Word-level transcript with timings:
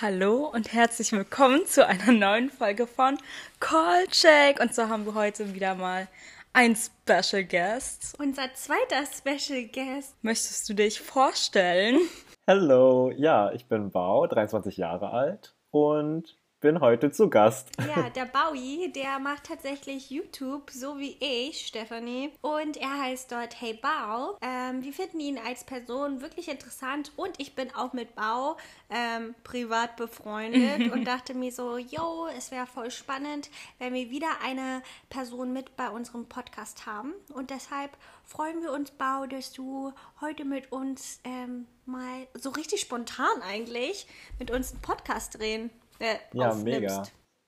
Hallo 0.00 0.50
und 0.52 0.72
herzlich 0.72 1.12
willkommen 1.12 1.66
zu 1.66 1.86
einer 1.86 2.10
neuen 2.10 2.50
Folge 2.50 2.84
von 2.84 3.16
Call 3.60 4.08
Check. 4.08 4.58
Und 4.60 4.74
so 4.74 4.88
haben 4.88 5.06
wir 5.06 5.14
heute 5.14 5.54
wieder 5.54 5.76
mal 5.76 6.08
einen 6.52 6.74
Special 6.74 7.44
Guest. 7.44 8.16
Unser 8.18 8.52
zweiter 8.54 9.04
Special 9.06 9.62
Guest. 9.68 10.16
Möchtest 10.22 10.68
du 10.68 10.74
dich 10.74 11.00
vorstellen? 11.00 12.00
Hallo, 12.44 13.12
ja, 13.12 13.52
ich 13.52 13.66
bin 13.66 13.92
Bau, 13.92 14.26
23 14.26 14.78
Jahre 14.78 15.10
alt 15.10 15.54
und 15.70 16.36
bin 16.64 16.80
heute 16.80 17.12
zu 17.12 17.28
Gast. 17.28 17.68
Ja, 17.78 18.08
der 18.16 18.24
Bowie, 18.24 18.90
der 18.90 19.18
macht 19.18 19.44
tatsächlich 19.44 20.08
YouTube, 20.08 20.70
so 20.70 20.98
wie 20.98 21.14
ich, 21.20 21.66
Stephanie. 21.66 22.32
Und 22.40 22.78
er 22.78 23.02
heißt 23.02 23.30
dort 23.30 23.60
Hey 23.60 23.74
Bau. 23.74 24.38
Ähm, 24.40 24.82
wir 24.82 24.94
finden 24.94 25.20
ihn 25.20 25.38
als 25.38 25.64
Person 25.64 26.22
wirklich 26.22 26.48
interessant 26.48 27.12
und 27.16 27.38
ich 27.38 27.54
bin 27.54 27.74
auch 27.74 27.92
mit 27.92 28.14
Bau 28.14 28.56
ähm, 28.88 29.34
privat 29.44 29.96
befreundet 29.96 30.90
und 30.92 31.04
dachte 31.04 31.34
mir 31.34 31.52
so, 31.52 31.76
yo, 31.76 32.28
es 32.34 32.50
wäre 32.50 32.66
voll 32.66 32.90
spannend, 32.90 33.50
wenn 33.78 33.92
wir 33.92 34.08
wieder 34.08 34.28
eine 34.42 34.82
Person 35.10 35.52
mit 35.52 35.76
bei 35.76 35.90
unserem 35.90 36.24
Podcast 36.30 36.86
haben. 36.86 37.12
Und 37.34 37.50
deshalb 37.50 37.90
freuen 38.24 38.62
wir 38.62 38.72
uns, 38.72 38.90
Bau, 38.90 39.26
dass 39.26 39.52
du 39.52 39.92
heute 40.22 40.46
mit 40.46 40.72
uns 40.72 41.20
ähm, 41.24 41.66
mal 41.84 42.26
so 42.32 42.48
richtig 42.48 42.80
spontan 42.80 43.42
eigentlich 43.42 44.06
mit 44.38 44.50
uns 44.50 44.72
einen 44.72 44.80
Podcast 44.80 45.38
drehen 45.38 45.68
äh, 45.98 46.16
Ja, 46.32 46.48
aufnimmst. 46.48 46.80
mega. 46.80 47.02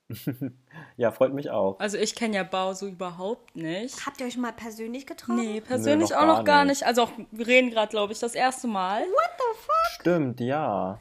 ja, 0.97 1.11
freut 1.11 1.35
mich 1.35 1.51
auch. 1.51 1.81
Also 1.81 1.99
ich 1.99 2.15
kenne 2.15 2.37
ja 2.37 2.45
Bau 2.45 2.73
so 2.75 2.87
überhaupt 2.87 3.57
nicht. 3.57 4.07
Habt 4.07 4.21
ihr 4.21 4.27
euch 4.27 4.37
mal 4.37 4.53
persönlich 4.53 5.05
getroffen? 5.05 5.41
Nee, 5.45 5.61
persönlich 5.61 6.11
noch 6.11 6.19
auch 6.19 6.27
noch 6.27 6.45
gar 6.45 6.65
nicht. 6.65 6.81
nicht. 6.83 6.87
Also 6.87 7.03
auch, 7.03 7.11
wir 7.33 7.47
reden 7.47 7.71
gerade, 7.71 7.91
glaube 7.91 8.13
ich, 8.13 8.21
das 8.21 8.37
erste 8.37 8.69
Mal. 8.69 9.01
What 9.03 9.31
the 9.37 9.59
fuck? 9.59 10.01
Stimmt, 10.01 10.39
ja. 10.41 11.01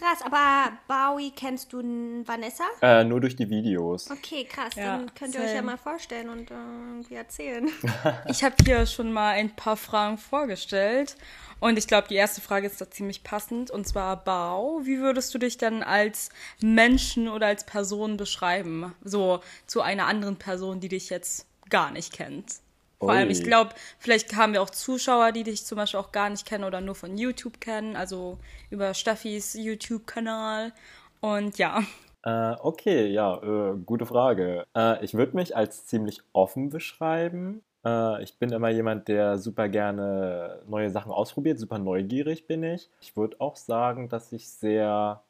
Krass, 0.00 0.22
aber 0.24 0.72
Bowie 0.88 1.30
kennst 1.30 1.72
du 1.72 1.78
n- 1.78 2.26
Vanessa? 2.26 2.64
Äh, 2.82 3.04
nur 3.04 3.20
durch 3.20 3.36
die 3.36 3.48
Videos. 3.48 4.10
Okay, 4.10 4.42
krass. 4.44 4.74
Ja, 4.74 4.96
dann 4.96 5.14
könnt 5.14 5.36
ihr 5.36 5.42
euch 5.42 5.50
ja 5.50 5.56
same. 5.58 5.66
mal 5.70 5.78
vorstellen 5.78 6.28
und 6.28 6.50
äh, 6.50 6.54
irgendwie 6.54 7.14
erzählen. 7.14 7.70
Ich 8.28 8.42
habe 8.42 8.56
hier 8.64 8.86
schon 8.86 9.12
mal 9.12 9.34
ein 9.34 9.54
paar 9.54 9.76
Fragen 9.76 10.18
vorgestellt. 10.18 11.16
Und 11.58 11.78
ich 11.78 11.86
glaube, 11.86 12.08
die 12.08 12.14
erste 12.16 12.40
Frage 12.40 12.66
ist 12.66 12.80
da 12.80 12.90
ziemlich 12.90 13.22
passend. 13.24 13.70
Und 13.70 13.86
zwar, 13.86 14.22
Bau, 14.22 14.80
wie 14.84 14.98
würdest 14.98 15.34
du 15.34 15.38
dich 15.38 15.56
dann 15.58 15.82
als 15.82 16.28
Menschen 16.60 17.28
oder 17.28 17.46
als 17.46 17.64
Person 17.64 18.16
beschreiben? 18.16 18.94
So 19.02 19.40
zu 19.66 19.80
einer 19.80 20.06
anderen 20.06 20.36
Person, 20.36 20.80
die 20.80 20.88
dich 20.88 21.08
jetzt 21.08 21.46
gar 21.70 21.90
nicht 21.90 22.12
kennt. 22.12 22.56
Vor 22.98 23.12
allem, 23.12 23.28
Ui. 23.28 23.32
ich 23.32 23.42
glaube, 23.42 23.70
vielleicht 23.98 24.36
haben 24.36 24.54
wir 24.54 24.62
auch 24.62 24.70
Zuschauer, 24.70 25.32
die 25.32 25.44
dich 25.44 25.64
zum 25.64 25.76
Beispiel 25.76 26.00
auch 26.00 26.12
gar 26.12 26.30
nicht 26.30 26.46
kennen 26.46 26.64
oder 26.64 26.80
nur 26.80 26.94
von 26.94 27.16
YouTube 27.18 27.60
kennen, 27.60 27.94
also 27.96 28.38
über 28.70 28.94
Staffis 28.94 29.54
YouTube-Kanal. 29.54 30.72
Und 31.20 31.58
ja, 31.58 31.82
Äh, 32.22 32.56
okay, 32.60 33.06
ja, 33.06 33.36
äh, 33.40 33.76
gute 33.76 34.04
Frage. 34.04 34.66
Äh, 34.76 35.04
ich 35.04 35.14
würde 35.14 35.36
mich 35.36 35.56
als 35.56 35.86
ziemlich 35.86 36.22
offen 36.32 36.70
beschreiben. 36.70 37.62
Äh, 37.86 38.22
ich 38.22 38.38
bin 38.38 38.52
immer 38.52 38.70
jemand, 38.70 39.08
der 39.08 39.38
super 39.38 39.68
gerne 39.68 40.62
neue 40.66 40.90
Sachen 40.90 41.12
ausprobiert, 41.12 41.58
super 41.58 41.78
neugierig 41.78 42.46
bin 42.46 42.62
ich. 42.64 42.90
Ich 43.00 43.16
würde 43.16 43.40
auch 43.40 43.56
sagen, 43.56 44.08
dass 44.08 44.32
ich 44.32 44.48
sehr 44.48 45.22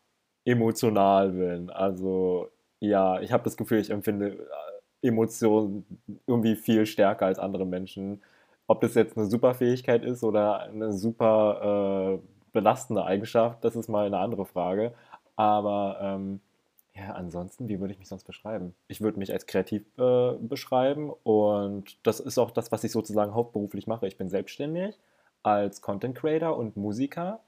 emotional 0.45 1.31
bin. 1.33 1.71
Also 1.71 2.51
ja, 2.81 3.21
ich 3.21 3.33
habe 3.33 3.45
das 3.45 3.57
Gefühl, 3.57 3.81
ich 3.81 3.91
empfinde 3.91 4.39
äh, 5.03 5.09
Emotionen 5.09 5.87
irgendwie 6.27 6.57
viel 6.57 6.87
stärker 6.87 7.27
als 7.27 7.39
andere 7.39 7.67
Menschen. 7.67 8.23
Ob 8.67 8.81
das 8.81 8.95
jetzt 8.95 9.17
eine 9.17 9.27
super 9.27 9.55
Fähigkeit 9.55 10.05
ist 10.05 10.25
oder 10.25 10.61
eine 10.63 10.93
super 10.93 12.19
äh, 12.23 12.29
belastende 12.53 13.05
Eigenschaft, 13.05 13.65
das 13.65 13.77
ist 13.77 13.89
mal 13.89 14.07
eine 14.07 14.19
andere 14.19 14.47
Frage. 14.47 14.95
Aber 15.37 15.99
ähm, 16.01 16.41
ja, 16.97 17.13
ansonsten, 17.13 17.69
wie 17.69 17.81
würde 17.81 17.93
ich 17.93 17.99
mich 17.99 18.09
sonst 18.09 18.25
beschreiben? 18.25 18.75
Ich 18.89 19.01
würde 19.01 19.19
mich 19.19 19.33
als 19.33 19.47
kreativ 19.47 19.83
äh, 19.99 20.33
beschreiben 20.41 21.13
und 21.23 21.99
das 22.07 22.21
ist 22.21 22.39
auch 22.39 22.51
das, 22.51 22.73
was 22.73 22.85
ich 22.85 22.93
sozusagen 22.93 23.35
hauptberuflich 23.35 23.87
mache. 23.87 24.07
Ich 24.07 24.17
bin 24.17 24.31
selbstständig 24.31 24.99
als 25.43 25.83
Content 25.83 26.17
Creator 26.17 26.57
und 26.57 26.77
Musiker 26.77 27.41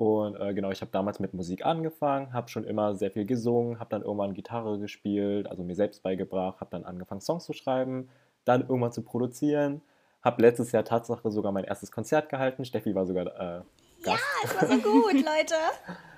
und 0.00 0.34
äh, 0.40 0.54
genau, 0.54 0.70
ich 0.70 0.80
habe 0.80 0.90
damals 0.90 1.20
mit 1.20 1.34
Musik 1.34 1.64
angefangen, 1.64 2.32
habe 2.32 2.48
schon 2.48 2.64
immer 2.64 2.94
sehr 2.94 3.10
viel 3.10 3.26
gesungen, 3.26 3.78
habe 3.78 3.90
dann 3.90 4.02
irgendwann 4.02 4.34
Gitarre 4.34 4.78
gespielt, 4.78 5.46
also 5.46 5.62
mir 5.62 5.74
selbst 5.74 6.02
beigebracht, 6.02 6.60
habe 6.60 6.70
dann 6.70 6.84
angefangen 6.84 7.20
Songs 7.20 7.44
zu 7.44 7.52
schreiben, 7.52 8.08
dann 8.44 8.62
irgendwann 8.62 8.92
zu 8.92 9.02
produzieren, 9.02 9.82
habe 10.22 10.42
letztes 10.42 10.72
Jahr 10.72 10.84
Tatsache 10.84 11.30
sogar 11.30 11.52
mein 11.52 11.64
erstes 11.64 11.92
Konzert 11.92 12.28
gehalten. 12.28 12.64
Steffi 12.64 12.94
war 12.94 13.06
sogar 13.06 13.26
äh, 13.26 13.60
Gast 14.02 14.24
das 14.42 14.54
war 14.56 14.68
so 14.68 14.78
gut, 14.78 15.12
Leute. 15.14 15.54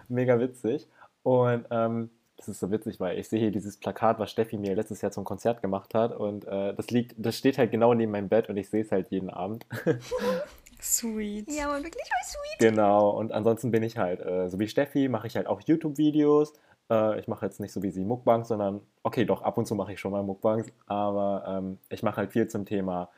mega 0.08 0.38
witzig. 0.38 0.88
Und 1.24 1.66
ähm, 1.70 2.10
das 2.42 2.56
ist 2.56 2.60
so 2.60 2.72
witzig, 2.72 2.98
weil 2.98 3.18
ich 3.18 3.28
sehe 3.28 3.38
hier 3.38 3.52
dieses 3.52 3.76
Plakat, 3.76 4.18
was 4.18 4.30
Steffi 4.30 4.58
mir 4.58 4.74
letztes 4.74 5.00
Jahr 5.00 5.12
zum 5.12 5.22
Konzert 5.22 5.62
gemacht 5.62 5.94
hat. 5.94 6.12
Und 6.16 6.44
äh, 6.46 6.74
das 6.74 6.90
liegt, 6.90 7.14
das 7.16 7.36
steht 7.36 7.56
halt 7.56 7.70
genau 7.70 7.94
neben 7.94 8.10
meinem 8.10 8.28
Bett 8.28 8.48
und 8.48 8.56
ich 8.56 8.68
sehe 8.68 8.82
es 8.82 8.90
halt 8.90 9.10
jeden 9.10 9.30
Abend. 9.30 9.64
sweet. 10.80 11.48
Ja, 11.48 11.68
man, 11.68 11.84
wirklich 11.84 12.02
voll 12.08 12.24
sweet. 12.24 12.58
genau. 12.58 13.10
Und 13.10 13.30
ansonsten 13.30 13.70
bin 13.70 13.84
ich 13.84 13.96
halt, 13.96 14.20
äh, 14.20 14.48
so 14.48 14.58
wie 14.58 14.66
Steffi, 14.66 15.08
mache 15.08 15.28
ich 15.28 15.36
halt 15.36 15.46
auch 15.46 15.60
YouTube-Videos. 15.60 16.54
Äh, 16.90 17.20
ich 17.20 17.28
mache 17.28 17.46
jetzt 17.46 17.60
nicht 17.60 17.72
so 17.72 17.82
wie 17.84 17.90
sie 17.90 18.04
Mukbangs, 18.04 18.48
sondern, 18.48 18.80
okay, 19.04 19.24
doch, 19.24 19.42
ab 19.42 19.56
und 19.56 19.66
zu 19.66 19.76
mache 19.76 19.92
ich 19.92 20.00
schon 20.00 20.10
mal 20.10 20.24
Mukbangs, 20.24 20.66
aber 20.86 21.44
ähm, 21.46 21.78
ich 21.90 22.02
mache 22.02 22.16
halt 22.16 22.32
viel 22.32 22.48
zum 22.48 22.66
Thema 22.66 23.08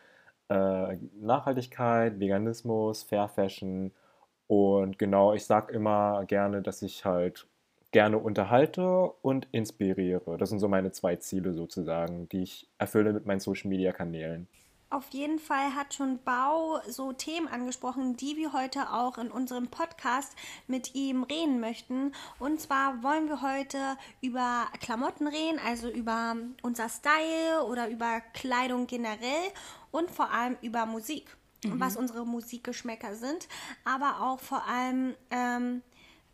äh, 0.49 0.99
Nachhaltigkeit, 1.21 2.21
Veganismus, 2.21 3.03
Fair 3.03 3.29
Fashion. 3.29 3.93
Und 4.47 4.99
genau, 4.99 5.33
ich 5.33 5.47
sage 5.47 5.73
immer 5.73 6.27
gerne, 6.27 6.61
dass 6.61 6.83
ich 6.83 7.07
halt 7.07 7.47
gerne 7.95 8.19
unterhalte 8.19 9.13
und 9.23 9.47
inspiriere. 9.53 10.37
Das 10.37 10.51
sind 10.51 10.59
so 10.59 10.67
meine 10.67 10.91
zwei 10.91 11.15
Ziele 11.15 11.55
sozusagen, 11.55 12.29
die 12.29 12.43
ich 12.43 12.69
erfülle 12.77 13.13
mit 13.13 13.25
meinen 13.25 13.39
Social-Media-Kanälen. 13.39 14.49
Auf 14.91 15.11
jeden 15.11 15.39
Fall 15.39 15.77
hat 15.77 15.95
schon 15.95 16.19
Bau 16.25 16.81
so 16.89 17.13
Themen 17.13 17.47
angesprochen, 17.47 18.17
die 18.17 18.37
wir 18.37 18.53
heute 18.53 18.93
auch 18.93 19.17
in 19.17 19.31
unserem 19.31 19.69
Podcast 19.69 20.35
mit 20.67 20.97
ihm 20.97 21.23
reden 21.23 21.61
möchten. 21.61 22.13
Und 22.41 22.61
zwar 22.61 23.05
wollen 23.05 23.29
wir 23.29 23.43
heute 23.43 23.79
über 24.21 24.67
Klamotten 24.81 25.29
reden, 25.29 25.61
also 25.65 25.89
über 25.89 26.35
unser 26.63 26.89
Style 26.89 27.65
oder 27.69 27.89
über 27.89 28.21
Kleidung 28.33 28.89
generell 28.89 29.53
und 29.93 30.11
vor 30.11 30.33
allem 30.33 30.57
über 30.63 30.85
Musik, 30.85 31.37
was 31.65 31.97
unsere 31.97 32.27
Musikgeschmäcker 32.27 33.15
sind. 33.15 33.47
Aber 33.85 34.21
auch 34.21 34.41
vor 34.41 34.67
allem 34.67 35.15
ähm, 35.31 35.83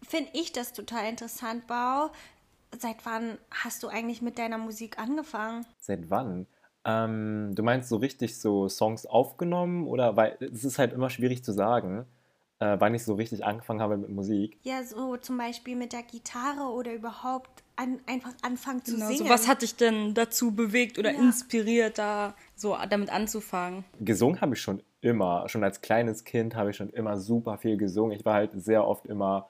finde 0.02 0.30
ich 0.34 0.52
das 0.52 0.72
total 0.72 1.08
interessant, 1.08 1.66
Bau. 1.66 2.10
Seit 2.78 3.04
wann 3.04 3.38
hast 3.50 3.82
du 3.82 3.88
eigentlich 3.88 4.22
mit 4.22 4.38
deiner 4.38 4.58
Musik 4.58 4.98
angefangen? 4.98 5.66
Seit 5.78 6.08
wann? 6.10 6.46
Ähm, 6.84 7.52
du 7.54 7.62
meinst 7.62 7.88
so 7.88 7.96
richtig 7.96 8.38
so 8.38 8.68
Songs 8.68 9.04
aufgenommen 9.06 9.86
oder 9.86 10.16
weil 10.16 10.36
es 10.40 10.64
ist 10.64 10.78
halt 10.78 10.92
immer 10.92 11.10
schwierig 11.10 11.44
zu 11.44 11.52
sagen, 11.52 12.06
äh, 12.60 12.76
wann 12.78 12.94
ich 12.94 13.04
so 13.04 13.14
richtig 13.14 13.44
angefangen 13.44 13.80
habe 13.80 13.96
mit 13.98 14.08
Musik. 14.10 14.58
Ja, 14.62 14.82
so 14.84 15.16
zum 15.16 15.36
Beispiel 15.36 15.76
mit 15.76 15.92
der 15.92 16.02
Gitarre 16.02 16.72
oder 16.72 16.94
überhaupt 16.94 17.50
an, 17.76 18.00
einfach 18.06 18.32
anfangen 18.42 18.84
zu 18.84 18.94
Genau, 18.94 19.06
singen. 19.08 19.18
so 19.18 19.28
was 19.28 19.48
hat 19.48 19.62
dich 19.62 19.76
denn 19.76 20.14
dazu 20.14 20.52
bewegt 20.52 20.98
oder 20.98 21.12
Ja. 21.12 21.18
inspiriert, 21.18 21.98
da 21.98 22.34
so 22.56 22.76
damit 22.88 23.10
anzufangen? 23.10 23.84
Gesungen 24.00 24.40
habe 24.40 24.54
ich 24.54 24.60
schon 24.62 24.82
immer. 25.02 25.48
Schon 25.48 25.64
als 25.64 25.80
kleines 25.82 26.24
Kind 26.24 26.54
habe 26.54 26.70
ich 26.70 26.76
schon 26.76 26.90
immer 26.90 27.18
super 27.18 27.58
viel 27.58 27.76
gesungen. 27.76 28.12
Ich 28.16 28.24
war 28.24 28.34
halt 28.34 28.52
sehr 28.54 28.86
oft 28.86 29.06
immer 29.06 29.49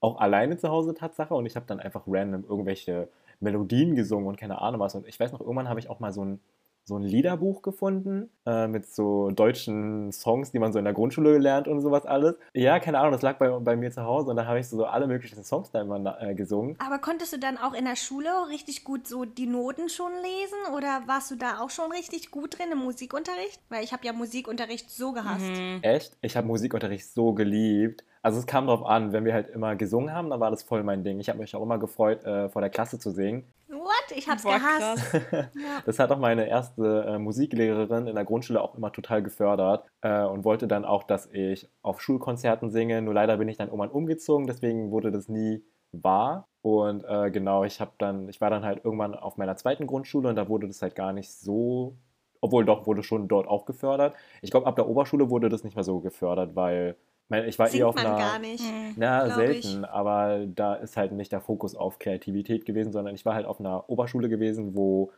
auch 0.00 0.18
alleine 0.18 0.56
zu 0.56 0.68
Hause 0.68 0.94
Tatsache 0.94 1.34
und 1.34 1.46
ich 1.46 1.56
habe 1.56 1.66
dann 1.66 1.80
einfach 1.80 2.02
random 2.06 2.44
irgendwelche 2.48 3.08
Melodien 3.40 3.94
gesungen 3.94 4.28
und 4.28 4.38
keine 4.38 4.60
Ahnung 4.60 4.80
was. 4.80 4.94
Und 4.94 5.06
ich 5.06 5.18
weiß 5.18 5.32
noch, 5.32 5.40
irgendwann 5.40 5.68
habe 5.68 5.80
ich 5.80 5.90
auch 5.90 6.00
mal 6.00 6.12
so 6.12 6.24
ein, 6.24 6.40
so 6.84 6.96
ein 6.96 7.02
Liederbuch 7.02 7.62
gefunden 7.62 8.30
äh, 8.46 8.68
mit 8.68 8.86
so 8.86 9.30
deutschen 9.32 10.12
Songs, 10.12 10.52
die 10.52 10.60
man 10.60 10.72
so 10.72 10.78
in 10.78 10.84
der 10.84 10.94
Grundschule 10.94 11.36
lernt 11.38 11.66
und 11.66 11.80
sowas 11.80 12.06
alles. 12.06 12.36
Ja, 12.54 12.78
keine 12.78 13.00
Ahnung, 13.00 13.10
das 13.10 13.22
lag 13.22 13.38
bei, 13.38 13.50
bei 13.50 13.74
mir 13.74 13.90
zu 13.90 14.04
Hause 14.04 14.30
und 14.30 14.36
dann 14.36 14.46
habe 14.46 14.60
ich 14.60 14.68
so, 14.68 14.76
so 14.76 14.84
alle 14.84 15.08
möglichen 15.08 15.42
Songs 15.42 15.72
da 15.72 15.80
immer 15.80 16.22
äh, 16.22 16.34
gesungen. 16.36 16.76
Aber 16.78 16.98
konntest 16.98 17.32
du 17.32 17.38
dann 17.38 17.58
auch 17.58 17.74
in 17.74 17.84
der 17.84 17.96
Schule 17.96 18.28
richtig 18.50 18.84
gut 18.84 19.08
so 19.08 19.24
die 19.24 19.46
Noten 19.46 19.88
schon 19.88 20.12
lesen 20.12 20.76
oder 20.76 21.02
warst 21.06 21.32
du 21.32 21.34
da 21.34 21.58
auch 21.60 21.70
schon 21.70 21.90
richtig 21.90 22.30
gut 22.30 22.56
drin 22.56 22.68
im 22.70 22.78
Musikunterricht? 22.78 23.60
Weil 23.68 23.82
ich 23.82 23.92
habe 23.92 24.06
ja 24.06 24.12
Musikunterricht 24.12 24.88
so 24.88 25.12
gehasst. 25.12 25.50
Echt? 25.82 26.16
Ich 26.20 26.36
habe 26.36 26.46
Musikunterricht 26.46 27.06
so 27.06 27.32
geliebt. 27.32 28.04
Also 28.26 28.40
es 28.40 28.46
kam 28.48 28.66
drauf 28.66 28.84
an, 28.84 29.12
wenn 29.12 29.24
wir 29.24 29.34
halt 29.34 29.50
immer 29.50 29.76
gesungen 29.76 30.12
haben, 30.12 30.30
dann 30.30 30.40
war 30.40 30.50
das 30.50 30.64
voll 30.64 30.82
mein 30.82 31.04
Ding. 31.04 31.20
Ich 31.20 31.28
habe 31.28 31.38
mich 31.38 31.54
auch 31.54 31.62
immer 31.62 31.78
gefreut, 31.78 32.24
äh, 32.24 32.48
vor 32.48 32.60
der 32.60 32.70
Klasse 32.70 32.98
zu 32.98 33.12
singen. 33.12 33.44
What? 33.68 34.16
Ich 34.16 34.28
hab's 34.28 34.42
Boah, 34.42 34.58
gehasst. 34.58 35.14
Das 35.86 36.00
hat 36.00 36.10
auch 36.10 36.18
meine 36.18 36.48
erste 36.48 37.04
äh, 37.06 37.18
Musiklehrerin 37.20 38.08
in 38.08 38.16
der 38.16 38.24
Grundschule 38.24 38.60
auch 38.60 38.74
immer 38.74 38.90
total 38.90 39.22
gefördert 39.22 39.86
äh, 40.00 40.24
und 40.24 40.44
wollte 40.44 40.66
dann 40.66 40.84
auch, 40.84 41.04
dass 41.04 41.26
ich 41.30 41.70
auf 41.82 42.00
Schulkonzerten 42.00 42.68
singe. 42.68 43.00
Nur 43.00 43.14
leider 43.14 43.36
bin 43.36 43.46
ich 43.46 43.58
dann 43.58 43.68
irgendwann 43.68 43.90
umgezogen, 43.90 44.48
deswegen 44.48 44.90
wurde 44.90 45.12
das 45.12 45.28
nie 45.28 45.62
wahr. 45.92 46.48
Und 46.62 47.04
äh, 47.04 47.30
genau, 47.30 47.62
ich 47.62 47.80
habe 47.80 47.92
dann, 47.98 48.28
ich 48.28 48.40
war 48.40 48.50
dann 48.50 48.64
halt 48.64 48.84
irgendwann 48.84 49.14
auf 49.14 49.36
meiner 49.36 49.54
zweiten 49.54 49.86
Grundschule 49.86 50.28
und 50.30 50.34
da 50.34 50.48
wurde 50.48 50.66
das 50.66 50.82
halt 50.82 50.96
gar 50.96 51.12
nicht 51.12 51.30
so, 51.30 51.94
obwohl 52.40 52.64
doch 52.64 52.88
wurde 52.88 53.04
schon 53.04 53.28
dort 53.28 53.46
auch 53.46 53.66
gefördert. 53.66 54.16
Ich 54.42 54.50
glaube, 54.50 54.66
ab 54.66 54.74
der 54.74 54.88
Oberschule 54.88 55.30
wurde 55.30 55.48
das 55.48 55.62
nicht 55.62 55.76
mehr 55.76 55.84
so 55.84 56.00
gefördert, 56.00 56.56
weil 56.56 56.96
mein, 57.28 57.48
ich 57.48 57.58
war 57.58 57.68
eh 57.68 57.70
Singt 57.70 57.84
auf 57.84 57.94
man 57.96 58.06
einer. 58.06 58.18
gar 58.18 58.38
nicht. 58.38 58.64
Na, 58.96 59.24
glaub 59.24 59.36
selten, 59.36 59.84
aber 59.84 60.46
da 60.46 60.74
ist 60.74 60.96
halt 60.96 61.12
nicht 61.12 61.32
der 61.32 61.40
Fokus 61.40 61.74
auf 61.74 61.98
Kreativität 61.98 62.64
gewesen, 62.64 62.92
sondern 62.92 63.14
ich 63.14 63.24
war 63.24 63.34
halt 63.34 63.46
auf 63.46 63.60
einer 63.60 63.88
Oberschule 63.88 64.28
gewesen, 64.28 64.76
wo 64.76 65.12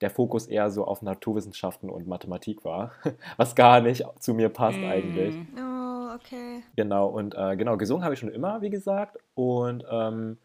der 0.00 0.10
Fokus 0.10 0.46
eher 0.46 0.70
so 0.70 0.84
auf 0.84 1.02
Naturwissenschaften 1.02 1.88
und 1.88 2.06
Mathematik 2.06 2.64
war, 2.64 2.92
was 3.36 3.54
gar 3.54 3.80
nicht 3.80 4.04
zu 4.18 4.34
mir 4.34 4.48
passt 4.48 4.78
eigentlich. 4.78 5.34
Oh, 5.56 6.14
okay. 6.14 6.62
Genau, 6.76 7.06
und 7.08 7.34
äh, 7.34 7.56
genau, 7.56 7.76
gesungen 7.76 8.04
habe 8.04 8.14
ich 8.14 8.20
schon 8.20 8.28
immer, 8.28 8.60
wie 8.60 8.70
gesagt, 8.70 9.18
und 9.34 9.84
ähm, 9.90 10.38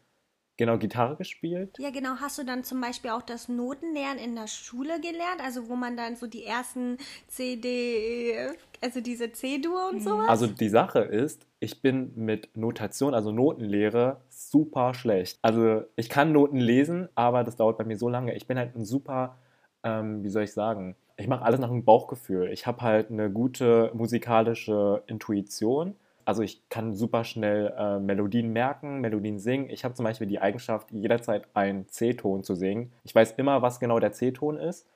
genau, 0.60 0.76
Gitarre 0.76 1.16
gespielt. 1.16 1.76
Ja, 1.78 1.90
genau. 1.90 2.16
Hast 2.20 2.38
du 2.38 2.44
dann 2.44 2.62
zum 2.64 2.82
Beispiel 2.82 3.10
auch 3.10 3.22
das 3.22 3.48
Notenlernen 3.48 4.22
in 4.22 4.36
der 4.36 4.46
Schule 4.46 5.00
gelernt? 5.00 5.40
Also 5.42 5.68
wo 5.68 5.74
man 5.74 5.96
dann 5.96 6.16
so 6.16 6.26
die 6.26 6.44
ersten 6.44 6.98
C, 7.28 7.56
D, 7.56 8.34
E, 8.34 8.50
also 8.82 9.00
diese 9.00 9.32
C-Dur 9.32 9.88
und 9.90 10.02
sowas? 10.02 10.28
Also 10.28 10.46
die 10.46 10.68
Sache 10.68 11.00
ist, 11.00 11.46
ich 11.60 11.80
bin 11.80 12.12
mit 12.14 12.54
Notation, 12.56 13.14
also 13.14 13.32
Notenlehre, 13.32 14.20
super 14.28 14.92
schlecht. 14.92 15.38
Also 15.40 15.82
ich 15.96 16.10
kann 16.10 16.32
Noten 16.32 16.58
lesen, 16.58 17.08
aber 17.14 17.42
das 17.42 17.56
dauert 17.56 17.78
bei 17.78 17.84
mir 17.84 17.96
so 17.96 18.10
lange. 18.10 18.34
Ich 18.36 18.46
bin 18.46 18.58
halt 18.58 18.76
ein 18.76 18.84
super, 18.84 19.38
ähm, 19.82 20.22
wie 20.22 20.28
soll 20.28 20.42
ich 20.42 20.52
sagen, 20.52 20.94
ich 21.16 21.26
mache 21.26 21.44
alles 21.44 21.58
nach 21.58 21.68
dem 21.68 21.84
Bauchgefühl. 21.86 22.50
Ich 22.52 22.66
habe 22.66 22.82
halt 22.82 23.10
eine 23.10 23.30
gute 23.30 23.90
musikalische 23.94 25.02
Intuition. 25.06 25.96
Also 26.30 26.44
ich 26.44 26.62
kann 26.68 26.94
super 26.94 27.24
schnell 27.24 27.74
äh, 27.76 27.98
Melodien 27.98 28.52
merken, 28.52 29.00
Melodien 29.00 29.40
singen. 29.40 29.68
Ich 29.68 29.82
habe 29.82 29.94
zum 29.94 30.04
Beispiel 30.04 30.28
die 30.28 30.38
Eigenschaft, 30.38 30.92
jederzeit 30.92 31.48
einen 31.54 31.88
C-Ton 31.88 32.44
zu 32.44 32.54
singen. 32.54 32.92
Ich 33.02 33.12
weiß 33.12 33.32
immer, 33.32 33.62
was 33.62 33.80
genau 33.80 33.98
der 33.98 34.12
C-Ton 34.12 34.56
ist. 34.56 34.86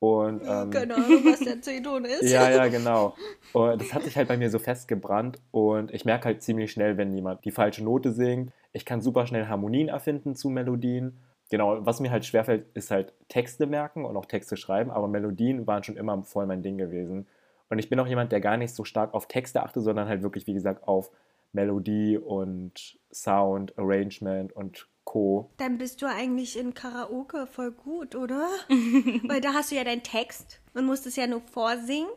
Und, 0.00 0.42
ähm, 0.42 0.48
Ahnung, 0.50 1.24
was 1.24 1.40
der 1.40 1.62
C-Ton 1.62 2.04
ist. 2.04 2.30
ja, 2.30 2.50
ja, 2.50 2.68
genau. 2.68 3.14
Und 3.54 3.80
das 3.80 3.94
hat 3.94 4.02
sich 4.02 4.18
halt 4.18 4.28
bei 4.28 4.36
mir 4.36 4.50
so 4.50 4.58
festgebrannt 4.58 5.38
und 5.50 5.90
ich 5.94 6.04
merke 6.04 6.26
halt 6.26 6.42
ziemlich 6.42 6.70
schnell, 6.70 6.98
wenn 6.98 7.14
jemand 7.14 7.42
die 7.46 7.52
falsche 7.52 7.82
Note 7.82 8.12
singt. 8.12 8.52
Ich 8.74 8.84
kann 8.84 9.00
super 9.00 9.26
schnell 9.26 9.46
Harmonien 9.46 9.88
erfinden 9.88 10.36
zu 10.36 10.50
Melodien. 10.50 11.16
Genau, 11.50 11.86
was 11.86 12.00
mir 12.00 12.10
halt 12.10 12.26
schwerfällt, 12.26 12.66
ist 12.74 12.90
halt 12.90 13.14
Texte 13.28 13.64
merken 13.64 14.04
und 14.04 14.14
auch 14.18 14.26
Texte 14.26 14.58
schreiben, 14.58 14.90
aber 14.90 15.08
Melodien 15.08 15.66
waren 15.66 15.84
schon 15.84 15.96
immer 15.96 16.22
voll 16.22 16.44
mein 16.44 16.62
Ding 16.62 16.76
gewesen. 16.76 17.26
Und 17.72 17.78
ich 17.78 17.88
bin 17.88 17.98
auch 18.00 18.06
jemand, 18.06 18.32
der 18.32 18.42
gar 18.42 18.58
nicht 18.58 18.74
so 18.74 18.84
stark 18.84 19.14
auf 19.14 19.28
Texte 19.28 19.62
achte, 19.62 19.80
sondern 19.80 20.06
halt 20.06 20.22
wirklich, 20.22 20.46
wie 20.46 20.52
gesagt, 20.52 20.86
auf 20.86 21.10
Melodie 21.52 22.18
und 22.18 22.98
Sound, 23.10 23.78
Arrangement 23.78 24.52
und 24.52 24.88
Co. 25.04 25.50
Dann 25.56 25.78
bist 25.78 26.02
du 26.02 26.06
eigentlich 26.06 26.58
in 26.58 26.74
Karaoke 26.74 27.46
voll 27.46 27.70
gut, 27.70 28.14
oder? 28.14 28.46
Weil 29.26 29.40
da 29.40 29.54
hast 29.54 29.70
du 29.70 29.76
ja 29.76 29.84
deinen 29.84 30.02
Text 30.02 30.60
und 30.74 30.84
musst 30.84 31.06
es 31.06 31.16
ja 31.16 31.26
nur 31.26 31.40
vorsingen, 31.40 32.10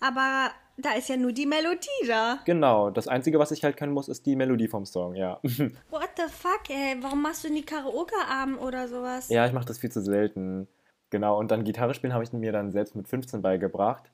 aber 0.00 0.50
da 0.78 0.94
ist 0.94 1.10
ja 1.10 1.18
nur 1.18 1.32
die 1.32 1.44
Melodie 1.44 2.06
da. 2.08 2.38
Genau, 2.46 2.88
das 2.88 3.06
Einzige, 3.06 3.38
was 3.38 3.50
ich 3.50 3.62
halt 3.64 3.76
können 3.76 3.92
muss, 3.92 4.08
ist 4.08 4.24
die 4.24 4.34
Melodie 4.34 4.68
vom 4.68 4.86
Song, 4.86 5.14
ja. 5.14 5.40
What 5.90 6.08
the 6.16 6.32
fuck, 6.32 6.70
ey? 6.70 6.96
Warum 7.02 7.20
machst 7.20 7.44
du 7.44 7.52
nie 7.52 7.60
Karaoke-Abend 7.60 8.62
oder 8.62 8.88
sowas? 8.88 9.28
Ja, 9.28 9.44
ich 9.44 9.52
mache 9.52 9.66
das 9.66 9.76
viel 9.76 9.92
zu 9.92 10.00
selten. 10.00 10.68
Genau, 11.10 11.38
und 11.38 11.50
dann 11.50 11.64
Gitarre 11.64 11.92
spielen 11.92 12.14
habe 12.14 12.24
ich 12.24 12.32
mir 12.32 12.52
dann 12.52 12.72
selbst 12.72 12.96
mit 12.96 13.06
15 13.06 13.42
beigebracht. 13.42 14.10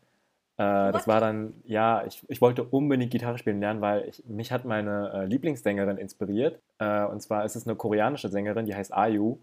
Äh, 0.58 0.92
das 0.92 1.06
war 1.06 1.20
dann, 1.20 1.54
ja, 1.64 2.04
ich, 2.04 2.22
ich 2.28 2.40
wollte 2.40 2.64
unbedingt 2.64 3.12
Gitarre 3.12 3.38
spielen 3.38 3.60
lernen, 3.60 3.80
weil 3.80 4.08
ich, 4.08 4.24
mich 4.26 4.50
hat 4.50 4.64
meine 4.64 5.12
äh, 5.14 5.24
Lieblingssängerin 5.24 5.98
inspiriert. 5.98 6.60
Äh, 6.78 7.04
und 7.04 7.22
zwar 7.22 7.44
ist 7.44 7.54
es 7.54 7.66
eine 7.66 7.76
koreanische 7.76 8.28
Sängerin, 8.28 8.66
die 8.66 8.74
heißt 8.74 8.92
Ayu. 8.92 9.38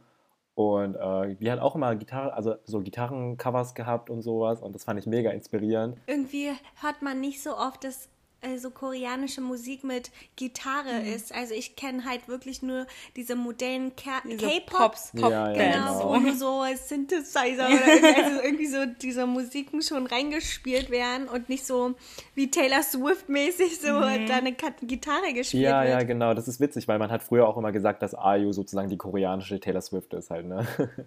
Und 0.56 0.96
äh, 0.96 1.36
die 1.36 1.52
hat 1.52 1.60
auch 1.60 1.76
immer 1.76 1.96
Gitarre, 1.96 2.34
also 2.34 2.56
so 2.66 2.82
Gitarrencovers 2.82 3.76
gehabt 3.76 4.10
und 4.10 4.22
sowas. 4.22 4.62
Und 4.62 4.76
das 4.76 4.84
fand 4.84 5.00
ich 5.00 5.06
mega 5.06 5.32
inspirierend. 5.32 5.98
Irgendwie 6.06 6.52
hört 6.82 7.02
man 7.02 7.22
nicht 7.22 7.42
so 7.42 7.58
oft, 7.58 7.84
dass 7.86 8.10
äh, 8.46 8.58
so 8.58 8.70
koreanische 8.70 9.42
Musik 9.42 9.84
mit 9.84 10.12
Gitarre 10.36 11.02
ist. 11.14 11.34
Also 11.34 11.54
ich 11.54 11.76
kenne 11.76 12.06
halt 12.06 12.28
wirklich 12.28 12.62
nur 12.62 12.86
diese 13.16 13.36
modernen 13.36 13.96
K-Pops. 13.96 15.12
Pop, 15.14 15.32
Ja, 15.32 15.52
ja, 15.52 15.54
Genau, 15.54 15.98
genau. 16.00 16.10
wo 16.10 16.18
nur 16.18 16.34
so 16.36 16.64
Synthesizer 16.76 17.68
oder 17.68 17.88
irgendwie, 17.88 18.16
also 18.24 18.42
irgendwie 18.42 18.66
so 18.68 18.86
diese 19.02 19.26
Musiken 19.26 19.82
schon 19.82 20.08
reingespielt 20.08 20.90
werden 20.90 21.28
und 21.28 21.50
nicht 21.50 21.66
so 21.66 21.96
wie 22.34 22.50
Taylor 22.52 22.84
Swift 22.84 23.30
mäßig 23.30 23.80
so 23.80 23.88
da 24.00 24.36
eine 24.38 24.54
Ka- 24.54 24.74
Gitarre 24.82 25.34
gespielt 25.34 25.64
Ja, 25.64 25.84
ja, 25.84 25.98
wird. 26.00 26.08
genau. 26.08 26.34
Das 26.34 26.48
ist 26.48 26.60
witzig, 26.60 26.88
weil 26.88 27.00
man 27.00 27.12
hat 27.12 27.24
früher 27.24 27.48
auch 27.48 27.58
immer 27.58 27.72
gesagt, 27.72 28.02
dass 28.02 28.14
Ayu 28.16 28.52
sozusagen 28.52 28.90
die 28.90 28.98
koreanische 28.98 29.60
Taylor 29.60 29.82
Swift 29.82 30.14
ist 30.14 30.30
halt, 30.30 30.46
ne? 30.46 30.66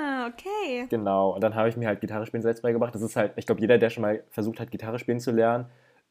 Ah, 0.00 0.26
okay. 0.28 0.86
Genau, 0.88 1.34
und 1.34 1.42
dann 1.42 1.54
habe 1.54 1.68
ich 1.68 1.76
mir 1.76 1.86
halt 1.88 2.00
Gitarre 2.00 2.24
spielen 2.26 2.42
selbst 2.42 2.62
beigebracht. 2.62 2.94
Das 2.94 3.02
ist 3.02 3.16
halt, 3.16 3.32
ich 3.36 3.46
glaube, 3.46 3.60
jeder, 3.60 3.78
der 3.78 3.90
schon 3.90 4.02
mal 4.02 4.22
versucht 4.30 4.58
hat, 4.60 4.70
Gitarre 4.70 4.98
spielen 4.98 5.20
zu 5.20 5.30
lernen, 5.32 5.66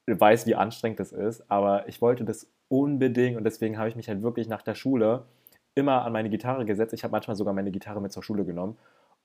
weiß, 0.07 0.45
wie 0.48 0.56
anstrengend 0.56 1.00
das 1.00 1.12
ist. 1.12 1.50
Aber 1.50 1.88
ich 1.88 2.01
wollte 2.01 2.24
das 2.24 2.50
unbedingt 2.69 3.38
und 3.38 3.44
deswegen 3.44 3.77
habe 3.77 3.89
ich 3.89 3.95
mich 3.95 4.09
halt 4.09 4.21
wirklich 4.21 4.48
nach 4.48 4.62
der 4.62 4.75
Schule 4.75 5.25
immer 5.75 6.04
an 6.04 6.13
meine 6.13 6.30
Gitarre 6.30 6.65
gesetzt. 6.65 6.94
Ich 6.94 7.04
habe 7.04 7.12
manchmal 7.12 7.36
sogar 7.36 7.54
meine 7.54 7.71
Gitarre 7.71 8.01
mit 8.01 8.12
zur 8.12 8.24
Schule 8.24 8.45
genommen 8.45 8.77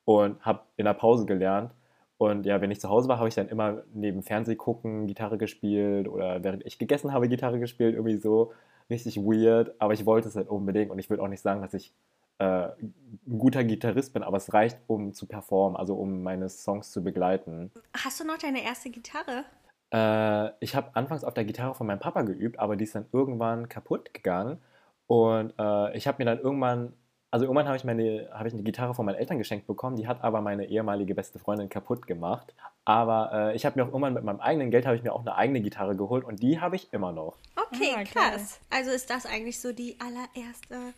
und 0.04 0.44
habe 0.44 0.60
in 0.76 0.84
der 0.84 0.94
Pause 0.94 1.26
gelernt. 1.26 1.72
Und 2.18 2.46
ja, 2.46 2.60
wenn 2.60 2.70
ich 2.70 2.80
zu 2.80 2.88
Hause 2.88 3.08
war, 3.08 3.18
habe 3.18 3.28
ich 3.28 3.34
dann 3.34 3.48
immer 3.48 3.82
neben 3.94 4.22
Fernseh 4.22 4.54
gucken 4.54 5.06
Gitarre 5.06 5.38
gespielt 5.38 6.06
oder 6.08 6.44
während 6.44 6.64
ich 6.64 6.78
gegessen 6.78 7.12
habe 7.12 7.28
Gitarre 7.28 7.58
gespielt, 7.58 7.94
irgendwie 7.94 8.16
so 8.16 8.52
richtig 8.90 9.16
weird. 9.16 9.74
Aber 9.80 9.94
ich 9.94 10.06
wollte 10.06 10.28
es 10.28 10.36
halt 10.36 10.48
unbedingt 10.48 10.90
und 10.90 10.98
ich 10.98 11.10
würde 11.10 11.22
auch 11.22 11.28
nicht 11.28 11.40
sagen, 11.40 11.62
dass 11.62 11.74
ich 11.74 11.92
äh, 12.38 12.68
ein 12.78 13.38
guter 13.38 13.64
Gitarrist 13.64 14.12
bin, 14.12 14.22
aber 14.22 14.36
es 14.36 14.52
reicht, 14.52 14.78
um 14.86 15.14
zu 15.14 15.26
performen, 15.26 15.76
also 15.76 15.94
um 15.94 16.22
meine 16.22 16.48
Songs 16.48 16.90
zu 16.92 17.02
begleiten. 17.02 17.72
Hast 17.96 18.20
du 18.20 18.24
noch 18.24 18.38
deine 18.38 18.62
erste 18.62 18.90
Gitarre? 18.90 19.44
Äh, 19.92 20.50
ich 20.60 20.74
habe 20.74 20.90
anfangs 20.94 21.24
auf 21.24 21.34
der 21.34 21.44
Gitarre 21.44 21.74
von 21.74 21.86
meinem 21.86 22.00
Papa 22.00 22.22
geübt, 22.22 22.58
aber 22.58 22.76
die 22.76 22.84
ist 22.84 22.94
dann 22.94 23.06
irgendwann 23.12 23.68
kaputt 23.68 24.14
gegangen. 24.14 24.58
Und 25.06 25.52
äh, 25.58 25.96
ich 25.96 26.06
habe 26.06 26.18
mir 26.18 26.24
dann 26.24 26.38
irgendwann, 26.40 26.94
also 27.30 27.44
irgendwann 27.44 27.66
habe 27.66 27.76
ich, 27.76 27.84
meine, 27.84 28.28
habe 28.32 28.48
ich 28.48 28.54
eine 28.54 28.62
Gitarre 28.62 28.94
von 28.94 29.04
meinen 29.04 29.16
Eltern 29.16 29.38
geschenkt 29.38 29.66
bekommen, 29.66 29.96
die 29.96 30.06
hat 30.06 30.22
aber 30.24 30.40
meine 30.40 30.64
ehemalige 30.66 31.14
beste 31.14 31.38
Freundin 31.38 31.68
kaputt 31.68 32.06
gemacht. 32.06 32.54
Aber 32.84 33.30
äh, 33.32 33.56
ich 33.56 33.66
habe 33.66 33.78
mir 33.78 33.84
auch 33.84 33.88
irgendwann 33.88 34.14
mit 34.14 34.24
meinem 34.24 34.40
eigenen 34.40 34.70
Geld, 34.70 34.86
habe 34.86 34.96
ich 34.96 35.02
mir 35.02 35.12
auch 35.12 35.20
eine 35.20 35.36
eigene 35.36 35.60
Gitarre 35.60 35.94
geholt 35.96 36.24
und 36.24 36.42
die 36.42 36.60
habe 36.60 36.76
ich 36.76 36.92
immer 36.92 37.12
noch. 37.12 37.36
Okay, 37.56 37.94
Ah, 37.96 38.04
krass. 38.04 38.60
Also 38.70 38.90
ist 38.90 39.10
das 39.10 39.26
eigentlich 39.26 39.60
so 39.60 39.72
die 39.72 39.96
allererste 40.00 40.94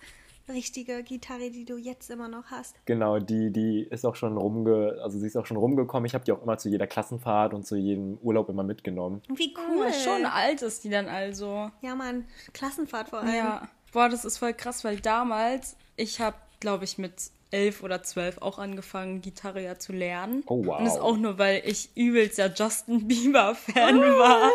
richtige 0.49 1.02
Gitarre, 1.02 1.50
die 1.50 1.64
du 1.64 1.76
jetzt 1.76 2.11
immer 2.11 2.29
noch 2.29 2.46
hast? 2.46 2.76
Genau, 2.87 3.19
die, 3.19 3.50
die 3.50 3.82
ist 3.82 4.05
auch 4.05 4.14
schon 4.14 4.37
rumge, 4.37 4.99
also 5.02 5.19
sie 5.19 5.26
ist 5.26 5.37
auch 5.37 5.46
schon 5.46 5.56
rumgekommen. 5.56 6.06
Ich 6.06 6.14
habe 6.14 6.25
die 6.25 6.32
auch 6.32 6.43
immer 6.43 6.58
zu 6.58 6.69
jeder 6.69 6.87
Klassenfahrt 6.87 7.55
und 7.55 7.67
zu 7.67 7.76
jedem 7.76 8.19
Urlaub 8.23 8.49
immer 8.49 8.62
mitgenommen. 8.62 9.23
Wie 9.35 9.55
cool. 9.56 9.87
Cool. 9.87 9.93
Schon 9.93 10.26
alt 10.26 10.62
ist 10.62 10.85
die 10.85 10.91
dann 10.91 11.08
also. 11.08 11.70
Ja, 11.81 11.94
Mann, 11.94 12.25
Klassenfahrt 12.52 13.08
vor 13.08 13.20
allem. 13.20 13.35
Ja. 13.35 13.69
Boah, 13.93 14.08
das 14.08 14.25
ist 14.25 14.38
voll 14.38 14.55
krass, 14.55 14.85
weil 14.85 15.00
damals, 15.00 15.76
ich 15.96 16.20
habe, 16.20 16.37
glaube 16.61 16.85
ich, 16.85 16.99
mit 16.99 17.12
elf 17.55 17.82
oder 17.84 18.03
zwölf 18.03 18.39
auch 18.39 18.58
angefangen, 18.58 19.20
Gitarre 19.20 19.63
ja 19.63 19.79
zu 19.79 19.93
lernen. 19.93 20.43
Oh, 20.46 20.67
wow. 20.67 20.79
Und 20.79 20.84
das 20.86 20.98
auch 20.98 21.17
nur, 21.17 21.39
weil 21.39 21.63
ich 21.65 21.91
übelst 21.94 22.39
ja 22.39 22.48
Justin 22.48 23.06
Bieber-Fan 23.06 24.01
war. 24.01 24.51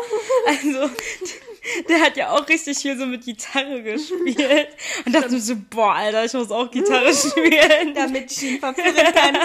Also, 0.46 0.90
der 1.88 2.00
hat 2.00 2.16
ja 2.16 2.30
auch 2.30 2.48
richtig 2.48 2.78
viel 2.78 2.96
so 2.98 3.06
mit 3.06 3.24
Gitarre 3.24 3.82
gespielt. 3.82 4.68
Und 5.04 5.14
dachte 5.14 5.30
mir 5.30 5.40
so, 5.40 5.56
boah, 5.70 5.94
Alter, 5.94 6.24
ich 6.24 6.32
muss 6.32 6.50
auch 6.50 6.70
Gitarre 6.70 7.12
spielen. 7.14 7.94
Damit 7.94 8.32
ich 8.32 8.42
ihn 8.42 8.60
verführen 8.60 8.94
kann. 9.14 9.38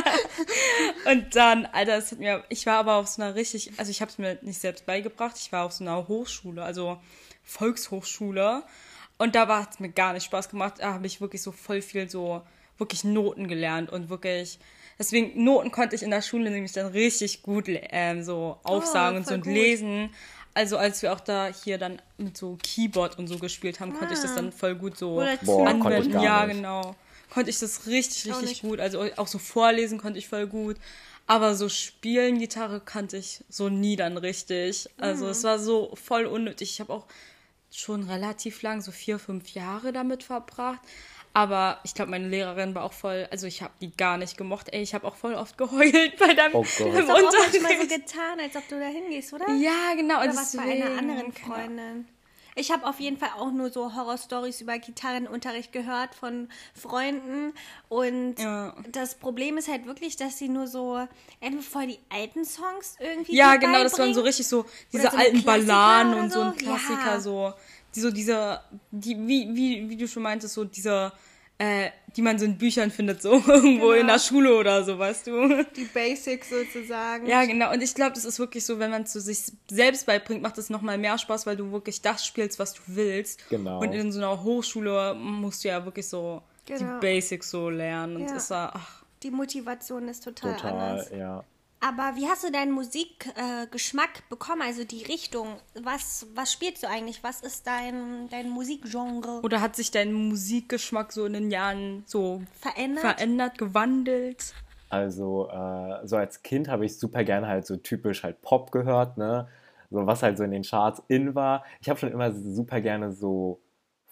Und 1.12 1.36
dann, 1.36 1.66
Alter, 1.66 1.98
es 1.98 2.12
hat 2.12 2.20
mir, 2.20 2.44
ich 2.50 2.66
war 2.66 2.78
aber 2.78 2.96
auf 2.96 3.08
so 3.08 3.22
einer 3.22 3.36
richtig, 3.36 3.72
also 3.78 3.92
ich 3.92 4.02
habe 4.02 4.12
es 4.12 4.18
mir 4.18 4.38
nicht 4.42 4.60
selbst 4.60 4.86
beigebracht, 4.86 5.36
ich 5.38 5.52
war 5.52 5.66
auf 5.66 5.74
so 5.74 5.84
einer 5.84 6.08
Hochschule, 6.08 6.64
also 6.64 6.98
Volkshochschule. 7.44 8.64
Und 9.18 9.36
da 9.36 9.48
hat 9.48 9.74
es 9.74 9.80
mir 9.80 9.90
gar 9.90 10.14
nicht 10.14 10.26
Spaß 10.26 10.50
gemacht. 10.50 10.76
Da 10.80 10.94
habe 10.94 11.08
ich 11.08 11.22
wirklich 11.22 11.42
so 11.42 11.52
voll 11.52 11.82
viel 11.82 12.10
so, 12.10 12.42
wirklich 12.78 13.04
Noten 13.04 13.48
gelernt 13.48 13.90
und 13.90 14.10
wirklich, 14.10 14.60
deswegen 15.00 15.44
Noten 15.44 15.72
konnte 15.72 15.96
ich 15.96 16.04
in 16.04 16.12
der 16.12 16.22
Schule 16.22 16.52
nämlich 16.52 16.74
dann 16.74 16.88
richtig 16.88 17.42
gut 17.42 17.66
ähm, 17.68 18.24
so 18.24 18.60
aufsagen 18.64 19.18
und 19.18 19.28
so 19.28 19.36
und 19.36 19.44
gut. 19.44 19.54
lesen. 19.54 20.10
Also 20.56 20.78
als 20.78 21.02
wir 21.02 21.14
auch 21.14 21.20
da 21.20 21.48
hier 21.48 21.78
dann 21.78 22.02
mit 22.18 22.38
so 22.38 22.58
Keyboard 22.64 23.20
und 23.20 23.28
so 23.28 23.38
gespielt 23.38 23.80
haben, 23.82 23.94
konnte 23.94 24.14
ich 24.14 24.22
das 24.22 24.34
dann 24.36 24.52
voll 24.52 24.74
gut 24.74 24.98
so 24.98 25.22
Boah, 25.44 25.68
anwenden. 25.68 26.14
gar 26.14 26.24
Ja, 26.24 26.46
nicht. 26.48 26.56
genau. 26.56 26.96
Konnte 27.30 27.50
ich 27.50 27.60
das 27.60 27.86
richtig, 27.88 28.34
richtig 28.34 28.62
gut. 28.62 28.80
Also 28.80 29.04
auch 29.18 29.28
so 29.28 29.38
vorlesen 29.38 29.98
konnte 30.00 30.18
ich 30.18 30.30
voll 30.30 30.48
gut. 30.48 30.78
Aber 31.28 31.56
so 31.56 31.68
spielen, 31.70 32.40
Gitarre 32.40 32.80
kannte 32.80 33.18
ich 33.18 33.44
so 33.50 33.68
nie 33.68 33.96
dann 33.98 34.16
richtig. 34.18 34.88
Also 34.98 35.28
es 35.28 35.44
war 35.44 35.60
so 35.60 35.94
voll 36.02 36.26
unnötig. 36.26 36.72
Ich 36.72 36.80
habe 36.80 36.94
auch 36.94 37.06
schon 37.72 38.04
relativ 38.04 38.62
lang, 38.62 38.82
so 38.82 38.92
vier, 38.92 39.20
fünf 39.20 39.50
Jahre 39.50 39.92
damit 39.92 40.24
verbracht. 40.24 40.80
Aber 41.36 41.80
ich 41.84 41.94
glaube, 41.94 42.12
meine 42.12 42.30
Lehrerin 42.30 42.74
war 42.76 42.84
auch 42.86 42.94
voll, 42.94 43.28
also 43.30 43.46
ich 43.46 43.62
habe 43.62 43.74
die 43.82 43.96
gar 43.96 44.18
nicht 44.18 44.38
gemocht. 44.38 44.70
Ey, 44.72 44.82
ich 44.82 44.94
habe 44.94 45.06
auch 45.06 45.18
voll 45.18 45.34
oft 45.34 45.58
geheult 45.58 46.18
bei 46.18 46.34
deinem 46.34 46.56
Oh 46.56 46.62
Gott. 46.64 46.80
im 46.80 46.94
Du 46.94 46.94
hast 46.96 47.10
auch 47.10 47.22
manchmal 47.24 47.52
so 47.52 47.82
Unterricht. 47.82 47.90
getan, 48.08 48.40
als 48.40 48.56
ob 48.56 48.66
du 48.70 48.80
da 48.80 48.86
hingehst, 48.86 49.34
oder? 49.34 49.46
Ja, 49.56 49.96
genau. 49.98 50.20
Oder 50.22 50.30
und 50.30 50.38
was 50.38 50.56
bei 50.56 50.62
einer 50.64 50.98
anderen 50.98 51.34
Freundin. 51.34 52.08
Ich 52.58 52.72
habe 52.72 52.88
auf 52.88 53.02
jeden 53.02 53.18
Fall 53.18 53.32
auch 53.38 53.52
nur 53.52 53.70
so 53.70 53.94
Horror-Stories 53.94 54.62
über 54.62 54.80
Gitarrenunterricht 54.80 55.74
gehört 55.74 56.16
von 56.16 56.48
Freunden. 56.74 57.54
Und 57.90 58.36
Ja. 58.40 58.74
das 58.94 59.16
Problem 59.16 59.58
ist 59.58 59.68
halt 59.68 59.86
wirklich, 59.86 60.16
dass 60.16 60.38
sie 60.38 60.48
nur 60.48 60.68
so 60.68 61.06
entweder 61.42 61.64
voll 61.64 61.88
die 61.88 62.00
alten 62.10 62.46
Songs 62.46 62.96
irgendwie. 63.00 63.36
Ja, 63.36 63.58
genau, 63.58 63.84
das 63.84 64.00
waren 64.00 64.14
so 64.14 64.22
richtig 64.22 64.48
so 64.48 64.66
diese 64.94 65.10
so 65.12 65.18
alten 65.18 65.44
Balladen 65.44 66.14
und 66.14 66.32
so 66.32 66.40
ein. 66.40 66.56
Klassiker, 66.56 67.16
Ja. 67.16 67.20
so, 67.20 67.54
so 68.02 68.12
diese, 68.12 68.60
die, 68.92 69.16
wie, 69.28 69.50
wie, 69.56 69.90
wie 69.90 69.98
du 69.98 70.08
schon 70.08 70.24
meintest, 70.24 70.54
so 70.54 70.64
diese, 70.66 71.12
äh, 71.58 71.90
die 72.16 72.22
man 72.22 72.38
so 72.38 72.46
in 72.46 72.58
Büchern 72.58 72.92
findet, 72.92 73.22
so 73.22 73.32
irgendwo 73.48 73.92
in 73.92 74.02
Genau. 74.02 74.14
der 74.14 74.20
Schule 74.20 74.56
oder 74.58 74.84
so, 74.84 75.00
weißt 75.00 75.28
du. 75.28 75.64
Die 75.76 75.86
Basics 75.86 76.50
sozusagen. 76.50 77.28
Ja, 77.28 77.46
genau. 77.46 77.72
Und 77.72 77.82
ich 77.82 77.94
glaube, 77.96 78.14
das 78.14 78.26
ist 78.26 78.40
wirklich 78.40 78.66
so, 78.66 78.78
wenn 78.80 78.92
man 78.92 79.04
es 79.04 79.12
zu 79.12 79.22
sich 79.22 79.40
selbst 79.70 80.06
beibringt, 80.06 80.42
macht 80.42 80.58
es 80.58 80.70
nochmal 80.70 80.98
mehr 80.98 81.18
Spaß, 81.18 81.46
weil 81.46 81.56
du 81.58 81.72
wirklich 81.72 82.02
das 82.02 82.26
spielst, 82.26 82.60
was 82.60 82.74
du 82.74 82.82
willst. 82.88 83.48
Genau. 83.50 83.80
Und 83.80 83.94
in 83.94 84.12
so 84.12 84.20
einer 84.20 84.44
Hochschule 84.44 85.14
musst 85.16 85.64
du 85.64 85.70
ja 85.70 85.84
wirklich 85.86 86.08
so 86.08 86.42
Genau. 86.66 86.80
die 86.80 87.00
Basics 87.00 87.52
so 87.52 87.70
lernen. 87.70 88.16
Und 88.18 88.28
Ja. 88.30 88.36
ist 88.36 88.50
da, 88.52 88.72
ach, 88.74 89.04
Die 89.24 89.32
Motivation 89.32 90.08
ist 90.08 90.24
total, 90.24 90.56
Total, 90.56 90.72
anders. 90.74 91.10
ja. 91.12 91.44
Aber 91.80 92.14
wie 92.16 92.28
hast 92.28 92.44
du 92.44 92.52
deinen 92.52 92.72
Musikgeschmack 92.72 94.20
äh, 94.20 94.22
bekommen? 94.30 94.62
Also 94.64 94.84
die 94.86 95.04
Richtung. 95.04 95.58
Was, 95.76 96.26
was 96.34 96.52
spielst 96.52 96.84
du 96.84 96.88
eigentlich? 96.88 97.24
Was 97.24 97.42
ist 97.42 97.68
dein, 97.68 98.28
dein 98.30 98.50
Musikgenre? 98.50 99.42
Oder 99.44 99.62
hat 99.62 99.76
sich 99.76 99.92
dein 99.92 100.14
Musikgeschmack 100.14 101.12
so 101.12 101.26
in 101.26 101.34
den 101.34 101.52
Jahren 101.52 102.04
so 102.08 102.42
Verändert? 102.60 103.02
verändert 103.02 103.58
gewandelt? 103.58 104.54
Also, 104.90 105.50
äh, 105.50 106.08
so 106.08 106.16
als 106.16 106.42
Kind 106.42 106.70
habe 106.70 106.86
ich 106.86 106.98
super 106.98 107.24
gerne 107.24 107.48
halt 107.48 107.66
so 107.66 107.76
typisch 107.76 108.24
halt 108.24 108.42
Pop 108.42 108.72
gehört, 108.72 109.18
ne? 109.18 109.48
So 109.92 110.08
was 110.08 110.24
halt 110.24 110.38
so 110.38 110.44
in 110.44 110.52
den 110.52 110.64
Charts 110.64 111.04
in 111.08 111.36
war. 111.36 111.64
Ich 111.82 111.90
habe 111.90 112.00
schon 112.00 112.12
immer 112.12 112.32
super 112.34 112.82
gerne 112.82 113.12
so 113.12 113.62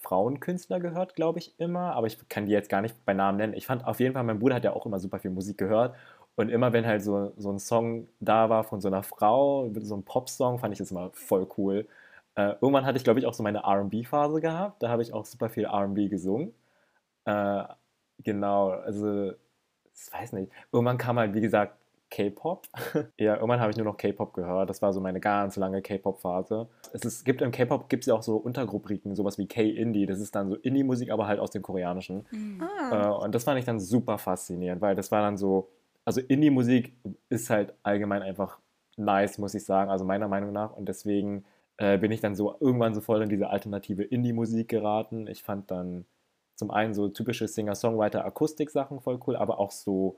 Frauenkünstler 0.03 0.79
gehört, 0.79 1.15
glaube 1.15 1.39
ich, 1.39 1.57
immer, 1.59 1.93
aber 1.93 2.07
ich 2.07 2.17
kann 2.27 2.45
die 2.45 2.51
jetzt 2.51 2.69
gar 2.69 2.81
nicht 2.81 3.05
bei 3.05 3.13
Namen 3.13 3.37
nennen. 3.37 3.53
Ich 3.53 3.65
fand 3.65 3.85
auf 3.85 3.99
jeden 3.99 4.13
Fall, 4.13 4.23
mein 4.23 4.39
Bruder 4.39 4.55
hat 4.55 4.65
ja 4.65 4.73
auch 4.73 4.85
immer 4.85 4.99
super 4.99 5.19
viel 5.19 5.31
Musik 5.31 5.57
gehört. 5.57 5.95
Und 6.35 6.49
immer 6.49 6.73
wenn 6.73 6.85
halt 6.85 7.03
so, 7.03 7.33
so 7.37 7.51
ein 7.51 7.59
Song 7.59 8.07
da 8.19 8.49
war 8.49 8.63
von 8.63 8.81
so 8.81 8.87
einer 8.87 9.03
Frau, 9.03 9.69
so 9.81 9.95
ein 9.95 10.03
Popsong, 10.03 10.59
fand 10.59 10.73
ich 10.73 10.79
das 10.79 10.91
immer 10.91 11.11
voll 11.13 11.47
cool. 11.57 11.87
Äh, 12.35 12.55
irgendwann 12.61 12.85
hatte 12.85 12.97
ich, 12.97 13.03
glaube 13.03 13.19
ich, 13.19 13.25
auch 13.25 13.33
so 13.33 13.43
meine 13.43 13.63
RB-Phase 13.63 14.41
gehabt. 14.41 14.81
Da 14.81 14.89
habe 14.89 15.03
ich 15.03 15.13
auch 15.13 15.25
super 15.25 15.49
viel 15.49 15.67
RB 15.67 16.09
gesungen. 16.09 16.53
Äh, 17.25 17.63
genau, 18.19 18.69
also 18.69 19.31
ich 19.93 20.13
weiß 20.13 20.33
nicht. 20.33 20.51
Irgendwann 20.71 20.97
kam 20.97 21.19
halt, 21.19 21.35
wie 21.35 21.41
gesagt, 21.41 21.77
K-Pop. 22.09 22.67
ja, 23.19 23.35
irgendwann 23.35 23.59
habe 23.59 23.71
ich 23.71 23.77
nur 23.77 23.85
noch 23.85 23.97
K-Pop 23.97 24.33
gehört. 24.33 24.69
Das 24.69 24.81
war 24.81 24.93
so 24.93 25.01
meine 25.01 25.19
ganz 25.19 25.55
lange 25.55 25.81
K-Pop-Phase. 25.81 26.67
Es 26.93 27.05
ist, 27.05 27.25
gibt 27.25 27.41
im 27.41 27.51
K-Pop 27.51 27.89
gibt 27.89 28.03
es 28.03 28.07
ja 28.07 28.13
auch 28.15 28.23
so 28.23 28.37
Untergrubriken, 28.37 29.15
sowas 29.15 29.37
wie 29.37 29.47
K-Indie. 29.47 30.05
Das 30.05 30.19
ist 30.19 30.35
dann 30.35 30.49
so 30.49 30.55
Indie-Musik, 30.55 31.11
aber 31.11 31.27
halt 31.27 31.39
aus 31.39 31.51
dem 31.51 31.61
Koreanischen. 31.61 32.25
Äh, 32.91 33.07
und 33.07 33.33
das 33.33 33.43
fand 33.43 33.59
ich 33.59 33.65
dann 33.65 33.79
super 33.79 34.17
faszinierend, 34.17 34.81
weil 34.81 34.95
das 34.95 35.11
war 35.11 35.21
dann 35.21 35.37
so, 35.37 35.69
also 36.05 36.21
Indie-Musik 36.21 36.93
ist 37.29 37.49
halt 37.49 37.73
allgemein 37.83 38.21
einfach 38.21 38.59
nice, 38.97 39.37
muss 39.37 39.55
ich 39.55 39.65
sagen, 39.65 39.89
also 39.89 40.05
meiner 40.05 40.27
Meinung 40.27 40.51
nach. 40.51 40.75
Und 40.75 40.87
deswegen 40.87 41.45
äh, 41.77 41.97
bin 41.97 42.11
ich 42.11 42.21
dann 42.21 42.35
so 42.35 42.55
irgendwann 42.59 42.93
so 42.93 43.01
voll 43.01 43.21
in 43.21 43.29
diese 43.29 43.49
alternative 43.49 44.03
Indie-Musik 44.03 44.67
geraten. 44.67 45.27
Ich 45.27 45.43
fand 45.43 45.71
dann 45.71 46.05
zum 46.55 46.71
einen 46.71 46.93
so 46.93 47.09
typische 47.09 47.47
Singer-Songwriter-Akustik-Sachen 47.47 49.01
voll 49.01 49.19
cool, 49.25 49.35
aber 49.35 49.59
auch 49.59 49.71
so 49.71 50.17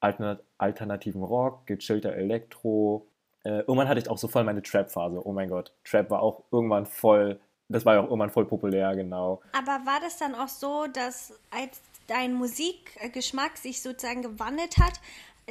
alternat 0.00 0.42
alternativen 0.58 1.22
Rock, 1.22 1.66
gechillter 1.66 2.14
Elektro. 2.14 3.06
Äh, 3.44 3.60
irgendwann 3.60 3.88
hatte 3.88 4.00
ich 4.00 4.10
auch 4.10 4.18
so 4.18 4.28
voll 4.28 4.44
meine 4.44 4.62
Trap-Phase. 4.62 5.26
Oh 5.26 5.32
mein 5.32 5.48
Gott, 5.48 5.72
Trap 5.84 6.10
war 6.10 6.22
auch 6.22 6.44
irgendwann 6.50 6.86
voll, 6.86 7.40
das 7.68 7.86
war 7.86 7.94
ja 7.94 8.00
auch 8.00 8.04
irgendwann 8.04 8.30
voll 8.30 8.44
populär, 8.44 8.94
genau. 8.96 9.40
Aber 9.52 9.86
war 9.86 10.00
das 10.02 10.18
dann 10.18 10.34
auch 10.34 10.48
so, 10.48 10.86
dass 10.92 11.38
als 11.50 11.80
dein 12.10 12.34
Musikgeschmack 12.34 13.56
sich 13.56 13.82
sozusagen 13.82 14.22
gewandelt 14.22 14.78
hat, 14.78 15.00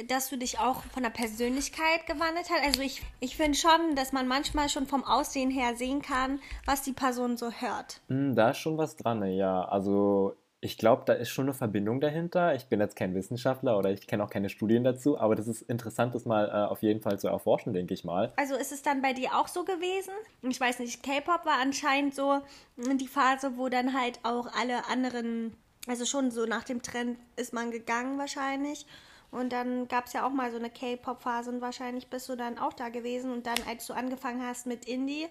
dass 0.08 0.28
du 0.28 0.36
dich 0.36 0.58
auch 0.58 0.82
von 0.84 1.02
der 1.02 1.10
Persönlichkeit 1.10 2.06
gewandelt 2.06 2.50
hast? 2.50 2.64
Also 2.64 2.82
ich, 2.82 3.02
ich 3.20 3.36
finde 3.36 3.56
schon, 3.56 3.96
dass 3.96 4.12
man 4.12 4.28
manchmal 4.28 4.68
schon 4.68 4.86
vom 4.86 5.04
Aussehen 5.04 5.50
her 5.50 5.74
sehen 5.76 6.02
kann, 6.02 6.40
was 6.66 6.82
die 6.82 6.92
Person 6.92 7.36
so 7.36 7.50
hört. 7.50 8.00
Hm, 8.08 8.34
da 8.34 8.50
ist 8.50 8.58
schon 8.58 8.78
was 8.78 8.96
dran, 8.96 9.24
ja. 9.24 9.64
Also 9.64 10.36
ich 10.62 10.76
glaube, 10.76 11.04
da 11.06 11.14
ist 11.14 11.30
schon 11.30 11.46
eine 11.46 11.54
Verbindung 11.54 12.00
dahinter. 12.00 12.54
Ich 12.54 12.66
bin 12.66 12.80
jetzt 12.80 12.94
kein 12.94 13.14
Wissenschaftler 13.14 13.78
oder 13.78 13.90
ich 13.90 14.06
kenne 14.06 14.22
auch 14.22 14.28
keine 14.28 14.50
Studien 14.50 14.84
dazu, 14.84 15.18
aber 15.18 15.34
das 15.34 15.48
ist 15.48 15.62
interessant, 15.62 16.14
das 16.14 16.26
mal 16.26 16.48
äh, 16.48 16.70
auf 16.70 16.82
jeden 16.82 17.00
Fall 17.00 17.18
zu 17.18 17.28
erforschen, 17.28 17.72
denke 17.72 17.94
ich 17.94 18.04
mal. 18.04 18.32
Also 18.36 18.56
ist 18.56 18.70
es 18.70 18.82
dann 18.82 19.00
bei 19.00 19.14
dir 19.14 19.30
auch 19.38 19.48
so 19.48 19.64
gewesen? 19.64 20.12
Ich 20.42 20.60
weiß 20.60 20.80
nicht, 20.80 21.02
K-Pop 21.02 21.46
war 21.46 21.58
anscheinend 21.62 22.14
so 22.14 22.40
die 22.76 23.08
Phase, 23.08 23.52
wo 23.56 23.70
dann 23.70 23.98
halt 23.98 24.20
auch 24.22 24.48
alle 24.54 24.86
anderen, 24.90 25.56
also 25.86 26.04
schon 26.04 26.30
so 26.30 26.46
nach 26.46 26.64
dem 26.64 26.82
Trend 26.82 27.18
ist 27.36 27.52
man 27.52 27.70
gegangen 27.70 28.18
wahrscheinlich. 28.18 28.86
Und 29.30 29.52
dann 29.52 29.86
gab 29.86 30.06
es 30.06 30.12
ja 30.12 30.26
auch 30.26 30.32
mal 30.32 30.50
so 30.50 30.58
eine 30.58 30.70
K-Pop-Phase 30.70 31.50
und 31.50 31.60
wahrscheinlich 31.60 32.08
bist 32.08 32.28
du 32.28 32.36
dann 32.36 32.58
auch 32.58 32.72
da 32.72 32.88
gewesen. 32.88 33.32
Und 33.32 33.46
dann, 33.46 33.58
als 33.68 33.86
du 33.86 33.92
angefangen 33.92 34.44
hast 34.44 34.66
mit 34.66 34.86
Indie, 34.86 35.28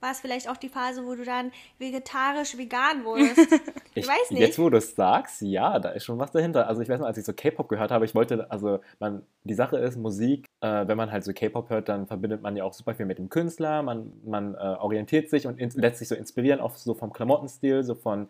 war 0.00 0.12
es 0.12 0.20
vielleicht 0.20 0.48
auch 0.48 0.56
die 0.56 0.68
Phase, 0.68 1.04
wo 1.04 1.14
du 1.14 1.24
dann 1.24 1.52
vegetarisch 1.78 2.56
vegan 2.56 3.04
wurdest. 3.04 3.38
Ich, 3.92 4.06
weiß 4.06 4.30
nicht. 4.30 4.40
Jetzt, 4.40 4.58
wo 4.60 4.70
du 4.70 4.78
es 4.78 4.94
sagst, 4.94 5.42
ja, 5.42 5.80
da 5.80 5.90
ist 5.90 6.04
schon 6.04 6.16
was 6.16 6.30
dahinter. 6.30 6.68
Also 6.68 6.80
ich 6.80 6.88
weiß 6.88 7.00
noch, 7.00 7.08
als 7.08 7.18
ich 7.18 7.24
so 7.24 7.32
K-Pop 7.32 7.68
gehört 7.68 7.90
habe, 7.90 8.04
ich 8.04 8.14
wollte, 8.14 8.48
also 8.48 8.78
man, 9.00 9.22
die 9.42 9.52
Sache 9.52 9.78
ist, 9.78 9.96
Musik, 9.96 10.46
äh, 10.60 10.86
wenn 10.86 10.96
man 10.96 11.10
halt 11.10 11.24
so 11.24 11.32
K-Pop 11.32 11.70
hört, 11.70 11.88
dann 11.88 12.06
verbindet 12.06 12.40
man 12.40 12.56
ja 12.56 12.62
auch 12.62 12.72
super 12.72 12.94
viel 12.94 13.04
mit 13.04 13.18
dem 13.18 13.28
Künstler, 13.28 13.82
man, 13.82 14.12
man 14.24 14.54
äh, 14.54 14.58
orientiert 14.58 15.28
sich 15.28 15.48
und 15.48 15.58
in, 15.58 15.70
lässt 15.70 15.98
sich 15.98 16.06
so 16.06 16.14
inspirieren, 16.14 16.60
auch 16.60 16.76
so 16.76 16.94
vom 16.94 17.12
Klamottenstil, 17.12 17.82
so 17.82 17.96
von, 17.96 18.28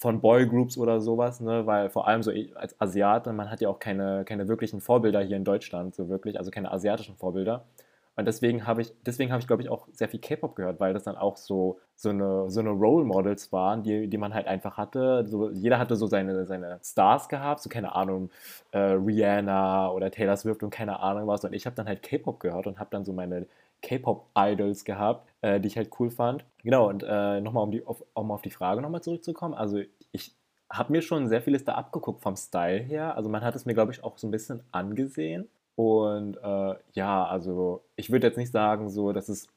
von 0.00 0.22
Boygroups 0.22 0.78
oder 0.78 1.02
sowas, 1.02 1.40
ne? 1.40 1.66
weil 1.66 1.90
vor 1.90 2.08
allem 2.08 2.22
so 2.22 2.32
als 2.54 2.80
Asiate, 2.80 3.34
man 3.34 3.50
hat 3.50 3.60
ja 3.60 3.68
auch 3.68 3.78
keine, 3.78 4.24
keine 4.24 4.48
wirklichen 4.48 4.80
Vorbilder 4.80 5.20
hier 5.20 5.36
in 5.36 5.44
Deutschland, 5.44 5.94
so 5.94 6.08
wirklich, 6.08 6.38
also 6.38 6.50
keine 6.50 6.72
asiatischen 6.72 7.16
Vorbilder. 7.16 7.66
Und 8.16 8.24
deswegen 8.24 8.66
habe 8.66 8.80
ich, 8.80 8.94
deswegen 9.04 9.30
habe 9.30 9.40
ich, 9.40 9.46
glaube 9.46 9.62
ich, 9.62 9.68
auch 9.68 9.88
sehr 9.92 10.08
viel 10.08 10.20
K-Pop 10.20 10.56
gehört, 10.56 10.80
weil 10.80 10.94
das 10.94 11.04
dann 11.04 11.16
auch 11.16 11.36
so, 11.36 11.80
so 11.96 12.08
eine, 12.08 12.50
so 12.50 12.60
eine 12.60 12.70
Role 12.70 13.04
Models 13.04 13.52
waren, 13.52 13.82
die, 13.82 14.08
die 14.08 14.16
man 14.16 14.32
halt 14.32 14.46
einfach 14.46 14.78
hatte. 14.78 15.26
So, 15.28 15.50
jeder 15.50 15.78
hatte 15.78 15.96
so 15.96 16.06
seine, 16.06 16.46
seine 16.46 16.80
Stars 16.82 17.28
gehabt, 17.28 17.60
so 17.62 17.68
keine 17.68 17.94
Ahnung, 17.94 18.30
äh, 18.72 18.78
Rihanna 18.78 19.90
oder 19.90 20.10
Taylor 20.10 20.36
Swift 20.38 20.62
und 20.62 20.70
keine 20.70 21.00
Ahnung 21.00 21.28
was. 21.28 21.44
Und 21.44 21.52
ich 21.52 21.66
habe 21.66 21.76
dann 21.76 21.86
halt 21.86 22.02
K-Pop 22.02 22.40
gehört 22.40 22.66
und 22.66 22.78
habe 22.78 22.88
dann 22.90 23.04
so 23.04 23.12
meine 23.12 23.46
K-Pop-Idols 23.82 24.84
gehabt, 24.84 25.29
äh, 25.42 25.60
die 25.60 25.68
ich 25.68 25.76
halt 25.76 25.90
cool 25.98 26.10
fand. 26.10 26.44
Genau, 26.62 26.88
und 26.88 27.02
äh, 27.02 27.40
nochmal, 27.40 27.64
um, 27.64 27.70
die, 27.70 27.86
auf, 27.86 28.04
um 28.14 28.30
auf 28.30 28.42
die 28.42 28.50
Frage 28.50 28.82
nochmal 28.82 29.02
zurückzukommen. 29.02 29.54
Also 29.54 29.80
ich 30.12 30.34
habe 30.70 30.92
mir 30.92 31.02
schon 31.02 31.28
sehr 31.28 31.42
vieles 31.42 31.64
da 31.64 31.74
abgeguckt 31.74 32.22
vom 32.22 32.36
Style 32.36 32.80
her. 32.80 33.16
Also 33.16 33.28
man 33.28 33.42
hat 33.42 33.56
es 33.56 33.66
mir, 33.66 33.74
glaube 33.74 33.92
ich, 33.92 34.04
auch 34.04 34.18
so 34.18 34.26
ein 34.26 34.30
bisschen 34.30 34.62
angesehen. 34.70 35.48
Und 35.74 36.36
äh, 36.36 36.74
ja, 36.92 37.24
also 37.24 37.82
ich 37.96 38.10
würde 38.10 38.26
jetzt 38.26 38.36
nicht 38.36 38.52
sagen, 38.52 38.90
so, 38.90 39.12
dass 39.12 39.28
es 39.28 39.48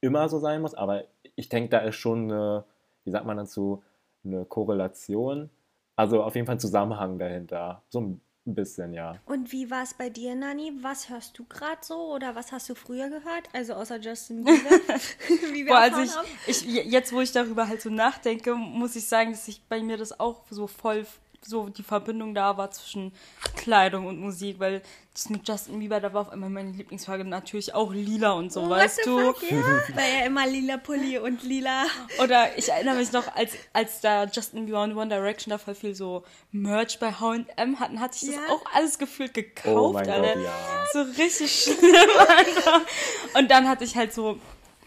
immer 0.00 0.28
so 0.28 0.38
sein 0.38 0.60
muss, 0.62 0.74
aber 0.74 1.04
ich 1.36 1.48
denke, 1.48 1.70
da 1.70 1.78
ist 1.78 1.96
schon 1.96 2.30
eine, 2.30 2.64
wie 3.04 3.10
sagt 3.10 3.26
man 3.26 3.36
dazu, 3.36 3.82
eine 4.24 4.44
Korrelation. 4.44 5.50
Also 5.96 6.22
auf 6.22 6.34
jeden 6.34 6.46
Fall 6.46 6.56
ein 6.56 6.60
Zusammenhang 6.60 7.18
dahinter. 7.18 7.82
So 7.88 8.00
ein 8.00 8.20
bisschen, 8.44 8.92
ja. 8.92 9.16
Und 9.26 9.52
wie 9.52 9.70
war 9.70 9.82
es 9.82 9.94
bei 9.94 10.10
dir, 10.10 10.34
Nani? 10.34 10.72
Was 10.80 11.08
hörst 11.08 11.38
du 11.38 11.44
gerade 11.44 11.78
so 11.82 12.12
oder 12.12 12.34
was 12.34 12.52
hast 12.52 12.68
du 12.68 12.74
früher 12.74 13.08
gehört? 13.08 13.48
Also 13.52 13.74
außer 13.74 14.00
Justin 14.00 14.44
Bieber. 14.44 14.70
wie 15.52 15.64
wir 15.64 15.66
Boah, 15.66 15.78
also 15.78 16.00
ich, 16.00 16.16
haben. 16.16 16.26
ich, 16.46 16.64
jetzt, 16.64 17.12
wo 17.12 17.20
ich 17.20 17.32
darüber 17.32 17.68
halt 17.68 17.80
so 17.80 17.90
nachdenke, 17.90 18.54
muss 18.54 18.96
ich 18.96 19.06
sagen, 19.06 19.30
dass 19.30 19.46
ich 19.48 19.62
bei 19.68 19.80
mir 19.82 19.96
das 19.96 20.18
auch 20.18 20.42
so 20.50 20.66
voll 20.66 21.06
so 21.44 21.68
die 21.68 21.82
Verbindung 21.82 22.34
da 22.34 22.56
war 22.56 22.70
zwischen 22.70 23.12
Kleidung 23.56 24.06
und 24.06 24.18
Musik, 24.20 24.58
weil 24.60 24.82
das 25.12 25.28
mit 25.28 25.46
Justin 25.46 25.78
Bieber, 25.80 26.00
da 26.00 26.14
war 26.14 26.22
auf 26.22 26.30
einmal 26.30 26.48
meine 26.48 26.70
Lieblingsfarbe 26.70 27.24
natürlich 27.24 27.74
auch 27.74 27.92
lila 27.92 28.30
und 28.32 28.50
so, 28.52 28.62
What 28.62 28.70
weißt 28.70 29.00
du? 29.04 29.18
fuck, 29.32 29.42
ja? 29.50 29.58
Weil 29.94 30.10
er 30.20 30.26
immer 30.26 30.46
lila 30.46 30.78
Pulli 30.78 31.18
und 31.18 31.42
lila. 31.42 31.84
Oder 32.22 32.56
ich 32.56 32.70
erinnere 32.70 32.94
mich 32.94 33.12
noch, 33.12 33.34
als, 33.36 33.52
als 33.74 34.00
da 34.00 34.24
Justin 34.24 34.64
Bieber 34.64 34.82
und 34.82 34.96
One 34.96 35.08
Direction 35.08 35.50
da 35.50 35.58
voll 35.58 35.74
viel 35.74 35.94
so 35.94 36.24
Merch 36.50 36.98
bei 36.98 37.12
H&M 37.12 37.78
hatten, 37.78 38.00
hatte 38.00 38.16
ich 38.22 38.26
das 38.30 38.36
Ja? 38.36 38.54
auch 38.54 38.62
alles 38.72 38.98
gefühlt 38.98 39.34
gekauft, 39.34 39.66
Oh 39.76 39.92
mein 39.92 40.08
Alter. 40.08 40.34
Gott, 40.34 40.44
ja. 40.44 40.84
So 40.94 41.02
richtig 41.22 41.62
schlimm, 41.62 42.10
Alter. 42.18 42.80
Und 43.38 43.50
dann 43.50 43.68
hatte 43.68 43.84
ich 43.84 43.94
halt 43.96 44.14
so 44.14 44.38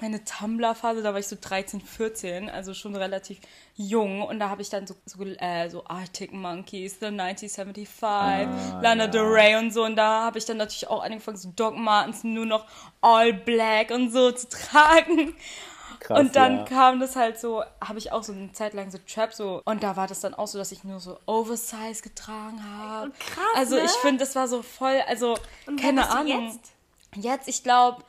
meine 0.01 0.23
Tumblr-Phase, 0.23 1.01
da 1.01 1.13
war 1.13 1.19
ich 1.19 1.27
so 1.27 1.37
13, 1.39 1.81
14, 1.81 2.49
also 2.49 2.73
schon 2.73 2.95
relativ 2.95 3.39
jung. 3.75 4.21
Und 4.23 4.39
da 4.39 4.49
habe 4.49 4.61
ich 4.61 4.69
dann 4.69 4.85
so, 4.87 4.95
so, 5.05 5.23
äh, 5.23 5.69
so 5.69 5.85
Arctic 5.85 6.33
Monkeys, 6.33 6.99
The 6.99 7.07
1975, 7.07 8.81
Lana 8.81 9.05
ja. 9.05 9.07
Del 9.07 9.21
Rey 9.23 9.55
und 9.55 9.71
so. 9.71 9.83
Und 9.85 9.95
da 9.95 10.23
habe 10.23 10.37
ich 10.37 10.45
dann 10.45 10.57
natürlich 10.57 10.87
auch 10.87 11.03
angefangen, 11.03 11.37
so 11.37 11.51
Doc 11.55 11.77
Martens 11.77 12.23
nur 12.23 12.45
noch 12.45 12.65
all 13.01 13.33
black 13.33 13.91
und 13.91 14.11
so 14.11 14.31
zu 14.31 14.49
tragen. 14.49 15.35
Krass, 15.99 16.19
und 16.19 16.35
dann 16.35 16.57
ja. 16.57 16.63
kam 16.65 16.99
das 16.99 17.15
halt 17.15 17.39
so, 17.39 17.63
habe 17.81 17.97
ich 17.97 18.11
auch 18.11 18.21
so 18.21 18.31
eine 18.31 18.51
Zeit 18.51 18.73
lang 18.73 18.91
so 18.91 18.99
Trap 19.07 19.33
so. 19.33 19.61
Und 19.65 19.81
da 19.81 19.95
war 19.95 20.07
das 20.07 20.19
dann 20.19 20.35
auch 20.35 20.47
so, 20.47 20.59
dass 20.59 20.71
ich 20.71 20.83
nur 20.83 20.99
so 20.99 21.17
Oversize 21.25 22.03
getragen 22.03 22.63
habe. 22.63 23.11
Krass, 23.11 23.45
Also 23.55 23.75
ne? 23.77 23.85
ich 23.85 23.91
finde, 23.91 24.19
das 24.19 24.35
war 24.35 24.47
so 24.47 24.61
voll, 24.61 25.01
also 25.07 25.35
Und 25.65 25.79
keine 25.81 26.09
Ahnung. 26.09 26.47
jetzt? 26.47 26.71
Jetzt, 27.15 27.47
ich 27.47 27.63
glaube, 27.63 28.03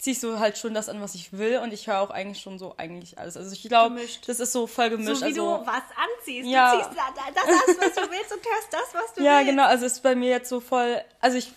ziehe 0.00 0.12
ich 0.14 0.20
so 0.20 0.38
halt 0.38 0.56
schon 0.58 0.72
das 0.74 0.88
an, 0.88 1.00
was 1.00 1.14
ich 1.14 1.32
will 1.36 1.58
und 1.58 1.72
ich 1.72 1.86
höre 1.86 2.00
auch 2.00 2.10
eigentlich 2.10 2.40
schon 2.40 2.58
so 2.58 2.74
eigentlich 2.78 3.18
alles. 3.18 3.36
Also 3.36 3.52
ich 3.52 3.62
glaube, 3.64 4.00
das 4.26 4.40
ist 4.40 4.52
so 4.52 4.66
voll 4.66 4.90
gemischt. 4.90 5.16
So 5.16 5.20
wie 5.20 5.24
also, 5.26 5.58
du 5.58 5.66
was 5.66 5.82
anziehst. 6.18 6.48
Ja. 6.48 6.74
Du 6.76 6.82
ziehst 6.84 6.96
da- 6.98 7.14
da- 7.14 7.30
das 7.34 7.44
aus, 7.44 7.76
was 7.78 7.94
du 8.04 8.10
willst 8.10 8.32
und 8.32 8.40
hörst 8.44 8.68
das, 8.72 8.94
was 8.94 9.14
du 9.14 9.22
ja, 9.22 9.38
willst. 9.38 9.50
genau, 9.50 9.64
also 9.66 9.84
ist 9.86 10.02
bei 10.02 10.14
mir 10.14 10.30
jetzt 10.30 10.48
so 10.48 10.60
voll, 10.60 11.02
also 11.20 11.36
ich 11.36 11.52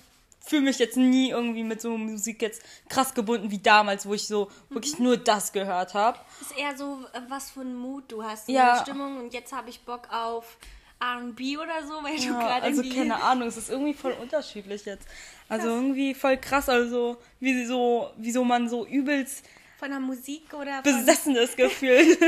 fühle 0.45 0.63
mich 0.63 0.77
jetzt 0.77 0.97
nie 0.97 1.29
irgendwie 1.29 1.63
mit 1.63 1.79
so 1.81 1.97
Musik 1.97 2.41
jetzt 2.41 2.61
krass 2.89 3.13
gebunden 3.13 3.49
wie 3.49 3.59
damals, 3.59 4.05
wo 4.05 4.13
ich 4.13 4.27
so 4.27 4.51
wirklich 4.69 4.99
nur 4.99 5.15
das 5.15 5.53
gehört 5.53 5.93
habe. 5.93 6.19
Das 6.39 6.51
ist 6.51 6.57
eher 6.57 6.75
so, 6.77 6.99
äh, 7.13 7.21
was 7.29 7.51
für 7.51 7.61
ein 7.61 7.73
Mut 7.75 8.11
du 8.11 8.23
hast, 8.25 8.49
Ja. 8.49 8.73
eine 8.73 8.81
Stimmung 8.81 9.19
und 9.19 9.33
jetzt 9.33 9.53
habe 9.53 9.69
ich 9.69 9.79
Bock 9.85 10.09
auf 10.11 10.57
R&B 11.03 11.57
oder 11.57 11.85
so, 11.85 12.03
weil 12.03 12.15
du 12.17 12.23
Ja, 12.23 12.39
gerade 12.39 12.63
also 12.63 12.81
irgendwie... 12.81 12.97
keine 12.97 13.21
Ahnung, 13.21 13.47
es 13.47 13.57
ist 13.57 13.69
irgendwie 13.69 13.93
voll 13.93 14.13
unterschiedlich 14.13 14.85
jetzt. 14.85 15.07
Also 15.49 15.67
irgendwie 15.67 16.13
voll 16.13 16.37
krass, 16.37 16.69
also 16.69 17.17
wie 17.39 17.53
sie 17.53 17.65
so, 17.65 18.09
wieso 18.17 18.43
man 18.43 18.69
so 18.69 18.85
übelst 18.85 19.45
Von 19.77 19.89
der 19.89 19.99
Musik 19.99 20.53
oder 20.53 20.81
von... 20.81 20.83
besessen 20.83 21.35
ist 21.35 21.57
gefühlt. 21.63 22.19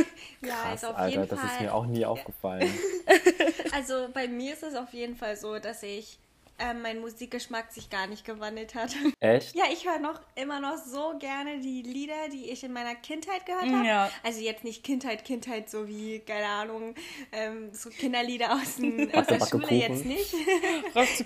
Ja, 0.41 0.49
Krass, 0.49 0.75
ist 0.75 0.85
auf 0.85 0.97
Alter, 0.97 1.09
jeden 1.09 1.29
das 1.29 1.39
Fall... 1.39 1.49
ist 1.49 1.61
mir 1.61 1.73
auch 1.73 1.85
nie 1.85 2.05
aufgefallen. 2.05 2.71
Also 3.73 4.07
bei 4.13 4.27
mir 4.27 4.53
ist 4.53 4.63
es 4.63 4.75
auf 4.75 4.93
jeden 4.93 5.15
Fall 5.17 5.35
so, 5.35 5.59
dass 5.59 5.83
ich 5.83 6.17
ähm, 6.57 6.81
mein 6.81 6.99
Musikgeschmack 6.99 7.71
sich 7.71 7.89
gar 7.89 8.07
nicht 8.07 8.25
gewandelt 8.25 8.75
hat. 8.75 8.95
Echt? 9.19 9.55
Ja, 9.55 9.65
ich 9.71 9.85
höre 9.87 9.99
noch 9.99 10.21
immer 10.35 10.59
noch 10.59 10.77
so 10.77 11.17
gerne 11.19 11.59
die 11.59 11.81
Lieder, 11.81 12.29
die 12.31 12.49
ich 12.49 12.63
in 12.63 12.71
meiner 12.71 12.95
Kindheit 12.95 13.45
gehört 13.45 13.65
habe. 13.65 13.85
Ja. 13.85 14.09
Also 14.23 14.39
jetzt 14.39 14.63
nicht 14.63 14.83
Kindheit, 14.83 15.25
Kindheit, 15.25 15.69
so 15.69 15.87
wie, 15.87 16.19
keine 16.19 16.47
Ahnung, 16.47 16.95
ähm, 17.31 17.73
so 17.73 17.89
Kinderlieder 17.89 18.53
aus, 18.53 18.77
dem, 18.77 19.13
aus 19.13 19.27
der 19.27 19.45
Schule 19.45 19.67
Kuchen. 19.67 19.79
jetzt 19.79 20.05
nicht. 20.05 20.33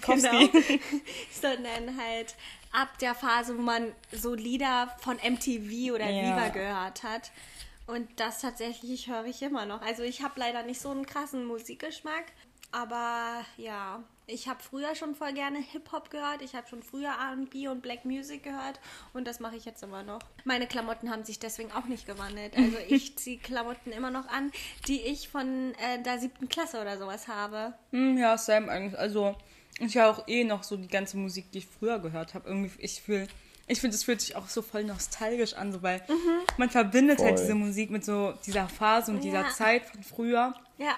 Genau. 0.02 0.50
Sondern 1.42 1.98
halt 2.02 2.36
ab 2.72 2.98
der 3.00 3.14
Phase, 3.16 3.58
wo 3.58 3.62
man 3.62 3.92
so 4.12 4.34
Lieder 4.34 4.96
von 5.00 5.18
MTV 5.18 5.94
oder 5.94 6.10
Ja. 6.10 6.36
Viva 6.36 6.50
gehört 6.50 7.04
hat. 7.04 7.32
Und 7.88 8.08
das 8.20 8.42
tatsächlich 8.42 9.08
höre 9.08 9.26
ich 9.26 9.42
immer 9.42 9.66
noch. 9.66 9.82
Also 9.82 10.04
ich 10.04 10.22
habe 10.22 10.40
leider 10.40 10.62
nicht 10.64 10.80
so 10.80 10.90
einen 10.90 11.06
krassen 11.06 11.46
Musikgeschmack. 11.46 12.26
Aber 12.72 13.44
ja, 13.58 14.04
ich 14.28 14.48
habe 14.48 14.62
früher 14.62 14.94
schon 14.94 15.16
voll 15.16 15.34
gerne 15.34 15.58
Hip-Hop 15.60 16.12
gehört. 16.12 16.42
Ich 16.44 16.54
habe 16.54 16.68
schon 16.68 16.84
früher 16.84 17.10
RB 17.10 17.68
und 17.70 17.82
Black 17.82 18.06
Music 18.06 18.44
gehört. 18.44 18.80
Und 19.14 19.26
das 19.28 19.40
mache 19.40 19.56
ich 19.56 19.66
jetzt 19.66 19.82
immer 19.82 20.04
noch. 20.04 20.20
Meine 20.46 20.68
Klamotten 20.68 21.10
haben 21.10 21.24
sich 21.24 21.40
deswegen 21.40 21.72
auch 21.72 21.86
nicht 21.86 22.06
gewandelt. 22.06 22.56
Also 22.56 22.78
ich 22.88 23.18
ziehe 23.18 23.40
Klamotten 23.40 23.92
immer 23.92 24.12
noch 24.12 24.28
an, 24.28 24.52
die 24.88 25.02
ich 25.02 25.30
von 25.30 25.74
äh, 25.76 26.02
der 26.04 26.20
siebten 26.20 26.48
Klasse 26.48 26.80
oder 26.80 26.98
sowas 26.98 27.28
habe. 27.28 27.74
Hm, 27.92 28.18
ja, 28.18 28.38
Sam 28.38 28.70
eigentlich. 28.70 29.00
Also 29.00 29.36
ich 29.80 29.96
höre 29.96 30.10
auch 30.10 30.28
eh 30.28 30.44
noch 30.44 30.64
so 30.64 30.78
die 30.78 30.88
ganze 30.88 31.18
Musik, 31.18 31.52
die 31.52 31.60
ich 31.60 31.68
früher 31.68 31.98
gehört 32.00 32.36
habe. 32.36 32.48
Irgendwie, 32.48 32.72
ich 32.84 33.02
fühle, 33.02 33.28
ich 33.66 33.82
finde, 33.82 33.96
es 33.96 34.04
fühlt 34.04 34.22
sich 34.22 34.36
auch 34.36 34.48
so 34.48 34.62
voll 34.62 34.84
nostalgisch 34.84 35.54
an, 35.56 35.72
so 35.72 35.82
weil 35.82 36.04
man 36.58 36.70
verbindet 36.70 37.20
halt 37.20 37.38
Voll. 37.38 37.42
diese 37.42 37.56
Musik 37.56 37.90
mit 37.90 38.06
so 38.06 38.34
dieser 38.46 38.68
Phase 38.70 39.12
und 39.12 39.24
dieser 39.24 39.42
Ja. 39.42 39.50
Zeit 39.50 39.86
von 39.86 40.04
früher. 40.04 40.54
Ja, 40.78 40.96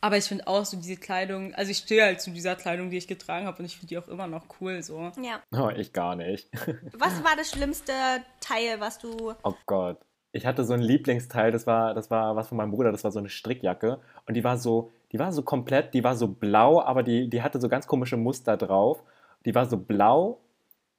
Aber 0.00 0.16
ich 0.16 0.24
finde 0.24 0.46
auch 0.46 0.64
so 0.64 0.76
diese 0.76 0.96
Kleidung, 0.96 1.54
also 1.54 1.70
ich 1.70 1.78
stehe 1.78 2.04
halt 2.04 2.20
zu 2.20 2.30
dieser 2.30 2.54
Kleidung, 2.54 2.90
die 2.90 2.96
ich 2.96 3.08
getragen 3.08 3.46
habe 3.46 3.58
und 3.58 3.64
ich 3.64 3.76
finde 3.76 3.88
die 3.88 3.98
auch 3.98 4.08
immer 4.08 4.26
noch 4.26 4.46
cool 4.60 4.82
so. 4.82 5.10
ja. 5.22 5.42
Oh, 5.56 5.70
ich 5.74 5.92
gar 5.92 6.16
nicht. 6.16 6.48
Was 6.92 7.24
war 7.24 7.36
das 7.36 7.50
schlimmste 7.50 7.92
Teil, 8.40 8.78
was 8.78 8.98
du. 8.98 9.32
Oh 9.42 9.54
Gott. 9.66 9.98
Ich 10.32 10.44
hatte 10.44 10.64
so 10.64 10.74
ein 10.74 10.80
Lieblingsteil, 10.80 11.50
das 11.50 11.66
war, 11.66 11.94
das 11.94 12.10
war 12.10 12.36
was 12.36 12.48
von 12.48 12.58
meinem 12.58 12.70
Bruder, 12.70 12.92
das 12.92 13.04
war 13.04 13.10
so 13.10 13.18
eine 13.18 13.30
Strickjacke. 13.30 14.00
Und 14.26 14.34
die 14.34 14.44
war 14.44 14.58
so, 14.58 14.90
die 15.12 15.18
war 15.18 15.32
so 15.32 15.42
komplett, 15.42 15.94
die 15.94 16.04
war 16.04 16.14
so 16.14 16.28
blau, 16.28 16.82
aber 16.82 17.02
die, 17.02 17.30
die 17.30 17.42
hatte 17.42 17.58
so 17.58 17.70
ganz 17.70 17.86
komische 17.86 18.18
Muster 18.18 18.58
drauf. 18.58 19.02
Die 19.46 19.54
war 19.54 19.64
so 19.64 19.78
blau 19.78 20.40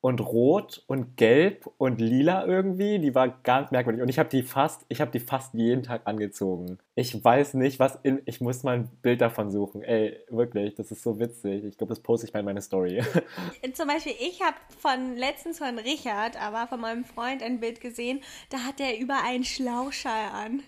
und 0.02 0.22
rot 0.22 0.84
und 0.88 1.18
gelb 1.18 1.70
und 1.78 2.02
lila 2.02 2.46
irgendwie. 2.46 2.98
Die 2.98 3.14
war 3.14 3.28
ganz 3.28 3.70
merkwürdig. 3.70 4.02
Und 4.02 4.10
ich 4.10 4.18
habe 4.18 4.30
die 4.30 4.42
fast, 4.42 4.86
ich 4.90 5.02
habe 5.02 5.12
die 5.12 5.20
fast 5.20 5.54
jeden 5.54 5.84
Tag 5.84 6.02
angezogen. 6.06 6.80
Ich 7.00 7.24
weiß 7.24 7.54
nicht, 7.54 7.78
was 7.78 8.00
in. 8.02 8.24
Ich 8.26 8.42
muss 8.42 8.64
mal 8.64 8.74
ein 8.78 8.90
Bild 9.04 9.22
davon 9.22 9.52
suchen. 9.52 9.84
Ey, 9.84 10.20
wirklich, 10.30 10.74
das 10.74 10.90
ist 10.90 11.04
so 11.04 11.20
witzig. 11.20 11.64
Ich 11.64 11.78
glaube, 11.78 11.90
das 11.94 12.00
poste 12.00 12.26
ich 12.26 12.34
mal 12.34 12.40
in 12.40 12.46
meine 12.46 12.60
Story. 12.64 13.04
Zum 13.74 13.88
Beispiel, 13.88 14.14
ich 14.20 14.42
habe 14.42 14.58
von 14.80 15.16
letztens 15.16 15.60
von 15.60 15.78
Richard, 15.78 16.42
aber 16.42 16.66
von 16.66 16.82
meinem 16.82 17.06
Freund 17.06 17.44
ein 17.44 17.60
Bild 17.60 17.82
gesehen, 17.82 18.22
da 18.50 18.62
hat 18.64 18.80
er 18.80 18.98
über 18.98 19.24
einen 19.24 19.44
Schlauschal 19.44 20.32
an. 20.34 20.64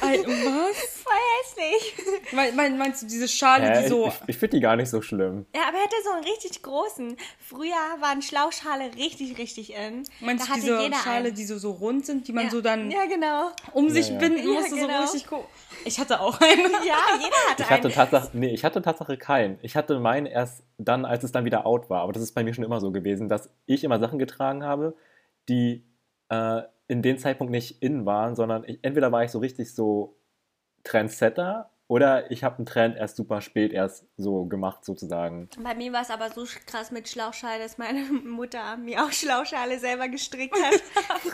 Ey, 0.00 0.20
was? 0.26 1.02
Voll 1.04 1.12
hässlich. 1.42 2.32
Mein, 2.32 2.56
mein, 2.56 2.78
meinst 2.78 3.02
du 3.02 3.06
diese 3.06 3.28
Schale, 3.28 3.68
Hä? 3.68 3.82
die 3.82 3.88
so. 3.90 4.06
Ich, 4.06 4.14
ich 4.28 4.38
finde 4.38 4.56
die 4.56 4.62
gar 4.62 4.76
nicht 4.76 4.88
so 4.88 5.02
schlimm. 5.02 5.44
Ja, 5.54 5.68
aber 5.68 5.76
er 5.76 5.84
hatte 5.84 5.96
so 6.02 6.12
einen 6.12 6.24
richtig 6.24 6.62
großen. 6.62 7.14
Früher 7.38 8.00
waren 8.00 8.22
Schlauschale 8.22 8.94
richtig, 8.96 9.36
richtig 9.36 9.74
in. 9.74 10.04
Meinst 10.20 10.44
da 10.44 10.46
du 10.46 10.52
hatte 10.52 10.60
diese 10.62 10.80
jeder 10.80 10.96
Schale, 10.96 11.26
einen. 11.26 11.34
die 11.34 11.44
so, 11.44 11.58
so 11.58 11.72
rund 11.72 12.06
sind, 12.06 12.26
die 12.26 12.32
man 12.32 12.44
ja. 12.44 12.50
so 12.50 12.62
dann 12.62 12.90
Ja, 12.90 13.04
genau. 13.04 13.50
um 13.74 13.90
sich 13.90 14.08
ja. 14.08 14.16
binden 14.16 14.38
Ja, 14.38 14.60
musste, 14.60 14.76
genau. 14.76 15.04
so 15.04 15.12
richtig 15.12 15.30
cool. 15.30 15.44
Ich 15.84 15.98
hatte 15.98 16.20
auch 16.20 16.40
eine. 16.40 16.62
Ja, 16.86 16.98
jeder 17.18 17.36
hatte 17.50 17.62
Ich 17.62 17.70
hatte 17.70 17.88
einen. 17.88 17.94
Tatsache, 17.94 18.30
nee, 18.32 18.52
ich 18.52 18.64
hatte 18.64 18.82
Tatsache 18.82 19.16
keinen. 19.16 19.58
Ich 19.62 19.76
hatte 19.76 19.98
meinen 20.00 20.26
erst 20.26 20.62
dann, 20.78 21.04
als 21.04 21.24
es 21.24 21.32
dann 21.32 21.44
wieder 21.44 21.66
out 21.66 21.90
war. 21.90 22.02
Aber 22.02 22.12
das 22.12 22.22
ist 22.22 22.34
bei 22.34 22.44
mir 22.44 22.54
schon 22.54 22.64
immer 22.64 22.80
so 22.80 22.92
gewesen, 22.92 23.28
dass 23.28 23.50
ich 23.66 23.84
immer 23.84 23.98
Sachen 23.98 24.18
getragen 24.18 24.64
habe, 24.64 24.96
die 25.48 25.84
äh, 26.28 26.62
in 26.88 27.02
dem 27.02 27.18
Zeitpunkt 27.18 27.50
nicht 27.50 27.82
in 27.82 28.06
waren, 28.06 28.34
sondern 28.34 28.64
ich, 28.66 28.78
entweder 28.82 29.10
war 29.12 29.24
ich 29.24 29.30
so 29.30 29.38
richtig 29.38 29.74
so 29.74 30.16
Trendsetter 30.82 31.70
oder 31.86 32.30
ich 32.30 32.44
habe 32.44 32.56
einen 32.56 32.66
Trend 32.66 32.96
erst 32.96 33.16
super 33.16 33.40
spät 33.40 33.72
erst 33.72 34.06
so 34.16 34.46
gemacht 34.46 34.84
sozusagen. 34.84 35.48
Bei 35.62 35.74
mir 35.74 35.92
war 35.92 36.02
es 36.02 36.10
aber 36.10 36.30
so 36.30 36.44
krass 36.66 36.90
mit 36.90 37.08
Schlauchschale, 37.08 37.62
dass 37.62 37.78
meine 37.78 38.00
Mutter 38.24 38.76
mir 38.76 39.04
auch 39.04 39.12
Schlauchschale 39.12 39.78
selber 39.78 40.08
gestrickt 40.08 40.56
hat. 40.62 40.82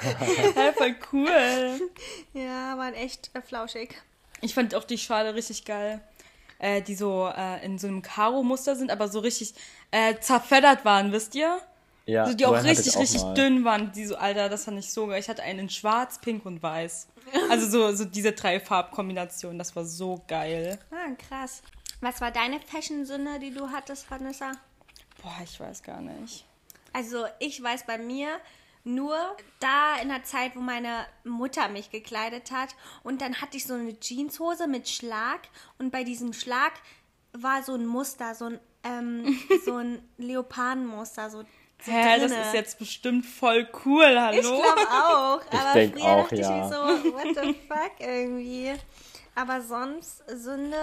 Hä, 0.57 0.73
voll 0.73 0.97
cool. 1.13 1.91
ja, 2.33 2.77
waren 2.77 2.95
echt 2.95 3.31
äh, 3.35 3.43
flauschig. 3.43 3.97
Ich 4.41 4.55
fand 4.55 4.75
auch 4.75 4.85
die 4.85 4.99
Schale 4.99 5.35
richtig 5.35 5.65
geil. 5.65 6.01
Äh, 6.59 6.83
die 6.83 6.95
so 6.95 7.27
äh, 7.35 7.65
in 7.65 7.79
so 7.79 7.87
einem 7.89 8.03
Karo-Muster 8.03 8.77
sind, 8.77 8.91
aber 8.91 9.09
so 9.09 9.21
richtig 9.21 9.55
äh, 9.93 10.17
zerfeddert 10.21 10.85
waren, 10.85 11.11
wisst 11.11 11.35
ihr? 11.35 11.59
Ja, 12.05 12.25
Also 12.25 12.37
die 12.37 12.45
so 12.45 12.51
auch 12.55 12.63
richtig, 12.63 12.89
ich 12.89 12.99
richtig 12.99 13.23
mal. 13.23 13.35
dünn 13.35 13.65
waren. 13.65 13.93
Die 13.93 14.05
so, 14.05 14.17
Alter, 14.17 14.51
das 14.51 14.65
fand 14.67 14.79
ich 14.79 14.93
so 14.93 15.07
geil. 15.07 15.21
Ich 15.21 15.29
hatte 15.31 15.43
einen 15.43 15.61
in 15.61 15.71
schwarz, 15.71 16.19
pink 16.21 16.45
und 16.45 16.63
weiß. 16.63 17.07
Also 17.49 17.67
so, 17.69 17.95
so 17.97 18.05
diese 18.05 18.33
drei 18.33 18.61
Farbkombinationen, 18.61 19.59
das 19.59 19.75
war 19.75 19.85
so 19.87 20.21
geil. 20.29 20.79
Ah, 20.91 21.15
krass. 21.29 21.63
Was 22.03 22.21
war 22.21 22.31
deine 22.31 22.61
Fashion-Sünde, 22.61 23.39
die 23.39 23.53
du 23.53 23.69
hattest, 23.71 24.11
Vanessa? 24.11 24.53
Boah, 25.23 25.37
ich 25.45 25.59
weiß 25.61 25.83
gar 25.83 26.01
nicht. 26.03 26.45
Also 26.93 27.25
ich 27.39 27.63
weiß 27.63 27.87
bei 27.87 27.99
mir 27.99 28.29
nur 28.85 29.17
da 29.61 29.97
in 30.03 30.09
der 30.09 30.25
Zeit, 30.25 30.57
wo 30.57 30.61
meine 30.61 31.07
Mutter 31.25 31.69
mich 31.69 31.91
gekleidet 31.91 32.51
hat 32.51 32.75
und 33.03 33.21
dann 33.21 33.41
hatte 33.41 33.57
ich 33.57 33.67
so 33.67 33.75
eine 33.75 33.99
Jeanshose 33.99 34.67
mit 34.67 34.89
Schlag 34.89 35.41
und 35.79 35.91
bei 35.91 36.05
diesem 36.05 36.33
Schlag 36.33 36.73
war 37.33 37.63
so 37.63 37.75
ein 37.75 37.87
Muster, 37.87 38.35
so 38.35 38.47
ein, 38.47 38.61
ähm, 38.83 39.39
so 39.65 39.77
ein 39.77 40.03
Leopardenmuster, 40.19 41.31
so, 41.31 41.43
so 41.83 41.93
Hä, 41.93 42.19
das 42.19 42.31
drinne. 42.31 42.47
ist 42.47 42.55
jetzt 42.55 42.79
bestimmt 42.79 43.27
voll 43.27 43.69
cool, 43.85 44.19
hallo? 44.19 44.37
Ich 44.37 44.43
glaube 44.43 44.81
auch, 44.91 45.43
Ich 45.51 45.59
aber 45.59 45.73
denk 45.75 45.95
früher 45.95 46.05
auch, 46.05 46.23
dachte 46.23 46.37
ja. 46.37 46.57
ich 46.57 46.63
mir 46.63 46.69
so, 46.69 47.13
what 47.13 47.45
the 47.45 47.55
fuck 47.69 47.93
irgendwie. 48.01 48.73
Aber 49.35 49.63
sonst 49.63 50.23
Sünde 50.29 50.77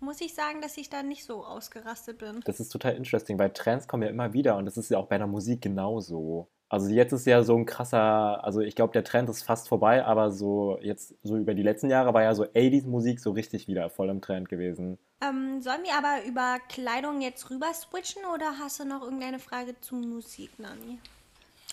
muss 0.00 0.20
ich 0.20 0.34
sagen, 0.34 0.60
dass 0.60 0.76
ich 0.76 0.90
da 0.90 1.02
nicht 1.02 1.24
so 1.24 1.44
ausgerastet 1.44 2.18
bin. 2.18 2.40
Das 2.44 2.60
ist 2.60 2.68
total 2.68 2.94
interesting, 2.94 3.38
weil 3.38 3.50
Trends 3.50 3.88
kommen 3.88 4.02
ja 4.02 4.10
immer 4.10 4.32
wieder 4.32 4.56
und 4.56 4.66
das 4.66 4.76
ist 4.76 4.90
ja 4.90 4.98
auch 4.98 5.06
bei 5.06 5.18
der 5.18 5.26
Musik 5.26 5.62
genauso. 5.62 6.48
Also 6.68 6.88
jetzt 6.88 7.12
ist 7.12 7.26
ja 7.26 7.42
so 7.42 7.56
ein 7.56 7.66
krasser, 7.66 8.42
also 8.42 8.60
ich 8.60 8.74
glaube, 8.74 8.92
der 8.92 9.04
Trend 9.04 9.28
ist 9.28 9.42
fast 9.42 9.68
vorbei, 9.68 10.04
aber 10.04 10.32
so 10.32 10.78
jetzt 10.80 11.14
so 11.22 11.36
über 11.36 11.54
die 11.54 11.62
letzten 11.62 11.90
Jahre 11.90 12.14
war 12.14 12.22
ja 12.22 12.34
so 12.34 12.44
80s 12.44 12.86
Musik 12.86 13.20
so 13.20 13.30
richtig 13.32 13.68
wieder 13.68 13.90
voll 13.90 14.08
im 14.08 14.20
Trend 14.20 14.48
gewesen. 14.48 14.98
Ähm, 15.20 15.60
sollen 15.62 15.82
wir 15.84 15.94
aber 15.96 16.24
über 16.26 16.58
Kleidung 16.68 17.20
jetzt 17.20 17.50
rüber 17.50 17.72
switchen 17.74 18.22
oder 18.34 18.58
hast 18.58 18.80
du 18.80 18.84
noch 18.84 19.02
irgendeine 19.02 19.38
Frage 19.38 19.78
zu 19.80 19.94
Musik, 19.94 20.58
Nani? 20.58 20.98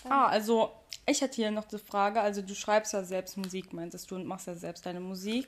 Ah, 0.08 0.26
also 0.26 0.70
ich 1.06 1.20
hätte 1.20 1.36
hier 1.36 1.50
noch 1.50 1.64
die 1.64 1.78
Frage, 1.78 2.20
also 2.20 2.42
du 2.42 2.54
schreibst 2.54 2.92
ja 2.92 3.02
selbst 3.02 3.36
Musik, 3.36 3.72
meintest 3.72 4.10
du, 4.10 4.14
und 4.14 4.26
machst 4.26 4.46
ja 4.46 4.54
selbst 4.54 4.86
deine 4.86 5.00
Musik. 5.00 5.46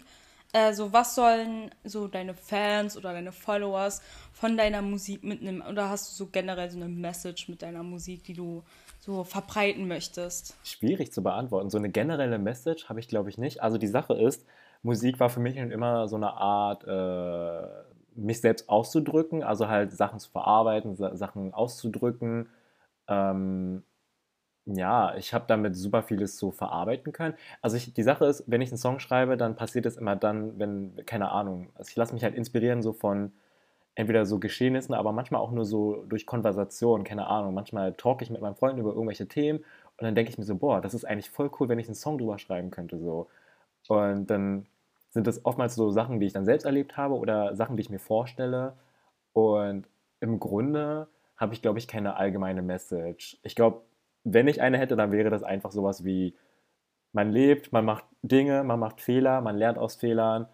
Also 0.52 0.92
was 0.92 1.16
sollen 1.16 1.70
so 1.82 2.06
deine 2.06 2.34
Fans 2.34 2.96
oder 2.96 3.12
deine 3.12 3.32
Followers 3.32 4.02
von 4.32 4.56
deiner 4.56 4.82
Musik 4.82 5.24
mitnehmen? 5.24 5.62
Oder 5.62 5.90
hast 5.90 6.12
du 6.12 6.24
so 6.24 6.30
generell 6.30 6.70
so 6.70 6.76
eine 6.76 6.88
Message 6.88 7.48
mit 7.48 7.62
deiner 7.62 7.82
Musik, 7.82 8.22
die 8.24 8.34
du 8.34 8.62
so 9.04 9.22
verbreiten 9.22 9.86
möchtest? 9.86 10.56
Schwierig 10.64 11.12
zu 11.12 11.22
beantworten. 11.22 11.68
So 11.68 11.76
eine 11.76 11.90
generelle 11.90 12.38
Message 12.38 12.88
habe 12.88 13.00
ich, 13.00 13.08
glaube 13.08 13.28
ich, 13.28 13.36
nicht. 13.36 13.62
Also 13.62 13.76
die 13.76 13.86
Sache 13.86 14.14
ist, 14.14 14.46
Musik 14.82 15.20
war 15.20 15.28
für 15.28 15.40
mich 15.40 15.58
schon 15.58 15.70
immer 15.70 16.08
so 16.08 16.16
eine 16.16 16.32
Art, 16.32 16.84
äh, 16.84 17.84
mich 18.16 18.40
selbst 18.40 18.68
auszudrücken, 18.68 19.42
also 19.42 19.68
halt 19.68 19.92
Sachen 19.92 20.20
zu 20.20 20.30
verarbeiten, 20.30 20.94
Sa 20.96 21.16
Sachen 21.16 21.52
auszudrücken. 21.52 22.48
Ähm, 23.08 23.82
ja, 24.66 25.14
ich 25.16 25.34
habe 25.34 25.44
damit 25.46 25.76
super 25.76 26.02
vieles 26.02 26.38
so 26.38 26.50
verarbeiten 26.50 27.12
können. 27.12 27.34
Also 27.60 27.76
ich, 27.76 27.92
die 27.92 28.02
Sache 28.02 28.24
ist, 28.24 28.44
wenn 28.46 28.62
ich 28.62 28.70
einen 28.70 28.78
Song 28.78 28.98
schreibe, 29.00 29.36
dann 29.36 29.56
passiert 29.56 29.84
es 29.84 29.98
immer 29.98 30.16
dann, 30.16 30.58
wenn, 30.58 30.96
keine 31.04 31.30
Ahnung, 31.30 31.70
also 31.74 31.90
ich 31.90 31.96
lasse 31.96 32.14
mich 32.14 32.24
halt 32.24 32.34
inspirieren 32.34 32.82
so 32.82 32.94
von 32.94 33.32
entweder 33.96 34.26
so 34.26 34.38
Geschehnissen, 34.40 34.94
aber 34.94 35.12
manchmal 35.12 35.40
auch 35.40 35.52
nur 35.52 35.64
so 35.64 36.04
durch 36.08 36.26
Konversation, 36.26 37.04
keine 37.04 37.26
Ahnung. 37.28 37.54
Manchmal 37.54 37.94
talk 37.94 38.22
ich 38.22 38.30
mit 38.30 38.40
meinen 38.40 38.56
Freunden 38.56 38.80
über 38.80 38.90
irgendwelche 38.92 39.28
Themen 39.28 39.60
Und 39.96 40.04
dann 40.04 40.14
denke 40.14 40.30
ich 40.30 40.38
mir 40.38 40.44
so, 40.44 40.56
boah, 40.56 40.80
das 40.80 40.94
ist 40.94 41.04
eigentlich 41.04 41.30
voll 41.30 41.50
cool, 41.58 41.68
wenn 41.68 41.78
ich 41.78 41.86
einen 41.86 41.94
Song 41.94 42.18
drüber 42.18 42.38
schreiben 42.38 42.70
könnte. 42.70 42.98
So. 42.98 43.28
Und 43.88 44.26
dann 44.28 44.66
sind 45.10 45.26
das 45.26 45.44
oftmals 45.44 45.76
so 45.76 45.90
Sachen, 45.90 46.18
die 46.20 46.26
ich 46.26 46.32
dann 46.32 46.44
selbst 46.44 46.64
erlebt 46.64 46.96
habe 46.96 47.14
oder 47.14 47.54
Sachen, 47.54 47.76
die 47.76 47.82
ich 47.82 47.90
mir 47.90 48.00
vorstelle. 48.00 48.74
Und 49.32 49.86
im 50.20 50.40
Grunde 50.40 51.08
habe 51.36 51.54
ich, 51.54 51.62
glaube 51.62 51.78
ich, 51.78 51.88
keine 51.88 52.16
allgemeine 52.16 52.62
Message. 52.62 53.38
Ich 53.42 53.54
glaube, 53.54 53.82
wenn 54.24 54.48
ich 54.48 54.62
eine 54.62 54.78
hätte, 54.78 54.96
dann 54.96 55.12
wäre 55.12 55.30
das 55.30 55.42
einfach 55.44 55.70
sowas 55.72 56.04
wie, 56.04 56.34
man 57.12 57.30
lebt, 57.30 57.72
man 57.72 57.84
macht 57.84 58.04
Dinge, 58.22 58.64
man 58.64 58.80
macht 58.80 59.00
Fehler, 59.00 59.40
man 59.40 59.56
lernt 59.56 59.78
aus 59.78 59.96
Fehlern, 59.96 60.48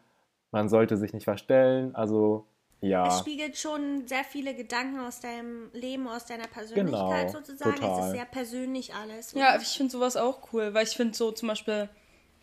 man 0.51 0.69
sollte 0.69 0.97
sich 0.99 1.15
nicht 1.15 1.25
verstellen. 1.25 1.95
Also 1.95 2.47
ja. 2.81 3.07
Es 3.09 3.21
spiegelt 3.21 3.57
schon 3.59 4.07
sehr 4.07 4.25
viele 4.25 4.55
Gedanken 4.55 5.01
aus 5.01 5.21
deinem 5.21 5.71
Leben, 5.73 6.09
aus 6.09 6.27
deiner 6.27 6.47
Persönlichkeit 6.47 7.27
Genau, 7.29 7.33
sozusagen. 7.33 7.75
total. 7.77 7.99
Es 8.01 8.07
ist 8.07 8.13
sehr 8.13 8.25
persönlich 8.25 8.95
alles. 8.95 9.33
Ja, 9.33 9.59
ich 9.61 9.69
finde 9.77 9.93
sowas 9.93 10.17
auch 10.17 10.53
cool, 10.53 10.73
weil 10.75 10.85
ich 10.87 10.97
finde 10.97 11.17
so 11.17 11.31
zum 11.33 11.49
Beispiel 11.49 11.89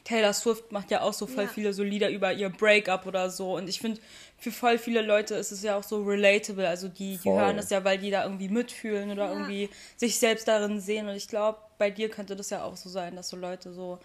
Taylor 0.03 0.31
Swift 0.31 0.71
macht 0.71 0.89
ja 0.89 1.01
auch 1.01 1.11
so 1.11 1.27
voll 1.27 1.43
Ja. 1.45 1.49
viele 1.49 1.73
so 1.73 1.83
Lieder 1.83 2.09
über 2.09 2.31
ihr 2.31 2.49
Breakup 2.49 3.05
oder 3.07 3.29
so 3.29 3.57
und 3.57 3.67
ich 3.67 3.81
finde 3.81 3.99
für 4.37 4.51
voll 4.53 4.77
viele 4.77 5.01
Leute 5.01 5.35
ist 5.35 5.51
es 5.51 5.63
ja 5.63 5.75
auch 5.77 5.83
so 5.83 6.01
relatable, 6.03 6.65
also 6.65 6.87
die, 6.87 7.17
die 7.17 7.29
hören 7.29 7.57
es 7.57 7.69
ja, 7.71 7.83
weil 7.83 7.97
die 7.97 8.09
da 8.09 8.23
irgendwie 8.23 8.47
mitfühlen 8.47 9.11
oder 9.11 9.25
Ja. 9.25 9.33
irgendwie 9.33 9.69
sich 9.97 10.17
selbst 10.17 10.47
darin 10.47 10.79
sehen 10.79 11.09
und 11.09 11.15
ich 11.15 11.27
glaube, 11.27 11.59
bei 11.77 11.89
dir 11.91 12.09
könnte 12.09 12.37
das 12.37 12.49
ja 12.51 12.63
auch 12.63 12.77
so 12.77 12.87
sein, 12.89 13.17
dass 13.17 13.27
so 13.29 13.35
Leute 13.35 13.73
so 13.73 13.99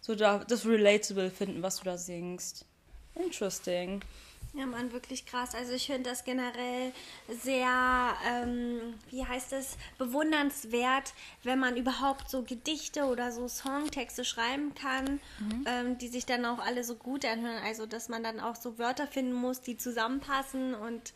so 0.00 0.14
da 0.14 0.44
das 0.46 0.64
relatable 0.64 1.30
finden, 1.30 1.60
was 1.62 1.78
du 1.78 1.84
da 1.84 1.96
singst. 1.98 2.64
Interesting. 3.16 4.00
Ja, 4.54 4.66
Mann, 4.66 4.92
wirklich 4.92 5.24
krass. 5.24 5.54
Also 5.54 5.72
ich 5.72 5.86
finde 5.86 6.10
das 6.10 6.24
generell 6.24 6.92
sehr, 7.28 8.14
ähm, 8.28 8.94
wie 9.08 9.24
heißt 9.24 9.54
es, 9.54 9.78
bewundernswert, 9.96 11.14
wenn 11.42 11.58
man 11.58 11.78
überhaupt 11.78 12.28
so 12.28 12.42
Gedichte 12.42 13.04
oder 13.04 13.32
so 13.32 13.48
Songtexte 13.48 14.26
schreiben 14.26 14.74
kann, 14.74 15.20
ähm, 15.66 15.96
die 15.96 16.08
sich 16.08 16.26
dann 16.26 16.44
auch 16.44 16.58
alle 16.58 16.84
so 16.84 16.96
gut 16.96 17.24
anhören. 17.24 17.62
Also 17.64 17.86
dass 17.86 18.10
man 18.10 18.22
dann 18.22 18.40
auch 18.40 18.56
so 18.56 18.78
Wörter 18.78 19.06
finden 19.06 19.32
muss, 19.32 19.62
die 19.62 19.78
zusammenpassen 19.78 20.74
und 20.74 21.14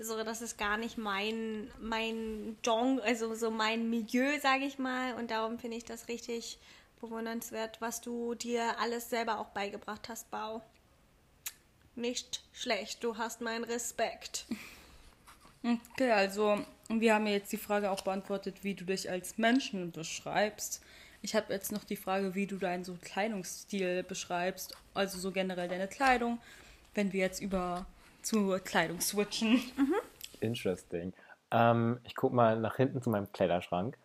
so, 0.00 0.24
das 0.24 0.42
ist 0.42 0.58
gar 0.58 0.76
nicht 0.76 0.98
mein, 0.98 1.70
mein 1.80 2.58
Genre, 2.62 3.00
also 3.04 3.36
so 3.36 3.52
mein 3.52 3.88
Milieu, 3.88 4.40
sage 4.40 4.64
ich 4.64 4.80
mal. 4.80 5.14
Und 5.14 5.30
darum 5.30 5.60
finde 5.60 5.76
ich 5.76 5.84
das 5.84 6.08
richtig 6.08 6.58
bewundernswert, 7.00 7.80
was 7.80 8.00
du 8.00 8.34
dir 8.34 8.80
alles 8.80 9.10
selber 9.10 9.38
auch 9.38 9.50
beigebracht 9.50 10.08
hast, 10.08 10.28
Bau. 10.32 10.62
Nicht 11.96 12.42
schlecht, 12.52 13.04
du 13.04 13.18
hast 13.18 13.40
meinen 13.40 13.64
Respekt. 13.64 14.46
Okay, 15.62 16.10
also 16.10 16.58
wir 16.88 17.14
haben 17.14 17.26
ja 17.26 17.32
jetzt 17.34 17.52
die 17.52 17.56
Frage 17.56 17.90
auch 17.90 18.02
beantwortet, 18.02 18.62
wie 18.62 18.74
du 18.74 18.84
dich 18.84 19.10
als 19.10 19.38
Menschen 19.38 19.92
beschreibst. 19.92 20.82
Ich 21.22 21.34
habe 21.34 21.54
jetzt 21.54 21.72
noch 21.72 21.84
die 21.84 21.96
Frage, 21.96 22.34
wie 22.34 22.46
du 22.46 22.58
deinen 22.58 22.84
so 22.84 22.98
Kleidungsstil 23.00 24.02
beschreibst, 24.02 24.76
also 24.92 25.18
so 25.18 25.30
generell 25.30 25.68
deine 25.68 25.88
Kleidung, 25.88 26.38
wenn 26.94 27.12
wir 27.12 27.20
jetzt 27.20 27.40
über 27.40 27.86
zur 28.20 28.58
Kleidung 28.60 29.00
switchen. 29.00 29.62
Interesting. 30.40 31.14
Ähm, 31.50 32.00
ich 32.04 32.14
gucke 32.14 32.34
mal 32.34 32.60
nach 32.60 32.76
hinten 32.76 33.00
zu 33.00 33.08
meinem 33.08 33.32
Kleiderschrank. 33.32 33.96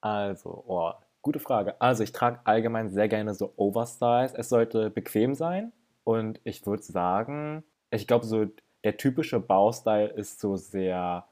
Also, 0.00 0.64
oh, 0.66 0.92
gute 1.20 1.40
Frage. 1.40 1.80
Also, 1.80 2.02
ich 2.04 2.12
trage 2.12 2.40
allgemein 2.44 2.90
sehr 2.90 3.08
gerne 3.08 3.34
so 3.34 3.52
Oversize. 3.56 4.34
Es 4.36 4.48
sollte 4.48 4.90
bequem 4.90 5.34
sein. 5.34 5.72
Und 6.04 6.40
ich 6.44 6.66
würde 6.66 6.82
sagen, 6.82 7.64
ich 7.90 8.06
glaube, 8.06 8.26
so 8.26 8.46
der 8.84 8.96
typische 8.96 9.40
Baustyle 9.40 10.08
ist 10.08 10.40
so 10.40 10.56
sehr 10.56 11.24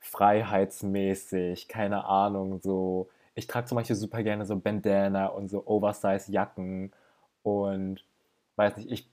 freiheitsmäßig. 0.00 1.68
Keine 1.68 2.04
Ahnung, 2.04 2.60
so. 2.60 3.08
Ich 3.34 3.46
trage 3.46 3.66
zum 3.66 3.76
Beispiel 3.76 3.96
super 3.96 4.22
gerne 4.22 4.46
so 4.46 4.56
Bandana 4.56 5.26
und 5.26 5.48
so 5.48 5.66
Oversize-Jacken. 5.66 6.92
Und 7.42 8.04
weiß 8.56 8.78
nicht, 8.78 8.90
ich 8.90 9.08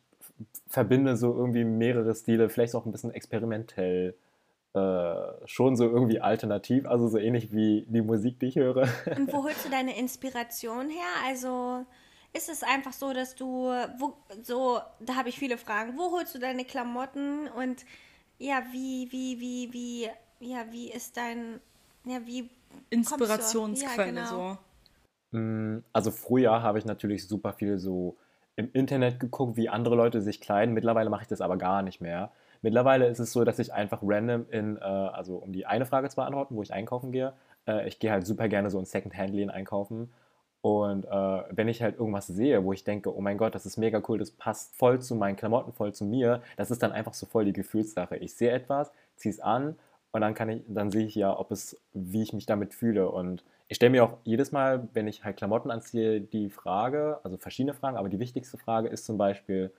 verbinde 0.68 1.18
so 1.18 1.36
irgendwie 1.36 1.66
mehrere 1.66 2.16
Stile, 2.16 2.50
vielleicht 2.50 2.74
auch 2.76 2.86
ein 2.86 2.92
bisschen 2.92 3.14
experimentell 3.14 4.16
äh, 4.74 5.14
schon 5.46 5.76
so 5.76 5.86
irgendwie 5.86 6.20
alternativ, 6.20 6.88
also 6.88 7.08
so 7.08 7.20
ähnlich 7.20 7.52
wie 7.52 7.86
die 7.88 8.02
Musik, 8.02 8.40
die 8.40 8.48
ich 8.48 8.56
höre. 8.56 8.88
Und 9.16 9.32
wo 9.32 9.44
holst 9.44 9.66
du 9.66 9.70
deine 9.70 9.98
Inspiration 9.98 10.90
her? 10.90 11.06
Also 11.28 11.86
ist 12.34 12.50
es 12.50 12.64
einfach 12.64 12.94
so, 12.94 13.14
dass 13.14 13.36
du, 13.36 13.68
wo, 14.00 14.14
so, 14.42 14.80
da 15.00 15.16
habe 15.16 15.30
ich 15.30 15.38
viele 15.38 15.58
Fragen. 15.58 15.98
Wo 15.98 16.12
holst 16.12 16.34
du 16.36 16.40
deine 16.40 16.66
Klamotten 16.66 17.48
und 17.48 17.86
ja, 18.40 18.64
wie, 18.72 19.12
wie, 19.12 19.40
wie, 19.40 19.74
wie, 19.74 20.10
ja, 20.40 20.66
wie 20.72 20.92
ist 20.92 21.16
dein, 21.16 21.60
ja, 22.06 22.26
wie? 22.26 22.50
Inspirationsquelle 22.90 24.22
Ja, 24.22 24.26
genau. 24.26 24.58
so. 25.32 25.38
Mm, 25.38 25.84
Also 25.94 26.12
früher 26.12 26.64
habe 26.64 26.80
ich 26.80 26.86
natürlich 26.86 27.28
super 27.28 27.54
viel 27.54 27.78
so 27.78 28.18
im 28.56 28.72
Internet 28.74 29.20
geguckt, 29.20 29.58
wie 29.58 29.70
andere 29.70 29.96
Leute 29.96 30.22
sich 30.22 30.42
kleiden. 30.42 30.74
Mittlerweile 30.74 31.10
mache 31.10 31.24
ich 31.24 31.28
das 31.28 31.42
aber 31.42 31.58
gar 31.58 31.82
nicht 31.84 32.02
mehr. 32.02 32.32
Mittlerweile 32.62 33.08
ist 33.08 33.20
es 33.20 33.32
so, 33.32 33.44
dass 33.44 33.60
ich 33.60 33.74
einfach 33.74 34.00
random 34.04 34.46
in, 34.50 34.78
äh, 34.78 34.82
also 34.82 35.36
um 35.38 35.52
die 35.52 35.66
eine 35.66 35.86
Frage 35.86 36.10
zu 36.10 36.16
beantworten, 36.16 36.56
wo 36.56 36.62
ich 36.64 36.74
einkaufen 36.74 37.12
gehe, 37.12 37.34
äh, 37.68 37.88
ich 37.88 38.00
gehe 38.00 38.12
halt 38.12 38.26
super 38.26 38.48
gerne 38.48 38.70
so 38.70 38.80
in 38.80 38.86
Second-Hand-Läden 38.86 39.50
einkaufen. 39.52 40.12
Und 40.64 41.04
äh, 41.04 41.44
wenn 41.52 41.68
ich 41.68 41.82
halt 41.82 42.00
irgendwas 42.00 42.26
sehe, 42.28 42.64
wo 42.64 42.72
ich 42.72 42.86
denke, 42.86 43.14
oh 43.14 43.20
mein 43.20 43.38
Gott, 43.38 43.54
das 43.54 43.66
ist 43.66 43.76
mega 43.76 44.02
cool, 44.08 44.18
das 44.18 44.32
passt 44.32 44.74
voll 44.78 45.02
zu 45.02 45.14
meinen 45.14 45.36
Klamotten, 45.36 45.74
voll 45.74 45.94
zu 45.94 46.06
mir, 46.06 46.42
das 46.56 46.72
ist 46.72 46.82
dann 46.82 46.94
einfach 46.94 47.14
so 47.14 47.26
voll 47.26 47.44
die 47.44 47.52
Gefühlssache. 47.52 48.16
Ich 48.16 48.34
sehe 48.36 48.50
etwas, 48.50 48.90
ziehe 49.18 49.34
es 49.34 49.42
an 49.42 49.76
und 50.14 50.22
dann 50.22 50.34
kann 50.34 50.48
ich, 50.48 50.64
dann 50.70 50.90
sehe 50.90 51.06
ich 51.06 51.16
ja, 51.16 51.38
ob 51.38 51.52
es, 51.52 51.78
wie 51.92 52.22
ich 52.22 52.32
mich 52.32 52.46
damit 52.46 52.74
fühle. 52.74 53.10
Und 53.12 53.44
ich 53.68 53.76
stelle 53.76 53.90
mir 53.90 54.06
auch 54.06 54.20
jedes 54.24 54.54
Mal, 54.54 54.88
wenn 54.94 55.06
ich 55.10 55.26
halt 55.26 55.36
Klamotten 55.36 55.70
anziehe, 55.70 56.22
die 56.22 56.50
Frage, 56.50 57.20
also 57.26 57.36
verschiedene 57.36 57.74
Fragen, 57.74 57.98
aber 57.98 58.08
die 58.08 58.20
wichtigste 58.20 58.58
Frage 58.58 58.88
ist 58.88 59.04
zum 59.06 59.18
Beispiel, 59.18 59.74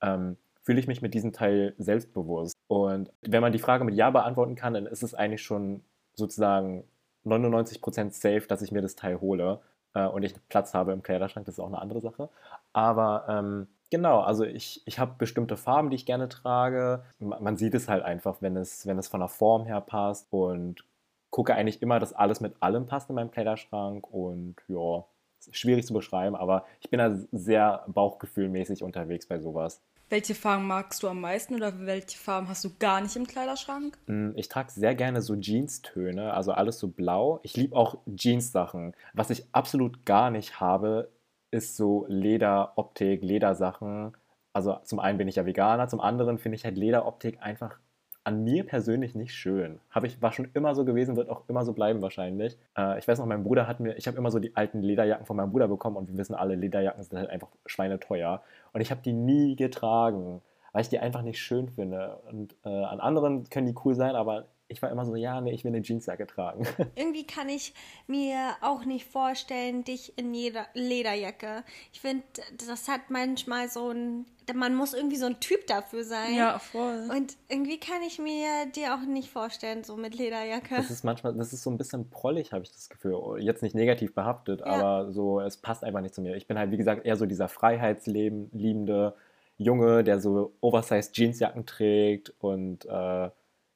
ähm, 0.00 0.38
fühle 0.62 0.80
ich 0.80 0.86
mich 0.88 1.02
mit 1.02 1.12
diesem 1.12 1.34
Teil 1.34 1.74
selbstbewusst? 1.76 2.54
Und 2.66 3.10
wenn 3.20 3.42
man 3.42 3.52
die 3.52 3.58
Frage 3.58 3.84
mit 3.84 3.94
Ja 3.94 4.08
beantworten 4.08 4.54
kann, 4.54 4.72
dann 4.72 4.86
ist 4.86 5.02
es 5.02 5.12
eigentlich 5.12 5.42
schon 5.42 5.82
sozusagen 6.14 6.84
99% 7.26 8.12
safe, 8.12 8.46
dass 8.48 8.62
ich 8.62 8.72
mir 8.72 8.80
das 8.80 8.96
Teil 8.96 9.20
hole 9.20 9.60
äh, 9.94 10.06
und 10.06 10.22
ich 10.22 10.34
Platz 10.48 10.74
habe 10.74 10.92
im 10.92 11.02
Kleiderschrank, 11.02 11.46
das 11.46 11.54
ist 11.56 11.60
auch 11.60 11.66
eine 11.68 11.80
andere 11.80 12.00
Sache. 12.00 12.28
Aber 12.72 13.26
ähm, 13.28 13.68
genau, 13.90 14.20
also 14.20 14.44
ich, 14.44 14.82
ich 14.86 14.98
habe 14.98 15.14
bestimmte 15.18 15.56
Farben, 15.56 15.90
die 15.90 15.96
ich 15.96 16.06
gerne 16.06 16.28
trage. 16.28 17.04
Ma- 17.18 17.40
Man 17.40 17.56
sieht 17.56 17.74
es 17.74 17.88
halt 17.88 18.04
einfach, 18.04 18.40
wenn 18.42 18.56
es, 18.56 18.86
wenn 18.86 18.98
es 18.98 19.08
von 19.08 19.20
der 19.20 19.28
Form 19.28 19.64
her 19.66 19.80
passt 19.80 20.26
und 20.32 20.84
gucke 21.30 21.54
eigentlich 21.54 21.82
immer, 21.82 21.98
dass 22.00 22.12
alles 22.12 22.40
mit 22.40 22.54
allem 22.62 22.86
passt 22.86 23.08
in 23.10 23.14
meinem 23.16 23.30
Kleiderschrank 23.30 24.06
und 24.12 24.56
ja, 24.68 25.04
schwierig 25.52 25.86
zu 25.86 25.94
beschreiben, 25.94 26.36
aber 26.36 26.66
ich 26.80 26.90
bin 26.90 26.98
da 26.98 27.16
sehr 27.32 27.84
bauchgefühlmäßig 27.88 28.82
unterwegs 28.82 29.26
bei 29.26 29.38
sowas. 29.38 29.80
Welche 30.10 30.34
Farben 30.34 30.66
magst 30.66 31.04
du 31.04 31.08
am 31.08 31.20
meisten 31.20 31.54
oder 31.54 31.86
welche 31.86 32.18
Farben 32.18 32.48
hast 32.48 32.64
du 32.64 32.70
gar 32.80 33.00
nicht 33.00 33.14
im 33.14 33.28
Kleiderschrank? 33.28 33.96
Mm, 34.06 34.32
Ich 34.34 34.48
trage 34.48 34.72
sehr 34.72 34.96
gerne 34.96 35.22
so 35.22 35.36
Jeans-Töne, 35.36 36.34
also 36.34 36.50
alles 36.50 36.80
so 36.80 36.88
blau. 36.88 37.38
Ich 37.44 37.56
liebe 37.56 37.76
auch 37.76 37.98
Jeans-Sachen. 38.12 38.96
Was 39.14 39.30
ich 39.30 39.46
absolut 39.52 40.04
gar 40.04 40.32
nicht 40.32 40.58
habe, 40.58 41.12
ist 41.52 41.76
so 41.76 42.06
Lederoptik, 42.08 43.22
Ledersachen. 43.22 44.16
Also 44.52 44.80
zum 44.82 44.98
einen 44.98 45.16
bin 45.16 45.28
ich 45.28 45.36
ja 45.36 45.46
Veganer, 45.46 45.86
zum 45.86 46.00
anderen 46.00 46.38
finde 46.38 46.56
ich 46.56 46.64
halt 46.64 46.76
Lederoptik 46.76 47.40
einfach 47.40 47.78
an 48.24 48.44
mir 48.44 48.64
persönlich 48.64 49.14
nicht 49.14 49.34
schön. 49.34 49.80
Habe 49.90 50.06
ich, 50.06 50.20
war 50.20 50.32
schon 50.32 50.48
immer 50.54 50.74
so 50.74 50.84
gewesen, 50.84 51.16
wird 51.16 51.30
auch 51.30 51.42
immer 51.48 51.64
so 51.64 51.72
bleiben 51.72 52.02
wahrscheinlich. 52.02 52.58
Äh, 52.76 52.98
ich 52.98 53.08
weiß 53.08 53.18
noch, 53.18 53.26
mein 53.26 53.42
Bruder 53.42 53.66
hat 53.66 53.80
mir, 53.80 53.96
ich 53.96 54.06
habe 54.06 54.18
immer 54.18 54.30
so 54.30 54.38
die 54.38 54.56
alten 54.56 54.82
Lederjacken 54.82 55.26
von 55.26 55.36
meinem 55.36 55.50
Bruder 55.50 55.68
bekommen 55.68 55.96
und 55.96 56.08
wir 56.08 56.16
wissen 56.18 56.34
alle, 56.34 56.54
Lederjacken 56.54 57.02
sind 57.02 57.18
halt 57.18 57.30
einfach 57.30 57.48
schweineteuer. 57.66 58.42
Und 58.72 58.80
ich 58.80 58.90
habe 58.90 59.00
die 59.02 59.12
nie 59.12 59.56
getragen, 59.56 60.42
weil 60.72 60.82
ich 60.82 60.88
die 60.88 60.98
einfach 60.98 61.22
nicht 61.22 61.40
schön 61.40 61.68
finde. 61.68 62.18
Und 62.30 62.54
äh, 62.64 62.68
an 62.68 63.00
anderen 63.00 63.48
können 63.48 63.66
die 63.66 63.74
cool 63.84 63.94
sein, 63.94 64.14
aber 64.14 64.44
ich 64.70 64.80
war 64.82 64.90
immer 64.90 65.04
so, 65.04 65.14
ja, 65.16 65.40
nee, 65.40 65.52
ich 65.52 65.64
will 65.64 65.74
eine 65.74 65.82
Jeansjacke 65.82 66.26
tragen. 66.26 66.66
Irgendwie 66.94 67.26
kann 67.26 67.48
ich 67.48 67.74
mir 68.06 68.36
auch 68.60 68.84
nicht 68.84 69.04
vorstellen, 69.06 69.84
dich 69.84 70.16
in 70.16 70.32
jeder 70.32 70.66
Lederjacke. 70.74 71.64
Ich 71.92 72.00
finde, 72.00 72.22
das 72.68 72.88
hat 72.88 73.10
manchmal 73.10 73.68
so 73.68 73.90
ein, 73.90 74.26
man 74.54 74.74
muss 74.74 74.94
irgendwie 74.94 75.16
so 75.16 75.26
ein 75.26 75.38
Typ 75.40 75.66
dafür 75.66 76.04
sein. 76.04 76.34
Ja, 76.34 76.58
voll. 76.58 77.08
Und 77.16 77.36
irgendwie 77.48 77.78
kann 77.78 78.02
ich 78.06 78.18
mir 78.18 78.66
dir 78.74 78.94
auch 78.94 79.00
nicht 79.06 79.30
vorstellen, 79.30 79.84
so 79.84 79.96
mit 79.96 80.14
Lederjacke. 80.14 80.76
Das 80.76 80.90
ist 80.90 81.04
manchmal, 81.04 81.34
das 81.34 81.52
ist 81.52 81.62
so 81.62 81.70
ein 81.70 81.76
bisschen 81.78 82.10
prollig, 82.10 82.52
habe 82.52 82.64
ich 82.64 82.72
das 82.72 82.88
Gefühl. 82.88 83.36
Jetzt 83.38 83.62
nicht 83.62 83.74
negativ 83.74 84.14
behaftet, 84.14 84.60
Ja. 84.60 84.66
aber 84.66 85.12
so, 85.12 85.40
es 85.40 85.56
passt 85.56 85.84
einfach 85.84 86.00
nicht 86.00 86.14
zu 86.14 86.22
mir. 86.22 86.34
Ich 86.36 86.46
bin 86.46 86.58
halt, 86.58 86.70
wie 86.70 86.76
gesagt, 86.76 87.06
eher 87.06 87.16
so 87.16 87.26
dieser 87.26 87.48
freiheitsliebende 87.48 89.14
Junge, 89.56 90.02
der 90.04 90.20
so 90.20 90.52
oversized 90.60 91.14
Jeansjacken 91.16 91.66
trägt 91.66 92.32
und 92.40 92.86
äh, 92.86 93.30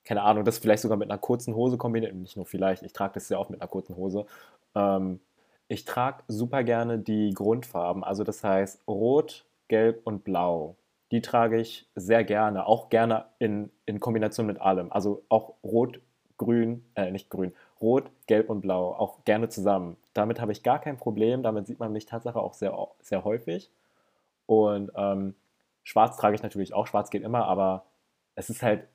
keine 0.05 0.23
Ahnung, 0.23 0.45
das 0.45 0.59
vielleicht 0.59 0.83
sogar 0.83 0.99
mit 0.99 1.11
einer 1.11 1.19
kurzen 1.19 1.55
Hose 1.55 1.79
kombiniert. 1.79 2.15
Nicht 2.15 2.37
nur 2.37 2.47
vielleicht, 2.47 2.83
ich 2.83 2.93
trage 2.93 3.15
das 3.15 3.29
sehr 3.29 3.41
oft 3.41 3.51
mit 3.51 3.61
einer 3.61 3.69
kurzen 3.69 3.97
Hose. 3.97 4.27
Ähm, 4.75 5.21
ich 5.69 5.85
trage 5.85 6.23
super 6.29 6.63
gerne 6.63 6.99
die 6.99 7.33
Grundfarben, 7.33 8.05
also 8.05 8.23
das 8.23 8.45
heißt 8.45 8.87
Rot, 8.87 9.47
Gelb 9.69 10.03
und 10.05 10.25
Blau. 10.25 10.77
Die 11.11 11.23
trage 11.23 11.59
ich 11.59 11.89
sehr 11.95 12.25
gerne, 12.25 12.67
auch 12.67 12.91
gerne 12.91 13.27
in, 13.39 13.71
in 13.87 14.01
Kombination 14.01 14.47
mit 14.47 14.61
allem. 14.61 14.93
Also 14.93 15.23
auch 15.29 15.55
Rot, 15.63 16.01
Grün, 16.37 16.85
äh, 16.97 17.11
nicht 17.11 17.31
Grün, 17.31 17.55
Rot, 17.81 18.11
Gelb 18.27 18.51
und 18.51 18.61
Blau, 18.61 18.93
auch 18.95 19.25
gerne 19.25 19.49
zusammen. 19.49 19.97
damit 20.13 20.41
habe 20.41 20.53
ich 20.53 20.63
gar 20.63 20.81
kein 20.81 20.97
Problem. 20.97 21.43
Damit 21.43 21.67
sieht 21.67 21.81
man 21.81 21.93
mich 21.93 22.07
Tatsache 22.07 22.41
auch 22.41 22.55
sehr, 22.55 22.77
sehr 23.01 23.25
häufig. 23.25 23.71
Und 24.47 24.93
ähm, 24.97 25.35
schwarz 25.83 26.17
trage 26.17 26.35
ich 26.35 26.43
natürlich 26.43 26.75
auch. 26.75 26.87
Schwarz 26.87 27.11
geht 27.11 27.23
immer, 27.23 27.47
aber 27.47 27.85
es 28.35 28.51
ist 28.51 28.63
halt 28.63 28.87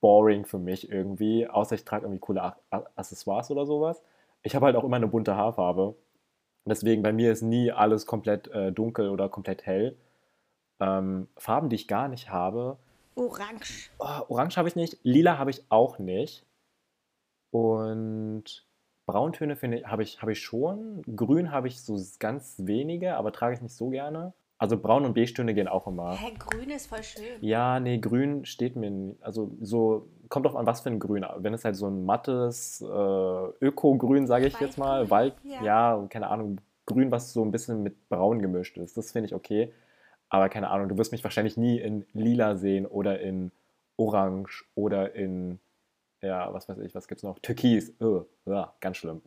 boring 0.00 0.44
für 0.44 0.58
mich 0.58 0.90
irgendwie. 0.90 1.48
Außer 1.48 1.74
ich 1.74 1.84
trage 1.84 2.04
irgendwie 2.04 2.20
coole 2.20 2.54
Accessoires 2.70 3.50
oder 3.50 3.66
sowas. 3.66 4.02
Ich 4.42 4.54
habe 4.54 4.66
halt 4.66 4.76
auch 4.76 4.84
immer 4.84 4.96
eine 4.96 5.08
bunte 5.08 5.36
Haarfarbe. 5.36 5.94
Deswegen 6.64 7.02
bei 7.02 7.12
mir 7.12 7.32
ist 7.32 7.42
nie 7.42 7.72
alles 7.72 8.06
komplett 8.06 8.48
äh, 8.48 8.72
dunkel 8.72 9.08
oder 9.08 9.28
komplett 9.28 9.64
hell. 9.66 9.96
Ähm, 10.80 11.28
Farben, 11.36 11.68
die 11.68 11.76
ich 11.76 11.88
gar 11.88 12.08
nicht 12.08 12.30
habe. 12.30 12.78
Orange. 13.14 13.90
Oh, 13.98 14.22
Orange 14.28 14.56
habe 14.56 14.68
ich 14.68 14.76
nicht. 14.76 14.98
Lila 15.02 15.38
habe 15.38 15.50
ich 15.50 15.64
auch 15.70 15.98
nicht. 15.98 16.44
Und 17.50 18.66
Brauntöne 19.06 19.56
finde 19.56 19.78
ich, 19.78 19.86
habe 19.86 20.02
ich, 20.02 20.20
hab 20.22 20.28
ich 20.28 20.40
schon. 20.40 21.02
Grün 21.16 21.50
habe 21.50 21.66
ich 21.68 21.82
so 21.82 21.98
ganz 22.18 22.56
wenige, 22.58 23.16
aber 23.16 23.32
trage 23.32 23.54
ich 23.54 23.62
nicht 23.62 23.74
so 23.74 23.88
gerne. 23.88 24.34
Also 24.58 24.76
braun 24.76 25.04
und 25.04 25.14
beige-Töne 25.14 25.54
gehen 25.54 25.68
auch 25.68 25.86
immer. 25.86 26.16
Hä, 26.16 26.32
grün 26.36 26.70
ist 26.70 26.88
voll 26.88 27.02
schön. 27.02 27.22
Ja, 27.40 27.78
nee, 27.78 27.98
grün 27.98 28.44
steht 28.44 28.74
mir 28.74 28.90
nicht. 28.90 29.22
Also 29.22 29.52
so, 29.60 30.08
kommt 30.28 30.46
doch 30.46 30.54
an, 30.54 30.66
was 30.66 30.80
für 30.80 30.90
ein 30.90 30.98
Grün. 30.98 31.24
Wenn 31.38 31.54
es 31.54 31.64
halt 31.64 31.76
so 31.76 31.86
ein 31.86 32.04
mattes 32.04 32.80
äh, 32.80 32.84
Öko-Grün, 33.64 34.26
sage 34.26 34.46
ich 34.46 34.58
jetzt 34.60 34.78
mal, 34.78 35.10
Wald, 35.10 35.34
ja. 35.44 35.62
ja, 35.62 36.06
keine 36.08 36.28
Ahnung, 36.28 36.60
grün, 36.86 37.10
was 37.10 37.32
so 37.32 37.44
ein 37.44 37.50
bisschen 37.50 37.82
mit 37.82 38.08
braun 38.08 38.40
gemischt 38.40 38.76
ist, 38.78 38.96
das 38.96 39.12
finde 39.12 39.26
ich 39.26 39.34
okay. 39.34 39.72
Aber 40.28 40.48
keine 40.48 40.70
Ahnung, 40.70 40.88
du 40.88 40.98
wirst 40.98 41.12
mich 41.12 41.24
wahrscheinlich 41.24 41.56
nie 41.56 41.78
in 41.78 42.04
lila 42.12 42.56
sehen 42.56 42.86
oder 42.86 43.20
in 43.20 43.50
orange 43.96 44.64
oder 44.74 45.14
in, 45.14 45.58
ja, 46.20 46.52
was 46.52 46.68
weiß 46.68 46.78
ich, 46.78 46.94
was 46.94 47.08
gibt's 47.08 47.22
noch? 47.22 47.38
Türkis. 47.38 47.92
Oh, 48.00 48.24
ja, 48.44 48.74
ganz 48.80 48.98
schlimm. 48.98 49.22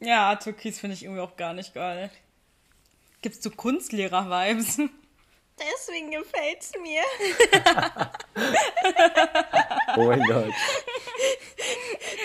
Ja, 0.00 0.34
Türkis 0.36 0.80
finde 0.80 0.94
ich 0.94 1.04
irgendwie 1.04 1.20
auch 1.20 1.36
gar 1.36 1.52
nicht 1.52 1.74
geil. 1.74 2.10
Gibst 3.22 3.44
du 3.44 3.50
Kunstlehrer-Vibes? 3.50 4.78
Deswegen 5.60 6.10
gefällt's 6.10 6.72
mir. 6.80 7.02
oh 9.96 10.04
mein 10.04 10.22
Gott. 10.22 10.54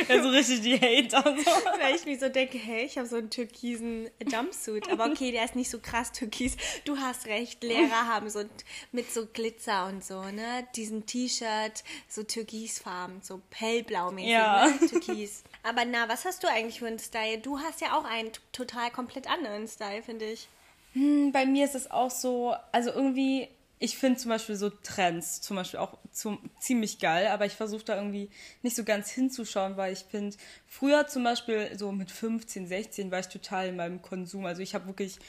Also 0.08 0.30
richtig 0.30 0.62
die 0.62 0.80
Hater. 0.80 1.36
So. 1.44 1.52
Weil 1.82 1.96
ich 1.96 2.06
mir 2.06 2.18
so 2.18 2.30
denke, 2.30 2.58
hey, 2.58 2.86
ich 2.86 2.98
habe 2.98 3.08
so 3.08 3.18
einen 3.18 3.30
türkisen 3.30 4.10
Jumpsuit. 4.26 4.90
Aber 4.90 5.08
okay, 5.08 5.32
der 5.32 5.44
ist 5.44 5.56
nicht 5.56 5.70
so 5.70 5.80
krass 5.80 6.14
türkis. 6.14 6.56
Du 6.86 6.98
hast 6.98 7.26
recht, 7.26 7.62
Lehrer 7.62 8.08
haben 8.08 8.30
so 8.30 8.46
mit 8.94 9.12
so 9.12 9.26
Glitzer 9.26 9.88
und 9.88 10.06
so, 10.06 10.22
ne? 10.24 10.66
Diesen 10.76 11.06
T-Shirt, 11.06 11.84
so 12.08 12.24
türkisfarben, 12.24 13.22
so 13.22 13.42
hellblau 13.54 14.12
mäßig, 14.12 14.32
ja. 14.32 14.68
ne? 14.68 14.88
Türkis. 14.88 15.44
Aber 15.64 15.84
na, 15.84 16.08
was 16.08 16.24
hast 16.24 16.44
du 16.44 16.48
eigentlich 16.48 16.80
für 16.80 16.88
einen 16.88 17.00
Style? 17.00 17.40
Du 17.40 17.60
hast 17.60 17.82
ja 17.82 17.98
auch 17.98 18.06
einen 18.06 18.32
total 18.54 18.92
komplett 18.92 19.30
anderen 19.30 19.68
Style, 19.68 20.04
finde 20.04 20.26
ich. 20.26 20.48
Hm, 20.96 21.34
bei 21.34 21.46
mir 21.46 21.66
ist 21.66 21.76
es 21.76 21.92
auch 21.92 22.10
so, 22.10 22.56
also 22.72 22.90
irgendwie, 22.90 23.50
ich 23.80 23.98
finde 23.98 24.18
zum 24.18 24.30
Beispiel 24.30 24.56
so 24.56 24.70
Trends 24.70 25.42
zum 25.42 25.58
Beispiel 25.58 25.82
auch 25.82 25.98
zum, 26.12 26.40
ziemlich 26.60 27.00
geil, 27.00 27.28
aber 27.28 27.46
ich 27.46 27.52
versuche 27.54 27.84
da 27.84 27.98
irgendwie 27.98 28.30
nicht 28.62 28.78
so 28.78 28.86
ganz 28.86 29.10
hinzuschauen, 29.10 29.76
weil 29.76 29.92
ich 29.92 30.06
finde, 30.10 30.38
früher 30.68 31.06
zum 31.08 31.26
Beispiel 31.26 31.78
so 31.78 31.92
mit 31.92 32.12
15, 32.12 32.68
16 32.68 33.12
war 33.12 33.20
ich 33.20 33.28
total 33.28 33.68
in 33.68 33.76
meinem 33.76 34.02
Konsum. 34.02 34.46
Also 34.46 34.62
ich 34.62 34.74
habe 34.74 34.88
wirklich 34.88 35.20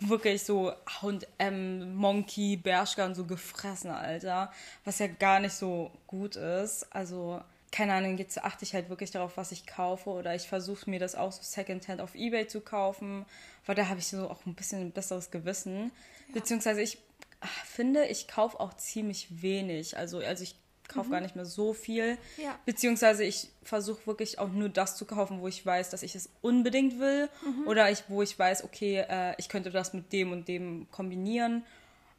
wirklich 0.00 0.42
so 0.42 0.72
H&M, 1.02 1.94
Monkey, 1.94 2.56
Bershka 2.56 3.04
und 3.04 3.14
so 3.14 3.24
gefressen, 3.24 3.90
Alter. 3.90 4.50
Was 4.84 4.98
ja 4.98 5.06
gar 5.06 5.38
nicht 5.40 5.54
so 5.54 5.92
gut 6.06 6.36
ist. 6.36 6.86
Also 6.90 7.42
keine 7.72 7.94
Ahnung, 7.94 8.18
jetzt 8.18 8.44
achte 8.44 8.64
ich 8.64 8.74
halt 8.74 8.90
wirklich 8.90 9.10
darauf, 9.10 9.38
was 9.38 9.50
ich 9.50 9.66
kaufe 9.66 10.10
oder 10.10 10.34
ich 10.34 10.46
versuche 10.46 10.88
mir 10.88 11.00
das 11.00 11.14
auch 11.14 11.32
so 11.32 11.42
Secondhand 11.42 12.02
auf 12.02 12.14
Ebay 12.14 12.46
zu 12.46 12.60
kaufen, 12.60 13.24
weil 13.64 13.74
da 13.74 13.88
habe 13.88 13.98
ich 13.98 14.06
so 14.06 14.28
auch 14.28 14.44
ein 14.46 14.54
bisschen 14.54 14.82
ein 14.82 14.92
besseres 14.92 15.30
Gewissen. 15.30 15.90
Ja. 16.28 16.34
Beziehungsweise 16.34 16.82
ich 16.82 16.98
ach, 17.40 17.64
finde, 17.64 18.04
ich 18.06 18.28
kaufe 18.28 18.60
auch 18.60 18.74
ziemlich 18.74 19.42
wenig. 19.42 19.96
Also, 19.96 20.18
also 20.18 20.44
ich 20.44 20.54
kaufe 20.86 21.08
mhm. 21.08 21.12
gar 21.12 21.20
nicht 21.22 21.34
mehr 21.34 21.46
so 21.46 21.72
viel. 21.72 22.18
Ja. 22.36 22.58
Beziehungsweise 22.66 23.24
ich 23.24 23.48
versuche 23.62 24.06
wirklich 24.06 24.38
auch 24.38 24.50
nur 24.50 24.68
das 24.68 24.96
zu 24.96 25.06
kaufen, 25.06 25.40
wo 25.40 25.48
ich 25.48 25.64
weiß, 25.64 25.88
dass 25.88 26.02
ich 26.02 26.14
es 26.14 26.28
unbedingt 26.42 27.00
will. 27.00 27.30
Mhm. 27.42 27.66
Oder 27.66 27.90
ich, 27.90 28.04
wo 28.08 28.20
ich 28.20 28.38
weiß, 28.38 28.64
okay, 28.64 29.04
äh, 29.08 29.34
ich 29.38 29.48
könnte 29.48 29.70
das 29.70 29.94
mit 29.94 30.12
dem 30.12 30.32
und 30.32 30.46
dem 30.46 30.88
kombinieren. 30.90 31.64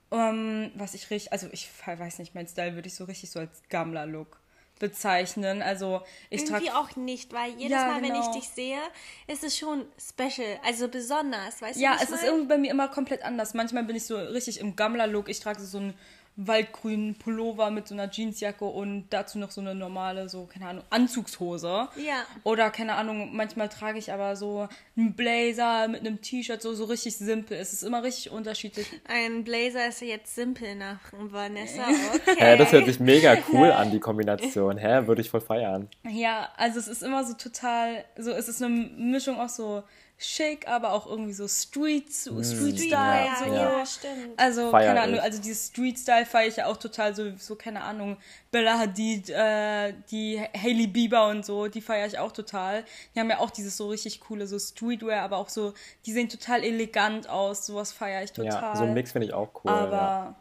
Um, 0.09 0.19
ähm, 0.19 0.71
was 0.75 0.93
ich 0.93 1.09
richtig, 1.09 1.31
also 1.31 1.47
ich 1.51 1.67
weiß 1.87 2.19
nicht, 2.19 2.35
mein 2.35 2.47
Style 2.47 2.75
würde 2.75 2.87
ich 2.87 2.93
so 2.93 3.05
richtig 3.05 3.31
so 3.31 3.39
als 3.39 3.63
Gammler-Look 3.69 4.42
bezeichnen. 4.84 5.62
Also 5.62 6.02
ich 6.30 6.43
Irgendwie 6.43 6.72
auch 6.72 6.93
nicht, 6.98 7.32
weil 7.32 7.52
jedes 7.52 7.72
ja, 7.72 7.88
Mal, 7.88 8.02
genau. 8.02 8.15
wenn 8.15 8.22
ich 8.22 8.28
dich 8.28 8.50
sehe, 8.50 8.80
ist 9.28 9.46
es 9.46 9.58
schon 9.58 9.86
special, 9.98 10.60
also 10.62 10.89
besonders, 10.89 11.62
weißt 11.62 11.80
ja, 11.80 11.93
du? 11.93 11.98
Ja, 11.98 12.04
es 12.04 12.10
mein? 12.10 12.19
ist 12.19 12.26
irgendwie 12.26 12.48
bei 12.48 12.58
mir 12.58 12.69
immer 12.69 12.89
komplett 12.89 13.24
anders. 13.24 13.54
Manchmal 13.54 13.86
bin 13.86 13.96
ich 13.96 14.06
so 14.06 14.17
richtig 14.17 14.60
im 14.60 14.76
Gammler-Look. 14.76 15.30
Ich 15.30 15.39
trage 15.39 15.62
so 15.62 15.78
ein 15.78 15.93
waldgrünen 16.36 17.15
Pullover 17.15 17.69
mit 17.69 17.88
so 17.88 17.93
einer 17.93 18.10
Jeansjacke 18.10 18.65
und 18.65 19.06
dazu 19.12 19.38
noch 19.38 19.52
so 19.52 19.62
eine 19.62 19.76
normale, 19.76 20.30
so, 20.30 20.46
keine 20.46 20.67
Ahnung, 20.67 20.84
Anzugshose. 20.89 21.88
Ja. 21.96 22.24
Oder, 22.43 22.72
keine 22.72 22.96
Ahnung, 22.96 23.36
manchmal 23.36 23.69
trage 23.69 24.00
ich 24.00 24.12
aber 24.12 24.36
so 24.36 24.67
einen 24.98 25.13
Blazer 25.13 25.88
mit 25.88 26.02
einem 26.02 26.22
T-Shirt, 26.22 26.62
so, 26.62 26.74
so 26.74 26.86
richtig 26.86 27.17
simpel. 27.17 27.58
Es 27.58 27.74
ist 27.74 27.84
immer 27.84 28.04
richtig 28.04 28.32
unterschiedlich. 28.32 28.88
Ein 29.08 29.43
Blazer 29.43 29.88
ist 29.88 30.02
jetzt 30.02 30.34
simpel 30.34 30.76
nach 30.76 31.00
Vanessa. 31.12 31.84
Okay. 32.13 32.36
Hä, 32.38 32.58
das 32.58 32.72
hört 32.72 32.86
sich 32.86 33.00
mega 33.00 33.38
cool 33.52 33.72
an, 33.72 33.91
die 33.91 34.00
Kombination. 34.00 34.78
Hä, 34.78 35.08
würde 35.08 35.22
ich 35.22 35.30
voll 35.30 35.41
feiern. 35.41 35.89
Ja, 36.10 36.50
also 36.58 36.80
es 36.80 36.88
ist 36.88 37.04
immer 37.04 37.24
so 37.24 37.34
total, 37.34 38.06
so, 38.17 38.32
es 38.32 38.48
ist 38.48 38.62
eine 38.62 38.74
Mischung 38.74 39.39
auch 39.39 39.50
so 39.50 39.84
schick, 40.23 40.67
aber 40.67 40.93
auch 40.93 41.05
irgendwie 41.05 41.33
so 41.33 41.47
Street, 41.47 42.07
mm, 42.07 42.43
Street 42.43 42.79
Style. 42.79 42.89
Ja, 42.91 43.36
so. 43.39 43.53
ja, 43.53 43.86
stimmt. 43.86 44.38
Also, 44.38 44.71
Feier 44.71 44.88
keine 44.88 45.01
Ahnung, 45.01 45.19
also 45.19 45.41
dieses 45.41 45.67
Street 45.67 45.99
Style 45.99 46.25
feiere 46.25 46.47
ich 46.47 46.55
ja 46.57 46.65
auch 46.67 46.77
total 46.77 47.15
so, 47.15 47.31
so 47.38 47.55
keine 47.55 47.81
Ahnung, 47.81 48.17
Bella 48.51 48.77
Hadid, 48.77 49.29
äh, 49.29 49.93
die 50.12 50.39
Hailey 50.39 50.88
Bieber 50.88 51.27
und 51.27 51.45
so, 51.45 51.67
die 51.67 51.81
feiere 51.81 52.07
ich 52.07 52.19
auch 52.19 52.31
total. 52.31 52.86
Die 53.15 53.19
haben 53.19 53.29
ja 53.29 53.39
auch 53.39 53.51
dieses 53.51 53.77
so 53.77 53.89
richtig 53.89 54.19
coole, 54.21 54.47
so 54.47 54.59
Streetwear, 54.59 55.21
aber 55.21 55.38
auch 55.38 55.49
so, 55.49 55.73
die 56.05 56.13
sehen 56.13 56.29
total 56.29 56.63
elegant 56.63 57.27
aus, 57.29 57.65
sowas 57.65 57.91
feiere 57.91 58.23
ich 58.23 58.31
total. 58.31 58.62
Ja, 58.62 58.75
so 58.75 58.83
ein 58.83 58.93
Mix 58.93 59.12
finde 59.12 59.27
ich 59.27 59.33
auch 59.33 59.49
cool. 59.63 59.71
Aber, 59.71 59.91
ja. 59.91 60.36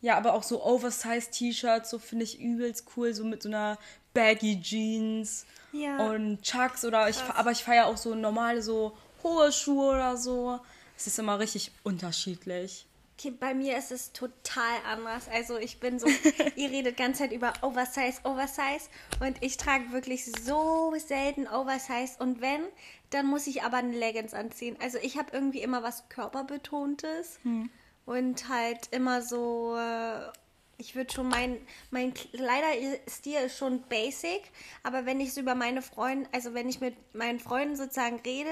ja 0.00 0.16
aber 0.16 0.34
auch 0.34 0.42
so 0.42 0.64
Oversized 0.64 1.32
T-Shirts, 1.32 1.90
so 1.90 1.98
finde 1.98 2.24
ich 2.24 2.40
übelst 2.40 2.86
cool, 2.96 3.12
so 3.14 3.24
mit 3.24 3.42
so 3.42 3.48
einer 3.48 3.78
Baggy 4.14 4.60
Jeans. 4.60 5.46
Ja. 5.72 6.08
Und 6.08 6.42
Chucks 6.42 6.84
oder 6.84 7.08
ich, 7.08 7.22
aber 7.34 7.50
ich 7.50 7.62
feiere 7.62 7.86
auch 7.86 7.98
so 7.98 8.14
normale 8.14 8.62
so 8.62 8.96
hohe 9.26 9.52
Schuhe 9.52 9.94
oder 9.94 10.16
so. 10.16 10.60
Es 10.96 11.06
ist 11.06 11.18
immer 11.18 11.38
richtig 11.38 11.72
unterschiedlich. 11.82 12.86
Okay, 13.18 13.30
bei 13.30 13.54
mir 13.54 13.78
ist 13.78 13.92
es 13.92 14.12
total 14.12 14.76
anders. 14.86 15.28
Also 15.28 15.56
ich 15.56 15.80
bin 15.80 15.98
so, 15.98 16.06
ihr 16.56 16.70
redet 16.70 16.98
ganze 16.98 17.20
Zeit 17.20 17.32
über 17.32 17.52
Oversize, 17.62 18.20
Oversize 18.24 18.90
und 19.20 19.42
ich 19.42 19.56
trage 19.56 19.90
wirklich 19.90 20.26
so 20.26 20.94
selten 20.98 21.48
Oversize 21.48 22.16
und 22.18 22.42
wenn, 22.42 22.62
dann 23.10 23.26
muss 23.26 23.46
ich 23.46 23.62
aber 23.62 23.78
eine 23.78 23.96
Leggings 23.96 24.34
anziehen. 24.34 24.76
Also 24.82 24.98
ich 25.00 25.16
habe 25.16 25.30
irgendwie 25.32 25.62
immer 25.62 25.82
was 25.82 26.08
körperbetontes 26.10 27.38
hm. 27.42 27.70
und 28.04 28.48
halt 28.50 28.88
immer 28.90 29.22
so, 29.22 29.76
äh, 29.78 30.30
ich 30.76 30.94
würde 30.94 31.10
schon 31.10 31.28
mein, 31.28 31.56
mein 31.90 32.12
Kleiderstil 32.12 33.38
ist 33.46 33.56
schon 33.56 33.80
basic, 33.88 34.42
aber 34.82 35.06
wenn 35.06 35.20
ich 35.20 35.32
so 35.32 35.40
über 35.40 35.54
meine 35.54 35.80
Freunde, 35.80 36.28
also 36.32 36.52
wenn 36.52 36.68
ich 36.68 36.80
mit 36.80 36.94
meinen 37.14 37.40
Freunden 37.40 37.76
sozusagen 37.76 38.20
rede, 38.20 38.50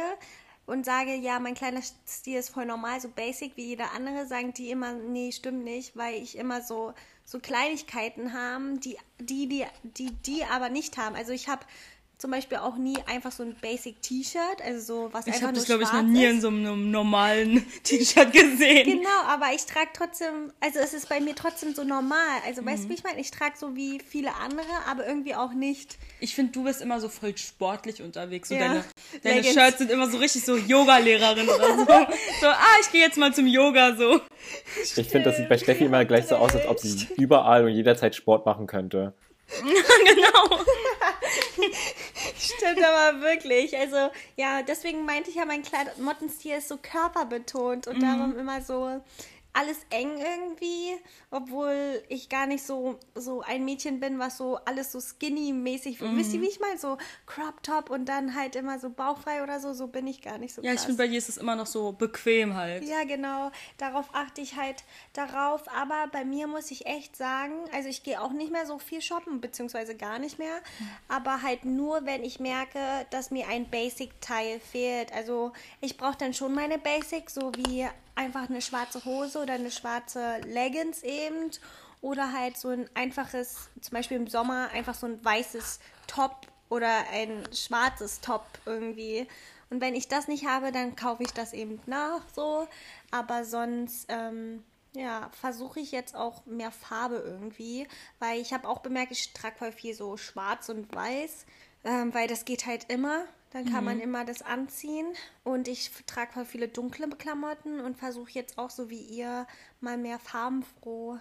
und 0.66 0.84
sage, 0.84 1.14
ja, 1.14 1.38
mein 1.38 1.54
kleiner 1.54 1.80
Stil 1.82 2.38
ist 2.38 2.50
voll 2.50 2.66
normal, 2.66 3.00
so 3.00 3.08
basic 3.08 3.56
wie 3.56 3.66
jeder 3.66 3.92
andere, 3.92 4.26
sagen 4.26 4.54
die 4.54 4.70
immer, 4.70 4.94
nee, 4.94 5.30
stimmt 5.32 5.64
nicht, 5.64 5.96
weil 5.96 6.14
ich 6.22 6.38
immer 6.38 6.62
so, 6.62 6.94
so 7.24 7.38
Kleinigkeiten 7.38 8.32
haben, 8.32 8.80
die, 8.80 8.96
die, 9.20 9.48
die, 9.48 9.66
die, 9.82 10.10
die 10.10 10.44
aber 10.44 10.70
nicht 10.70 10.96
haben. 10.96 11.16
Also 11.16 11.32
ich 11.32 11.48
habe 11.48 11.66
zum 12.18 12.30
Beispiel 12.30 12.58
auch 12.58 12.76
nie 12.76 12.96
einfach 13.06 13.32
so 13.32 13.42
ein 13.42 13.56
Basic 13.60 14.00
T-Shirt, 14.00 14.62
also 14.64 14.80
so 14.80 15.12
was 15.12 15.26
ich 15.26 15.34
einfach 15.34 15.52
nur 15.52 15.62
Ich 15.62 15.68
habe 15.68 15.80
das, 15.80 15.82
glaube 15.82 15.82
ich, 15.82 15.92
noch 15.92 16.02
nie 16.02 16.24
ist. 16.24 16.32
in 16.32 16.40
so 16.40 16.48
einem 16.48 16.90
normalen 16.90 17.66
T-Shirt 17.82 18.32
gesehen. 18.32 18.98
Genau, 18.98 19.22
aber 19.26 19.46
ich 19.54 19.66
trage 19.66 19.90
trotzdem, 19.92 20.52
also 20.60 20.78
es 20.78 20.94
ist 20.94 21.08
bei 21.08 21.20
mir 21.20 21.34
trotzdem 21.34 21.74
so 21.74 21.82
normal. 21.82 22.38
Also 22.46 22.62
mhm. 22.62 22.66
weißt 22.66 22.84
du, 22.84 22.88
wie 22.90 22.94
ich 22.94 23.04
meine? 23.04 23.20
Ich 23.20 23.30
trage 23.30 23.56
so 23.58 23.74
wie 23.74 24.00
viele 24.00 24.34
andere, 24.36 24.66
aber 24.88 25.06
irgendwie 25.06 25.34
auch 25.34 25.52
nicht. 25.52 25.98
Ich 26.20 26.34
finde, 26.34 26.52
du 26.52 26.64
bist 26.64 26.80
immer 26.80 27.00
so 27.00 27.08
voll 27.08 27.36
sportlich 27.36 28.00
unterwegs. 28.00 28.48
So 28.48 28.54
ja. 28.54 28.68
Deine, 28.68 28.84
deine 29.22 29.44
Shirts 29.44 29.78
sind 29.78 29.90
immer 29.90 30.08
so 30.08 30.18
richtig 30.18 30.44
so 30.44 30.56
Yoga-Lehrerin 30.56 31.48
oder 31.48 31.76
so. 31.76 31.84
so, 32.40 32.46
ah, 32.46 32.76
ich 32.80 32.90
gehe 32.92 33.00
jetzt 33.00 33.18
mal 33.18 33.34
zum 33.34 33.46
Yoga, 33.46 33.96
so. 33.96 34.20
Ich 34.96 35.08
finde, 35.08 35.30
das 35.30 35.36
sieht 35.36 35.48
bei 35.48 35.58
Steffi 35.58 35.84
immer 35.84 36.04
gleich 36.04 36.26
so 36.26 36.36
aus, 36.36 36.54
als 36.54 36.66
ob 36.68 36.78
sie 36.78 37.08
überall 37.16 37.64
und 37.64 37.72
jederzeit 37.72 38.14
Sport 38.14 38.46
machen 38.46 38.66
könnte. 38.66 39.14
genau. 39.62 40.58
Stimmt 42.38 42.84
aber 42.84 43.20
wirklich. 43.20 43.76
Also, 43.76 44.10
ja, 44.36 44.62
deswegen 44.62 45.04
meinte 45.04 45.30
ich 45.30 45.36
ja, 45.36 45.44
mein 45.44 45.62
Klamottenstil 45.62 46.56
ist 46.56 46.68
so 46.68 46.76
körperbetont 46.76 47.86
und 47.86 47.98
mhm. 47.98 48.02
darum 48.02 48.38
immer 48.38 48.62
so 48.62 49.00
alles 49.54 49.78
eng 49.90 50.18
irgendwie, 50.18 50.96
obwohl 51.30 52.02
ich 52.08 52.28
gar 52.28 52.46
nicht 52.46 52.64
so, 52.64 52.98
so 53.14 53.40
ein 53.40 53.64
Mädchen 53.64 54.00
bin, 54.00 54.18
was 54.18 54.36
so 54.36 54.56
alles 54.64 54.92
so 54.92 55.00
skinny-mäßig, 55.00 56.00
mhm. 56.00 56.16
wisst 56.16 56.34
ihr, 56.34 56.42
wie 56.42 56.48
ich 56.48 56.60
meine? 56.60 56.76
So 56.76 56.98
Crop 57.26 57.62
Top 57.62 57.88
und 57.88 58.06
dann 58.06 58.34
halt 58.34 58.56
immer 58.56 58.78
so 58.80 58.90
bauchfrei 58.90 59.42
oder 59.42 59.60
so, 59.60 59.72
so 59.72 59.86
bin 59.86 60.06
ich 60.08 60.22
gar 60.22 60.38
nicht 60.38 60.54
so 60.54 60.60
Ja, 60.62 60.72
krass. 60.72 60.80
ich 60.80 60.86
finde, 60.86 61.02
bei 61.02 61.08
dir 61.08 61.18
ist 61.18 61.28
es 61.28 61.36
immer 61.36 61.54
noch 61.54 61.66
so 61.66 61.92
bequem 61.92 62.54
halt. 62.54 62.84
Ja, 62.84 63.04
genau, 63.04 63.52
darauf 63.78 64.12
achte 64.12 64.40
ich 64.40 64.56
halt 64.56 64.82
darauf, 65.12 65.62
aber 65.72 66.08
bei 66.10 66.24
mir 66.24 66.48
muss 66.48 66.72
ich 66.72 66.86
echt 66.86 67.16
sagen, 67.16 67.54
also 67.72 67.88
ich 67.88 68.02
gehe 68.02 68.20
auch 68.20 68.32
nicht 68.32 68.50
mehr 68.50 68.66
so 68.66 68.78
viel 68.78 69.00
shoppen, 69.00 69.40
beziehungsweise 69.40 69.94
gar 69.94 70.18
nicht 70.18 70.38
mehr, 70.38 70.56
aber 71.08 71.42
halt 71.42 71.64
nur, 71.64 72.04
wenn 72.06 72.24
ich 72.24 72.40
merke, 72.40 73.06
dass 73.10 73.30
mir 73.30 73.46
ein 73.48 73.70
Basic-Teil 73.70 74.58
fehlt. 74.58 75.12
Also 75.12 75.52
ich 75.80 75.96
brauche 75.96 76.18
dann 76.18 76.34
schon 76.34 76.54
meine 76.54 76.78
Basics, 76.78 77.34
so 77.34 77.52
wie 77.54 77.86
einfach 78.14 78.48
eine 78.48 78.62
schwarze 78.62 79.04
Hose 79.04 79.40
oder 79.40 79.54
eine 79.54 79.70
schwarze 79.70 80.40
Leggings 80.46 81.02
eben. 81.02 81.50
Oder 82.00 82.32
halt 82.32 82.58
so 82.58 82.68
ein 82.68 82.88
einfaches, 82.94 83.70
zum 83.80 83.94
Beispiel 83.94 84.18
im 84.18 84.26
Sommer, 84.26 84.68
einfach 84.74 84.94
so 84.94 85.06
ein 85.06 85.24
weißes 85.24 85.80
Top 86.06 86.46
oder 86.68 86.90
ein 87.12 87.48
schwarzes 87.54 88.20
Top 88.20 88.44
irgendwie. 88.66 89.26
Und 89.70 89.80
wenn 89.80 89.94
ich 89.94 90.08
das 90.08 90.28
nicht 90.28 90.46
habe, 90.46 90.70
dann 90.70 90.96
kaufe 90.96 91.22
ich 91.22 91.32
das 91.32 91.52
eben 91.52 91.80
nach 91.86 92.20
so. 92.34 92.68
Aber 93.10 93.44
sonst, 93.44 94.06
ähm, 94.08 94.62
ja, 94.92 95.30
versuche 95.40 95.80
ich 95.80 95.92
jetzt 95.92 96.14
auch 96.14 96.44
mehr 96.46 96.70
Farbe 96.70 97.16
irgendwie. 97.16 97.88
Weil 98.18 98.40
ich 98.40 98.52
habe 98.52 98.68
auch 98.68 98.80
bemerkt, 98.80 99.12
ich 99.12 99.32
trage 99.32 99.56
voll 99.56 99.72
viel 99.72 99.94
so 99.94 100.16
schwarz 100.16 100.68
und 100.68 100.94
weiß. 100.94 101.46
Ähm, 101.84 102.12
weil 102.12 102.28
das 102.28 102.44
geht 102.44 102.66
halt 102.66 102.90
immer. 102.90 103.24
Dann 103.54 103.66
kann 103.66 103.84
mhm. 103.84 103.84
man 103.84 104.00
immer 104.00 104.24
das 104.24 104.42
anziehen. 104.42 105.06
Und 105.44 105.68
ich 105.68 105.92
trage 106.06 106.32
voll 106.32 106.44
viele 106.44 106.66
dunkle 106.66 107.08
Klamotten 107.08 107.78
und 107.78 107.96
versuche 107.96 108.32
jetzt 108.32 108.58
auch 108.58 108.68
so 108.68 108.90
wie 108.90 109.00
ihr 109.00 109.46
mal 109.80 109.96
mehr 109.96 110.18
farbenfroh 110.18 111.18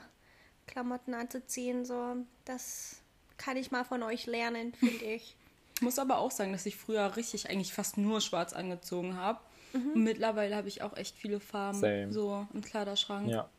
Klamotten 0.66 1.14
anzuziehen. 1.14 1.86
So, 1.86 2.16
das 2.44 3.04
kann 3.38 3.56
ich 3.56 3.70
mal 3.70 3.86
von 3.86 4.02
euch 4.02 4.26
lernen, 4.26 4.74
finde 4.74 5.06
ich. 5.06 5.38
Ich 5.76 5.82
muss 5.82 6.00
aber 6.00 6.20
auch 6.20 6.32
sagen, 6.32 6.54
dass 6.54 6.66
ich 6.66 6.78
früher 6.78 7.18
richtig 7.18 7.50
eigentlich 7.50 7.74
fast 7.74 7.98
nur 7.98 8.22
schwarz 8.22 8.54
angezogen 8.54 9.18
habe. 9.18 9.40
Mhm. 9.74 9.92
Und 9.94 10.04
mittlerweile 10.04 10.56
habe 10.56 10.70
ich 10.70 10.82
auch 10.82 10.96
echt 10.96 11.18
viele 11.18 11.42
Farben 11.42 11.80
Same. 11.80 12.14
so 12.14 12.48
im 12.54 12.62
Kleiderschrank. 12.62 13.28
Ja. 13.28 13.50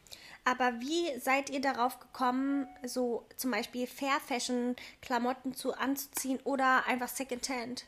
Aber 0.44 0.80
wie 0.80 1.18
seid 1.20 1.50
ihr 1.50 1.60
darauf 1.60 2.00
gekommen, 2.00 2.66
so 2.82 3.26
zum 3.36 3.50
Beispiel 3.50 3.86
Fair 3.86 4.20
Fashion 4.26 4.74
Klamotten 5.02 5.54
zu 5.54 5.74
anzuziehen 5.74 6.38
oder 6.44 6.86
einfach 6.86 7.08
Secondhand? 7.08 7.84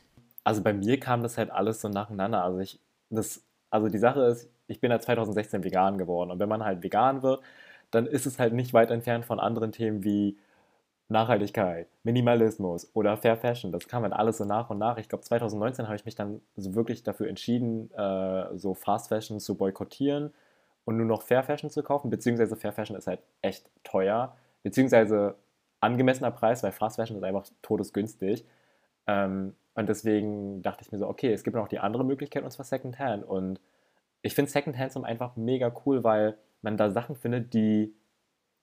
Also 0.47 0.63
bei 0.63 0.71
mir 0.71 0.97
kam 0.97 1.23
das 1.23 1.37
halt 1.37 1.51
alles 1.51 1.81
so 1.81 1.89
nacheinander. 1.89 2.41
Also 2.41 2.59
ich, 2.59 2.79
das, 3.09 3.43
also 3.69 3.89
die 3.89 3.97
Sache 3.97 4.21
ist, 4.21 4.49
ich 4.67 4.79
bin 4.79 4.91
ja 4.91 4.99
2016 5.01 5.61
vegan 5.65 5.97
geworden 5.97 6.31
und 6.31 6.39
wenn 6.39 6.47
man 6.47 6.63
halt 6.63 6.81
vegan 6.83 7.21
wird, 7.21 7.41
dann 7.91 8.07
ist 8.07 8.25
es 8.25 8.39
halt 8.39 8.53
nicht 8.53 8.73
weit 8.73 8.89
entfernt 8.89 9.25
von 9.25 9.41
anderen 9.41 9.73
Themen 9.73 10.05
wie 10.05 10.37
Nachhaltigkeit, 11.09 11.89
Minimalismus 12.03 12.89
oder 12.93 13.17
Fair 13.17 13.35
Fashion. 13.37 13.73
Das 13.73 13.89
kam 13.89 14.03
halt 14.03 14.13
alles 14.13 14.37
so 14.37 14.45
nach 14.45 14.69
und 14.69 14.77
nach. 14.77 14.97
Ich 14.97 15.09
glaube, 15.09 15.25
2019 15.25 15.87
habe 15.87 15.97
ich 15.97 16.05
mich 16.05 16.15
dann 16.15 16.39
so 16.55 16.75
wirklich 16.75 17.03
dafür 17.03 17.27
entschieden, 17.27 17.91
äh, 17.91 18.57
so 18.57 18.73
Fast 18.73 19.09
Fashion 19.09 19.41
zu 19.41 19.55
boykottieren 19.55 20.33
und 20.85 20.95
nur 20.97 21.05
noch 21.07 21.23
Fair 21.23 21.43
Fashion 21.43 21.69
zu 21.69 21.83
kaufen. 21.83 22.09
Beziehungsweise 22.09 22.55
Fair 22.55 22.71
Fashion 22.71 22.95
ist 22.97 23.07
halt 23.07 23.19
echt 23.41 23.69
teuer. 23.83 24.37
Beziehungsweise 24.63 25.35
angemessener 25.81 26.31
Preis, 26.31 26.63
weil 26.63 26.71
Fast 26.71 26.95
Fashion 26.95 27.17
ist 27.17 27.23
einfach 27.23 27.45
todesgünstig. 27.61 28.45
Ähm, 29.07 29.53
und 29.77 29.87
deswegen 29.87 30.63
dachte 30.63 30.83
ich 30.83 30.91
mir 30.91 30.97
so, 30.97 31.07
okay, 31.07 31.31
es 31.31 31.43
gibt 31.43 31.55
noch 31.55 31.67
die 31.67 31.77
andere 31.77 32.03
Möglichkeit, 32.03 32.43
und 32.43 32.49
zwar 32.49 32.65
Secondhand. 32.65 33.23
Und 33.23 33.59
ich 34.23 34.33
finde 34.33 34.49
Secondhand 34.49 34.91
zum 34.91 35.03
einfach 35.03 35.35
mega 35.35 35.71
cool, 35.85 36.03
weil 36.03 36.35
man 36.63 36.77
da 36.77 36.89
Sachen 36.89 37.15
findet, 37.15 37.53
die, 37.53 37.93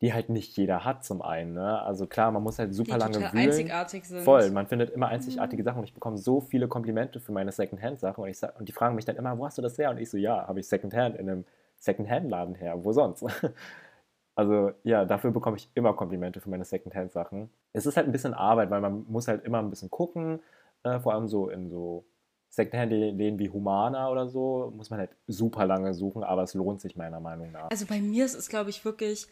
die 0.01 0.13
halt 0.13 0.29
nicht 0.29 0.57
jeder 0.57 0.85
hat 0.85 1.05
zum 1.05 1.23
einen. 1.23 1.55
Ne? 1.55 1.81
Also 1.83 2.09
klar, 2.09 2.33
man 2.33 2.43
muss 2.43 2.59
halt 2.59 2.75
super 2.75 2.95
die 2.95 2.99
lange 2.99 3.33
wühlen. 3.33 3.47
einzigartig 3.47 4.05
sind. 4.07 4.23
Voll, 4.23 4.51
man 4.51 4.67
findet 4.67 4.91
immer 4.91 5.07
einzigartige 5.07 5.63
mhm. 5.63 5.65
Sachen 5.65 5.79
und 5.79 5.85
ich 5.85 5.95
bekomme 5.95 6.19
so 6.19 6.41
viele 6.41 6.67
Komplimente 6.67 7.21
für 7.21 7.31
meine 7.31 7.53
Secondhand-Sachen 7.53 8.25
und, 8.25 8.29
ich, 8.29 8.43
und 8.59 8.69
die 8.69 8.73
fragen 8.73 8.97
mich 8.97 9.05
dann 9.05 9.15
immer, 9.15 9.39
wo 9.39 9.47
hast 9.47 9.57
du 9.57 9.63
das 9.63 9.79
her? 9.79 9.91
Und 9.91 9.99
ich 9.99 10.11
so, 10.11 10.17
ja, 10.17 10.49
habe 10.49 10.59
ich 10.59 10.67
Secondhand 10.67 11.15
in 11.15 11.31
einem 11.31 11.45
Secondhand-Laden 11.79 12.57
her, 12.57 12.85
wo 12.85 12.93
sonst? 12.93 13.25
Also 14.37 14.73
ja, 14.83 15.05
dafür 15.05 15.31
bekomme 15.31 15.57
ich 15.59 15.71
immer 15.75 15.95
Komplimente 15.95 16.41
für 16.41 16.51
meine 16.51 16.65
Secondhand-Sachen. 16.65 17.51
Es 17.73 17.87
ist 17.87 17.97
halt 17.97 18.09
ein 18.09 18.11
bisschen 18.11 18.35
Arbeit, 18.35 18.69
weil 18.69 18.81
man 18.81 19.05
muss 19.07 19.29
halt 19.29 19.45
immer 19.45 19.61
ein 19.61 19.71
bisschen 19.71 19.91
gucken, 19.91 20.41
äh, 20.85 21.01
vor 21.01 21.15
allem 21.15 21.29
so 21.29 21.49
in 21.49 21.69
so 21.69 22.05
Secondhand-Läden 22.51 23.39
wie 23.39 23.51
Humana 23.51 24.09
oder 24.11 24.29
so, 24.29 24.73
muss 24.77 24.91
man 24.91 25.01
halt 25.01 25.11
super 25.27 25.67
lange 25.67 25.93
suchen, 25.93 26.23
aber 26.23 26.45
es 26.45 26.55
lohnt 26.55 26.81
sich 26.81 26.95
meiner 26.95 27.21
Meinung 27.21 27.51
nach. 27.51 27.71
Also 27.71 27.87
bei 27.87 28.01
mir 28.01 28.25
ist 28.25 28.35
es, 28.35 28.49
glaube 28.49 28.71
ich, 28.71 28.85
wirklich 28.85 29.27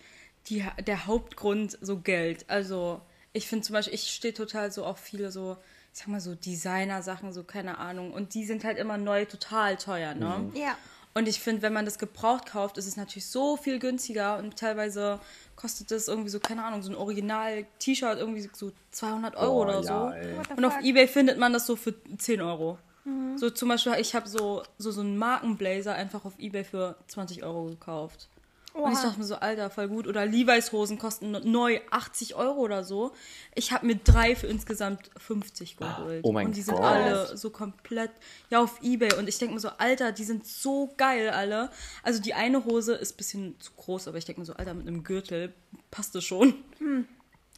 die, 0.49 0.65
der 0.87 1.07
Hauptgrund 1.07 1.79
so 1.81 2.01
Geld. 2.01 2.51
Also 2.51 3.01
ich 3.33 3.47
finde 3.47 3.65
zum 3.65 3.75
Beispiel, 3.75 3.95
ich 3.95 4.09
stehe 4.11 4.35
total 4.35 4.73
so 4.73 4.85
auf 4.85 4.99
viele 4.99 5.31
so, 5.31 5.57
ich 5.93 6.01
sag 6.01 6.09
mal 6.09 6.21
so 6.21 6.35
Designer-Sachen, 6.35 7.33
so 7.33 7.45
keine 7.45 7.79
Ahnung. 7.79 8.13
Und 8.13 8.35
die 8.35 8.45
sind 8.45 8.65
halt 8.65 8.79
immer 8.79 8.99
neu 8.99 9.25
total 9.25 9.77
teuer, 9.77 10.15
ne? 10.15 10.51
Mhm. 10.51 10.57
Ja. 10.57 10.77
Und 11.15 11.29
ich 11.29 11.41
finde, 11.41 11.63
wenn 11.63 11.73
man 11.73 11.85
das 11.85 11.99
gebraucht 11.99 12.47
kauft, 12.47 12.79
ist 12.79 12.87
es 12.87 12.97
natürlich 12.97 13.27
so 13.27 13.57
viel 13.57 13.79
günstiger 13.79 14.39
und 14.39 14.57
teilweise 14.57 15.21
kostet 15.57 15.91
das 15.91 16.09
irgendwie 16.09 16.31
so, 16.31 16.41
keine 16.41 16.65
Ahnung, 16.65 16.83
so 16.83 16.91
ein 16.91 16.97
Original-T-Shirt 16.97 18.19
irgendwie 18.19 18.49
so 18.53 18.73
200 18.93 19.37
Euro 19.37 19.59
oh, 19.59 19.63
oder 19.63 19.83
so. 19.83 19.89
Ja, 19.89 20.15
und 20.57 20.65
auf 20.65 20.81
Ebay 20.83 21.07
findet 21.07 21.39
man 21.39 21.53
das 21.53 21.67
so 21.67 21.77
für 21.77 21.95
10 22.17 22.41
Euro. 22.41 22.79
Mhm. 23.05 23.37
So 23.37 23.51
zum 23.51 23.69
Beispiel, 23.69 23.95
ich 23.99 24.15
habe 24.15 24.29
so, 24.29 24.63
so, 24.79 24.91
so 24.91 25.03
einen 25.03 25.19
Markenblazer 25.19 25.95
einfach 25.95 26.25
auf 26.25 26.39
Ebay 26.39 26.65
für 26.65 26.97
20 27.09 27.45
Euro 27.45 27.67
gekauft. 27.67 28.29
Oha. 28.75 28.87
Und 28.87 28.93
ich 28.95 29.01
dachte 29.01 29.19
mir 29.19 29.25
so, 29.25 29.35
Alter, 29.37 29.69
voll 29.69 29.89
gut. 29.89 30.07
Oder 30.07 30.25
Levi's 30.25 30.73
Hosen 30.73 30.99
kosten 30.99 31.31
neu 31.51 31.81
80 31.91 32.35
Euro 32.37 32.61
oder 32.61 32.85
so. 32.85 33.13
Ich 33.55 33.71
habe 33.71 33.87
mir 33.87 33.97
drei 33.97 34.35
für 34.35 34.47
insgesamt 34.47 35.11
50 35.19 35.77
geholt. 35.77 36.21
Oh 36.23 36.33
mein 36.33 36.47
Und 36.47 36.57
die 36.57 36.63
sind 36.63 36.77
Gott. 36.77 36.85
alle 36.85 37.37
so 37.37 37.51
komplett, 37.51 38.11
ja, 38.51 38.63
auf 38.63 38.83
Ebay. 38.83 39.15
Und 39.15 39.29
ich 39.29 39.39
denke 39.39 39.55
mir 39.55 39.61
so, 39.61 39.69
Alter, 39.77 40.13
die 40.13 40.25
sind 40.25 40.47
so 40.47 40.93
geil 40.97 41.29
alle. 41.31 41.71
Also 42.03 42.23
die 42.23 42.33
eine 42.33 42.65
Hose 42.65 42.95
ist 42.95 43.15
ein 43.15 43.17
bisschen 43.19 43.61
zu 43.61 43.73
groß, 43.73 44.09
aber 44.09 44.17
ich 44.17 44.25
denke 44.25 44.41
mir 44.41 44.47
so, 44.47 44.55
Alter, 44.55 44.73
mit 44.73 44.89
einem 44.89 45.05
Gürtel 45.05 45.53
passt 45.91 46.17
es 46.17 46.25
schon. 46.25 46.55
Hm. 46.79 47.07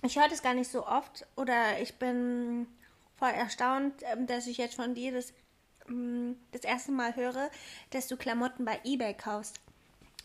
Ich 0.02 0.18
höre 0.18 0.28
das 0.28 0.42
gar 0.42 0.54
nicht 0.54 0.70
so 0.70 0.86
oft. 0.86 1.26
Oder 1.36 1.80
ich 1.80 1.94
bin 1.94 2.66
voll 3.16 3.30
erstaunt, 3.30 3.94
ähm, 4.02 4.26
dass 4.26 4.48
ich 4.48 4.58
jetzt 4.58 4.74
von 4.74 4.94
dir 4.94 5.12
das, 5.12 5.32
ähm, 5.88 6.36
das 6.50 6.62
erste 6.62 6.90
Mal 6.90 7.14
höre, 7.14 7.50
dass 7.90 8.08
du 8.08 8.16
Klamotten 8.16 8.64
bei 8.64 8.80
Ebay 8.82 9.14
kaufst. 9.14 9.60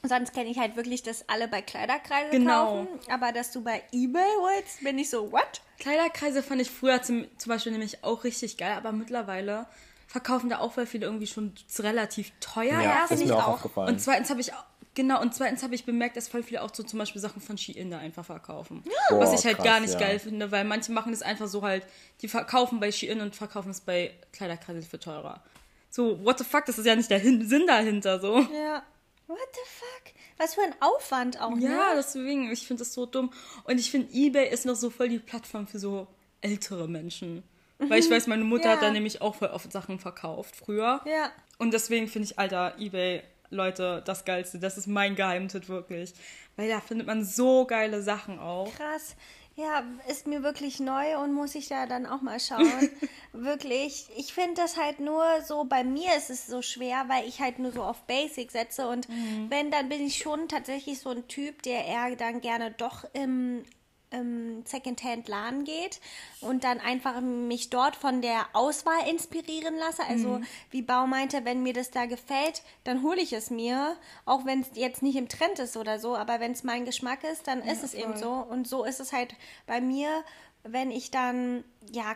Sonst 0.04 0.34
kenne 0.34 0.50
ich 0.50 0.58
halt 0.58 0.76
wirklich, 0.76 1.04
dass 1.04 1.28
alle 1.28 1.48
bei 1.48 1.62
Kleiderkreise 1.62 2.32
genau. 2.32 2.66
kaufen. 2.66 2.88
Aber 3.10 3.32
dass 3.32 3.52
du 3.52 3.62
bei 3.62 3.84
Ebay 3.92 4.22
holst, 4.40 4.84
bin 4.84 4.98
ich 4.98 5.10
so, 5.10 5.32
what? 5.32 5.62
Kleiderkreise 5.80 6.42
fand 6.42 6.62
ich 6.62 6.72
früher 6.72 7.02
zum, 7.02 7.26
zum 7.38 7.50
Beispiel 7.50 7.72
nämlich 7.72 8.04
auch 8.04 8.24
richtig 8.24 8.58
geil, 8.58 8.74
aber 8.78 8.92
mittlerweile 8.92 9.66
verkaufen 10.08 10.50
da 10.50 10.60
auch 10.60 10.74
voll 10.74 10.86
viele 10.86 11.06
irgendwie 11.06 11.28
schon 11.28 11.54
relativ 11.78 12.32
teuer. 12.40 12.82
Ja, 12.82 13.06
finde 13.08 13.26
ich 13.26 13.32
auch. 13.32 13.48
Aufgefallen. 13.48 13.94
Und 13.94 14.00
zweitens 14.00 14.30
habe 14.30 14.42
ich 14.42 14.52
Genau, 14.96 15.22
und 15.22 15.34
zweitens 15.34 15.64
habe 15.64 15.76
ich 15.76 15.86
bemerkt, 15.86 16.18
dass 16.18 16.28
voll 16.28 16.44
viele 16.44 16.62
auch 16.62 16.74
so 16.74 16.84
zum 16.84 17.00
Beispiel 17.00 17.22
Sachen 17.22 17.42
von 17.42 17.58
Shein 17.58 17.90
da 17.92 18.00
einfach 18.00 18.26
verkaufen. 18.26 18.84
Boah, 19.10 19.20
was 19.20 19.40
ich 19.40 19.46
halt 19.46 19.58
krass, 19.58 19.66
gar 19.66 19.80
nicht 19.80 19.94
ja. 19.94 20.00
geil 20.00 20.20
finde, 20.20 20.52
weil 20.52 20.66
manche 20.66 20.92
machen 20.92 21.14
es 21.14 21.22
einfach 21.22 21.48
so 21.48 21.62
halt, 21.62 21.86
die 22.22 22.28
verkaufen 22.28 22.80
bei 22.80 22.92
Shein 22.92 23.22
und 23.22 23.34
verkaufen 23.36 23.70
es 23.70 23.80
bei 23.80 24.14
Kleiderkreise 24.34 24.82
für 24.82 25.00
teurer. 25.00 25.42
So, 25.90 26.24
what 26.26 26.38
the 26.38 26.44
fuck, 26.44 26.66
das 26.66 26.78
ist 26.80 26.86
ja 26.86 26.96
nicht 26.96 27.10
der 27.10 27.22
Sinn 27.22 27.66
dahinter, 27.66 28.20
so. 28.20 28.40
Ja. 28.40 28.84
What 29.30 29.38
the 29.54 29.60
fuck? 29.64 30.16
Was 30.38 30.56
für 30.56 30.62
ein 30.62 30.74
Aufwand 30.80 31.40
auch, 31.40 31.52
ja, 31.52 31.70
ne? 31.70 31.76
Ja, 31.76 31.96
deswegen, 31.96 32.52
ich 32.52 32.66
finde 32.66 32.82
das 32.82 32.94
so 32.94 33.06
dumm. 33.06 33.32
Und 33.66 33.80
ich 33.80 33.92
finde, 33.92 34.12
Ebay 34.12 34.50
ist 34.50 34.66
noch 34.66 34.74
so 34.74 34.90
voll 34.90 35.08
die 35.08 35.20
Plattform 35.20 35.68
für 35.68 35.78
so 35.78 36.08
ältere 36.42 36.88
Menschen. 36.88 37.44
Weil 37.78 38.00
ich 38.00 38.10
weiß, 38.10 38.26
meine 38.26 38.44
Mutter 38.44 38.66
ja. 38.66 38.72
hat 38.72 38.82
da 38.82 38.90
nämlich 38.90 39.22
auch 39.22 39.36
voll 39.36 39.50
oft 39.50 39.72
Sachen 39.72 40.00
verkauft 40.00 40.56
früher. 40.56 41.02
Ja. 41.06 41.32
Und 41.60 41.76
deswegen 41.76 42.08
finde 42.08 42.26
ich, 42.26 42.40
Alter, 42.40 42.74
Ebay, 42.80 43.22
Leute, 43.52 44.02
das 44.04 44.26
Geilste. 44.26 44.58
Das 44.58 44.80
ist 44.80 44.88
mein 44.88 45.16
Geheimtipp 45.16 45.70
wirklich. 45.70 46.14
Weil 46.56 46.68
da 46.68 46.82
findet 46.82 47.06
man 47.06 47.24
so 47.24 47.66
geile 47.66 48.02
Sachen 48.02 48.40
auch. 48.40 48.74
Krass. 48.74 49.16
Ja, 49.60 49.84
ist 50.08 50.26
mir 50.26 50.42
wirklich 50.42 50.80
neu 50.80 51.18
und 51.22 51.34
muss 51.34 51.54
ich 51.54 51.68
da 51.68 51.86
dann 51.86 52.06
auch 52.06 52.22
mal 52.22 52.40
schauen. 52.40 52.90
wirklich. 53.34 54.08
Ich 54.16 54.34
finde 54.34 54.62
das 54.62 54.78
halt 54.78 55.02
nur 55.02 55.24
so, 55.46 55.66
bei 55.66 55.84
mir 55.84 56.16
ist 56.16 56.30
es 56.30 56.48
so 56.48 56.62
schwer, 56.62 57.06
weil 57.08 57.28
ich 57.28 57.42
halt 57.42 57.60
nur 57.60 57.74
so 57.74 57.84
auf 57.84 58.02
Basic 58.04 58.52
setze 58.52 58.88
und 58.88 59.10
mhm. 59.10 59.48
wenn, 59.50 59.70
dann 59.70 59.90
bin 59.90 60.06
ich 60.06 60.18
schon 60.18 60.48
tatsächlich 60.48 61.00
so 61.00 61.10
ein 61.10 61.28
Typ, 61.28 61.62
der 61.64 61.86
eher 61.86 62.16
dann 62.16 62.40
gerne 62.40 62.72
doch 62.72 63.04
im 63.12 63.66
ähm, 64.12 64.64
Secondhand-Laden 64.66 65.64
geht 65.64 66.00
und 66.42 66.64
dann 66.64 66.80
einfach 66.80 67.22
mich 67.22 67.70
dort 67.70 67.96
von 67.96 68.22
der 68.22 68.48
Auswahl 68.54 69.08
inspirieren 69.10 69.76
lasse. 69.78 70.04
Also 70.08 70.40
mhm. 70.40 70.46
wie 70.72 70.82
Bau 70.82 71.08
meinte, 71.08 71.46
wenn 71.46 71.64
mir 71.64 71.74
das 71.74 71.92
da 71.92 72.06
gefällt, 72.06 72.62
dann 72.84 73.04
hole 73.04 73.22
ich 73.22 73.34
es 73.34 73.50
mir, 73.50 73.96
auch 74.26 74.46
wenn 74.46 74.62
es 74.62 74.70
jetzt 74.74 75.04
nicht 75.04 75.16
im 75.16 75.30
Trend 75.30 75.60
ist 75.60 75.78
oder 75.78 76.00
so, 76.00 76.16
aber 76.16 76.40
wenn 76.40 76.52
es 76.52 76.64
mein 76.64 76.86
Geschmack 76.86 77.24
ist, 77.24 77.48
dann 77.48 77.66
ja, 77.66 77.72
ist 77.72 77.84
es 77.84 77.92
voll. 77.92 78.02
eben 78.02 78.18
so. 78.18 78.32
Und 78.32 78.68
so 78.68 78.84
ist 78.86 79.00
es 79.00 79.14
halt 79.14 79.36
bei 79.68 79.82
mir, 79.82 80.24
wenn 80.64 80.92
ich 80.92 81.12
dann, 81.12 81.64
ja, 81.92 82.16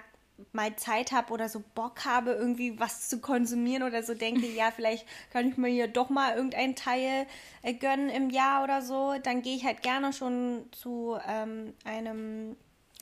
mal 0.51 0.75
Zeit 0.75 1.11
habe 1.11 1.31
oder 1.31 1.49
so 1.49 1.63
Bock 1.75 2.05
habe, 2.05 2.31
irgendwie 2.31 2.79
was 2.79 3.07
zu 3.09 3.19
konsumieren 3.19 3.83
oder 3.83 4.03
so 4.03 4.13
denke, 4.13 4.47
ja, 4.55 4.71
vielleicht 4.71 5.05
kann 5.31 5.47
ich 5.47 5.57
mir 5.57 5.69
hier 5.69 5.87
doch 5.87 6.09
mal 6.09 6.35
irgendein 6.35 6.75
Teil 6.75 7.25
äh, 7.61 7.73
gönnen 7.73 8.09
im 8.09 8.29
Jahr 8.29 8.63
oder 8.63 8.81
so, 8.81 9.15
dann 9.21 9.41
gehe 9.41 9.55
ich 9.55 9.65
halt 9.65 9.81
gerne 9.81 10.13
schon 10.13 10.65
zu 10.71 11.17
ähm, 11.27 11.73
einem 11.85 12.55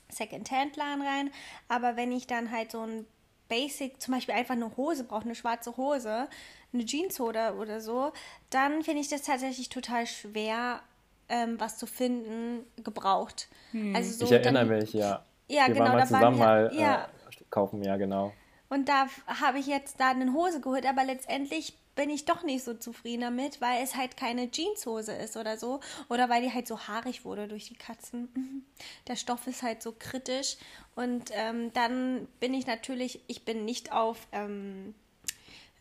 Second-Hand-Laden 0.10 1.02
rein. 1.02 1.32
Aber 1.68 1.96
wenn 1.96 2.12
ich 2.12 2.28
dann 2.28 2.52
halt 2.52 2.72
so 2.72 2.82
ein 2.82 3.06
Basic, 3.48 4.02
zum 4.02 4.14
Beispiel 4.14 4.36
einfach 4.36 4.56
eine 4.56 4.76
Hose 4.78 5.04
brauche, 5.04 5.26
eine 5.26 5.36
schwarze 5.36 5.76
Hose, 5.78 6.28
eine 6.74 6.86
Jeans 6.86 7.20
oder, 7.20 7.58
oder 7.58 7.82
so, 7.82 8.14
dann 8.50 8.82
finde 8.84 9.02
ich 9.02 9.10
das 9.10 9.24
tatsächlich 9.24 9.70
total 9.70 10.06
schwer, 10.08 10.82
ähm, 11.28 11.60
was 11.60 11.78
zu 11.78 11.86
finden, 11.86 12.66
gebraucht. 12.84 13.50
Hm. 13.72 13.96
Also 13.96 14.14
so, 14.14 14.26
ich 14.26 14.32
erinnere 14.32 14.68
dann, 14.68 14.78
mich, 14.80 14.94
ja. 14.94 15.26
Ja, 15.50 15.68
wir 15.68 15.74
genau. 15.74 15.88
Waren 15.88 15.98
mal 15.98 16.08
zusammen 16.08 16.38
mal 16.38 16.72
ja. 16.74 17.04
äh, 17.04 17.08
kaufen, 17.52 17.84
ja, 17.84 17.97
genau. 17.97 18.34
Und 18.70 18.88
da 18.88 19.08
habe 19.28 19.60
ich 19.60 19.68
jetzt 19.68 19.99
da 19.99 20.12
eine 20.12 20.34
Hose 20.34 20.62
geholt, 20.62 20.86
aber 20.86 21.04
letztendlich 21.04 21.78
bin 21.95 22.10
ich 22.10 22.26
doch 22.26 22.43
nicht 22.43 22.64
so 22.64 22.74
zufrieden 22.74 23.22
damit, 23.22 23.60
weil 23.60 23.84
es 23.84 23.95
halt 23.95 24.16
keine 24.16 24.49
Jeanshose 24.49 25.12
ist 25.12 25.36
oder 25.36 25.58
so. 25.58 25.82
Oder 26.10 26.30
weil 26.30 26.41
die 26.41 26.54
halt 26.54 26.68
so 26.68 26.80
haarig 26.88 27.26
wurde 27.26 27.47
durch 27.47 27.68
die 27.68 27.76
Katzen. 27.76 28.66
Der 29.08 29.16
Stoff 29.16 29.45
ist 29.47 29.62
halt 29.62 29.84
so 29.84 29.93
kritisch. 29.97 30.58
Und 30.95 31.32
ähm, 31.34 31.74
dann 31.74 32.28
bin 32.39 32.54
ich 32.54 32.66
natürlich, 32.66 33.22
ich 33.28 33.43
bin 33.43 33.66
nicht 33.66 33.91
auf 33.91 34.26
ähm, 34.32 34.93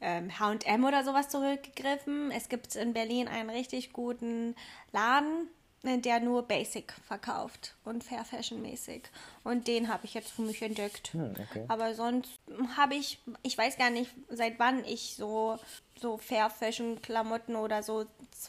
HM 0.00 0.84
oder 0.84 1.04
sowas 1.04 1.28
zurückgegriffen. 1.28 2.30
Es 2.32 2.48
gibt 2.48 2.74
in 2.74 2.92
Berlin 2.92 3.28
einen 3.28 3.50
richtig 3.50 3.92
guten 3.92 4.56
Laden, 4.92 5.48
der 5.82 6.20
nur 6.20 6.42
Basic 6.42 6.92
verkauft 7.06 7.74
und 7.84 8.04
Fair 8.04 8.24
Fashion 8.24 8.60
mäßig. 8.60 9.04
Und 9.44 9.66
den 9.66 9.88
habe 9.88 10.04
ich 10.04 10.14
jetzt 10.14 10.30
für 10.30 10.42
mich 10.42 10.60
entdeckt. 10.62 11.12
Hm, 11.12 11.34
okay. 11.38 11.64
Aber 11.68 11.94
sonst 11.94 12.38
habe 12.76 12.94
ich, 12.94 13.18
ich 13.42 13.56
weiß 13.56 13.78
gar 13.78 13.90
nicht, 13.90 14.10
seit 14.28 14.58
wann 14.58 14.84
ich 14.84 15.14
so, 15.16 15.58
so 15.98 16.18
Fair 16.18 16.50
Fashion 16.50 17.00
Klamotten 17.00 17.56
oder 17.56 17.82
so 17.82 18.02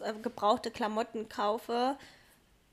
äh, 0.03 0.13
gebrauchte 0.21 0.71
Klamotten 0.71 1.29
kaufe 1.29 1.97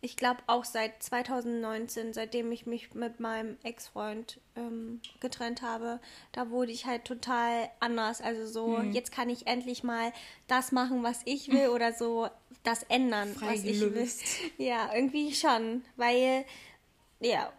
ich 0.00 0.16
glaube 0.16 0.40
auch 0.46 0.64
seit 0.64 1.02
2019, 1.02 2.12
seitdem 2.12 2.52
ich 2.52 2.66
mich 2.66 2.94
mit 2.94 3.18
meinem 3.18 3.56
Ex-Freund 3.64 4.40
ähm, 4.54 5.00
getrennt 5.20 5.62
habe, 5.62 6.00
da 6.32 6.50
wurde 6.50 6.70
ich 6.70 6.86
halt 6.86 7.04
total 7.04 7.68
anders. 7.80 8.20
Also 8.20 8.46
so, 8.46 8.78
mhm. 8.78 8.92
jetzt 8.92 9.10
kann 9.10 9.28
ich 9.28 9.48
endlich 9.48 9.82
mal 9.82 10.12
das 10.46 10.70
machen, 10.70 11.02
was 11.02 11.20
ich 11.24 11.48
will 11.52 11.68
oder 11.68 11.92
so 11.92 12.28
das 12.62 12.84
ändern, 12.84 13.34
Frei 13.34 13.54
was 13.54 13.64
ich 13.64 13.80
will. 13.80 14.08
Ja, 14.58 14.90
irgendwie 14.94 15.34
schon, 15.34 15.82
weil, 15.96 16.44
ja, 17.20 17.52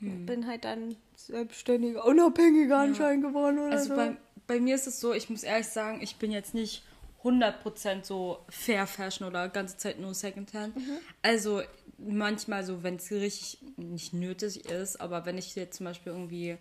mhm. 0.00 0.24
bin 0.24 0.46
halt 0.46 0.64
dann 0.64 0.96
selbstständiger, 1.16 2.04
unabhängiger 2.04 2.76
ja. 2.76 2.82
anscheinend 2.82 3.24
geworden 3.26 3.58
oder 3.58 3.72
also 3.72 3.88
so. 3.90 3.96
Bei, 3.96 4.16
bei 4.46 4.58
mir 4.58 4.74
ist 4.74 4.86
es 4.86 5.00
so, 5.00 5.12
ich 5.12 5.28
muss 5.28 5.42
ehrlich 5.42 5.68
sagen, 5.68 6.00
ich 6.02 6.16
bin 6.16 6.32
jetzt 6.32 6.54
nicht 6.54 6.82
100% 7.22 8.04
so 8.04 8.44
Fair 8.48 8.86
Fashion 8.86 9.26
oder 9.26 9.48
ganze 9.48 9.76
Zeit 9.76 10.00
nur 10.00 10.14
Secondhand. 10.14 10.76
Mhm. 10.76 10.98
Also 11.22 11.62
manchmal 11.98 12.64
so, 12.64 12.82
wenn 12.82 12.96
es 12.96 13.10
richtig 13.10 13.58
nicht 13.76 14.12
nötig 14.12 14.66
ist, 14.66 15.00
aber 15.00 15.24
wenn 15.24 15.38
ich 15.38 15.54
jetzt 15.54 15.76
zum 15.76 15.84
Beispiel 15.84 16.12
irgendwie, 16.12 16.56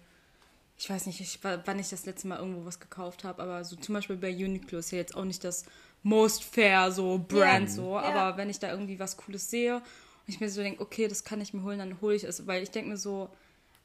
ich 0.77 0.89
weiß 0.89 1.07
nicht, 1.07 1.19
ich, 1.19 1.39
wann 1.43 1.79
ich 1.79 1.89
das 1.89 2.05
letzte 2.05 2.27
Mal 2.27 2.39
irgendwo 2.39 2.65
was 2.65 2.79
gekauft 2.79 3.23
habe, 3.23 3.41
aber 3.41 3.63
so 3.63 3.75
zum 3.75 3.93
Beispiel 3.93 4.17
bei 4.17 4.33
Uniqlo 4.33 4.79
ist 4.79 4.91
ja 4.91 4.99
jetzt 4.99 5.15
auch 5.15 5.25
nicht 5.25 5.43
das 5.43 5.65
most 6.03 6.43
fair 6.43 6.91
so 6.91 7.23
Brand 7.27 7.69
ja. 7.69 7.75
so, 7.75 7.97
aber 7.97 8.37
wenn 8.37 8.49
ich 8.49 8.59
da 8.59 8.71
irgendwie 8.71 8.99
was 8.99 9.17
Cooles 9.17 9.49
sehe 9.49 9.75
und 9.75 9.83
ich 10.27 10.39
mir 10.39 10.49
so 10.49 10.61
denke, 10.61 10.81
okay, 10.81 11.07
das 11.07 11.23
kann 11.23 11.41
ich 11.41 11.53
mir 11.53 11.63
holen, 11.63 11.79
dann 11.79 12.01
hole 12.01 12.15
ich 12.15 12.23
es, 12.23 12.47
weil 12.47 12.63
ich 12.63 12.71
denke 12.71 12.91
mir 12.91 12.97
so, 12.97 13.29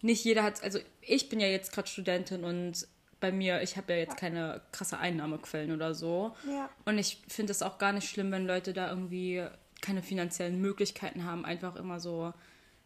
nicht 0.02 0.24
jeder 0.24 0.42
hat, 0.42 0.62
also 0.62 0.78
ich 1.00 1.28
bin 1.28 1.40
ja 1.40 1.46
jetzt 1.46 1.72
gerade 1.72 1.88
Studentin 1.88 2.44
und 2.44 2.86
bei 3.20 3.32
mir, 3.32 3.62
ich 3.62 3.76
habe 3.76 3.92
ja 3.92 3.98
jetzt 4.00 4.16
keine 4.16 4.60
krasse 4.72 4.98
Einnahmequellen 4.98 5.72
oder 5.72 5.94
so. 5.94 6.34
Ja. 6.50 6.68
Und 6.84 6.98
ich 6.98 7.22
finde 7.28 7.52
es 7.52 7.62
auch 7.62 7.78
gar 7.78 7.92
nicht 7.92 8.08
schlimm, 8.08 8.30
wenn 8.30 8.46
Leute 8.46 8.72
da 8.72 8.90
irgendwie 8.90 9.46
keine 9.80 10.02
finanziellen 10.02 10.60
Möglichkeiten 10.60 11.24
haben, 11.24 11.44
einfach 11.44 11.76
immer 11.76 12.00
so 12.00 12.32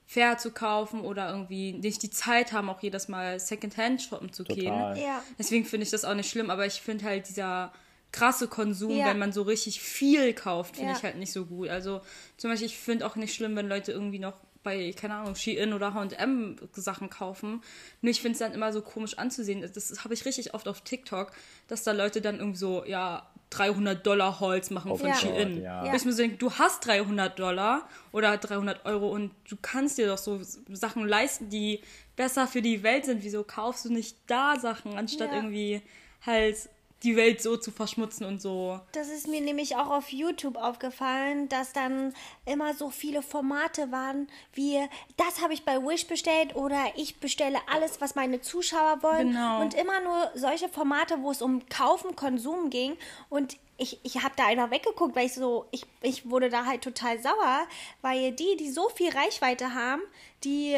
fair 0.06 0.38
zu 0.38 0.50
kaufen 0.50 1.02
oder 1.02 1.30
irgendwie 1.30 1.72
nicht 1.72 2.02
die 2.02 2.10
Zeit 2.10 2.52
haben, 2.52 2.68
auch 2.68 2.80
jedes 2.80 3.08
Mal 3.08 3.38
Secondhand 3.38 4.02
shoppen 4.02 4.32
zu 4.32 4.42
gehen. 4.42 4.96
Ja. 4.96 5.22
Deswegen 5.38 5.64
finde 5.64 5.84
ich 5.84 5.90
das 5.90 6.04
auch 6.04 6.14
nicht 6.14 6.28
schlimm, 6.28 6.50
aber 6.50 6.66
ich 6.66 6.80
finde 6.80 7.04
halt 7.04 7.28
dieser 7.28 7.72
krasse 8.12 8.48
Konsum, 8.48 8.90
ja. 8.90 9.06
wenn 9.06 9.20
man 9.20 9.32
so 9.32 9.42
richtig 9.42 9.80
viel 9.80 10.34
kauft, 10.34 10.76
finde 10.76 10.92
ja. 10.92 10.96
ich 10.96 11.04
halt 11.04 11.16
nicht 11.16 11.32
so 11.32 11.46
gut. 11.46 11.68
Also 11.68 12.00
zum 12.36 12.50
Beispiel, 12.50 12.66
ich 12.66 12.76
finde 12.76 13.06
auch 13.06 13.14
nicht 13.14 13.34
schlimm, 13.34 13.54
wenn 13.54 13.68
Leute 13.68 13.92
irgendwie 13.92 14.18
noch 14.18 14.34
bei, 14.62 14.92
keine 14.92 15.14
Ahnung, 15.14 15.34
Shein 15.34 15.72
oder 15.72 15.94
H&M 15.94 16.56
Sachen 16.72 17.11
kaufen. 17.11 17.62
Nur 18.00 18.11
ich 18.11 18.20
finde 18.20 18.32
es 18.32 18.38
dann 18.38 18.52
immer 18.52 18.72
so 18.72 18.82
komisch 18.82 19.18
anzusehen. 19.18 19.68
Das 19.74 20.04
habe 20.04 20.14
ich 20.14 20.24
richtig 20.24 20.54
oft 20.54 20.68
auf 20.68 20.82
TikTok, 20.82 21.32
dass 21.68 21.82
da 21.82 21.92
Leute 21.92 22.20
dann 22.20 22.38
irgendwie 22.38 22.58
so, 22.58 22.84
ja, 22.84 23.30
300 23.50 24.06
Dollar 24.06 24.38
Holz 24.38 24.70
machen 24.70 24.92
oh 24.92 24.96
von 24.96 25.08
ja. 25.08 25.14
Shein. 25.16 25.61
Ja. 25.61 25.84
Ja. 25.84 25.94
Ich 25.94 26.04
mir 26.04 26.12
so 26.12 26.22
denke, 26.22 26.36
du 26.36 26.52
hast 26.52 26.86
300 26.86 27.36
Dollar 27.38 27.88
oder 28.12 28.36
300 28.36 28.86
Euro 28.86 29.11
und 29.11 29.32
du 29.48 29.56
kannst 29.61 29.98
dir 29.98 30.06
doch 30.06 30.18
so 30.18 30.40
Sachen 30.70 31.06
leisten, 31.06 31.50
die 31.50 31.80
besser 32.14 32.46
für 32.46 32.62
die 32.62 32.82
Welt 32.82 33.06
sind. 33.06 33.24
Wieso 33.24 33.42
kaufst 33.42 33.84
du 33.84 33.92
nicht 33.92 34.16
da 34.28 34.58
Sachen, 34.58 34.96
anstatt 34.96 35.30
ja. 35.30 35.36
irgendwie 35.36 35.82
halt 36.24 36.68
die 37.03 37.16
Welt 37.16 37.40
so 37.40 37.57
zu 37.57 37.70
verschmutzen 37.70 38.26
und 38.26 38.42
so. 38.42 38.78
Das 38.92 39.09
ist 39.09 39.26
mir 39.26 39.40
nämlich 39.40 39.76
auch 39.76 39.88
auf 39.88 40.11
YouTube 40.11 40.57
aufgefallen, 40.57 41.48
dass 41.48 41.72
dann 41.72 42.14
immer 42.44 42.74
so 42.74 42.90
viele 42.90 43.22
Formate 43.22 43.90
waren, 43.90 44.28
wie 44.53 44.78
das 45.16 45.42
habe 45.42 45.55
ich 45.55 45.64
bei 45.64 45.78
Wish 45.78 46.07
bestellt 46.07 46.55
oder 46.57 46.78
ich 46.96 47.18
bestelle 47.18 47.59
alles, 47.72 48.01
was 48.01 48.14
meine 48.14 48.40
Zuschauer 48.40 49.03
wollen. 49.03 49.28
Genau. 49.28 49.61
Und 49.62 49.74
immer 49.74 50.01
nur 50.01 50.30
solche 50.34 50.68
Formate, 50.68 51.22
wo 51.22 51.30
es 51.30 51.40
um 51.40 51.66
Kaufen, 51.68 52.16
Konsum 52.16 52.68
ging. 52.68 52.96
Und 53.30 53.57
ich, 53.78 53.98
ich 54.03 54.22
habe 54.22 54.34
da 54.36 54.46
einfach 54.46 54.70
weggeguckt, 54.70 55.16
weil 55.16 55.26
ich 55.26 55.34
so, 55.34 55.66
ich, 55.70 55.86
ich 56.03 56.28
wurde 56.28 56.51
da 56.51 56.66
halt 56.66 56.82
total 56.82 57.20
sauer, 57.20 57.66
weil 58.03 58.32
die, 58.32 58.57
die 58.59 58.70
so 58.70 58.90
viel 58.90 59.11
Reichweite 59.11 59.74
haben, 59.74 60.03
die 60.44 60.76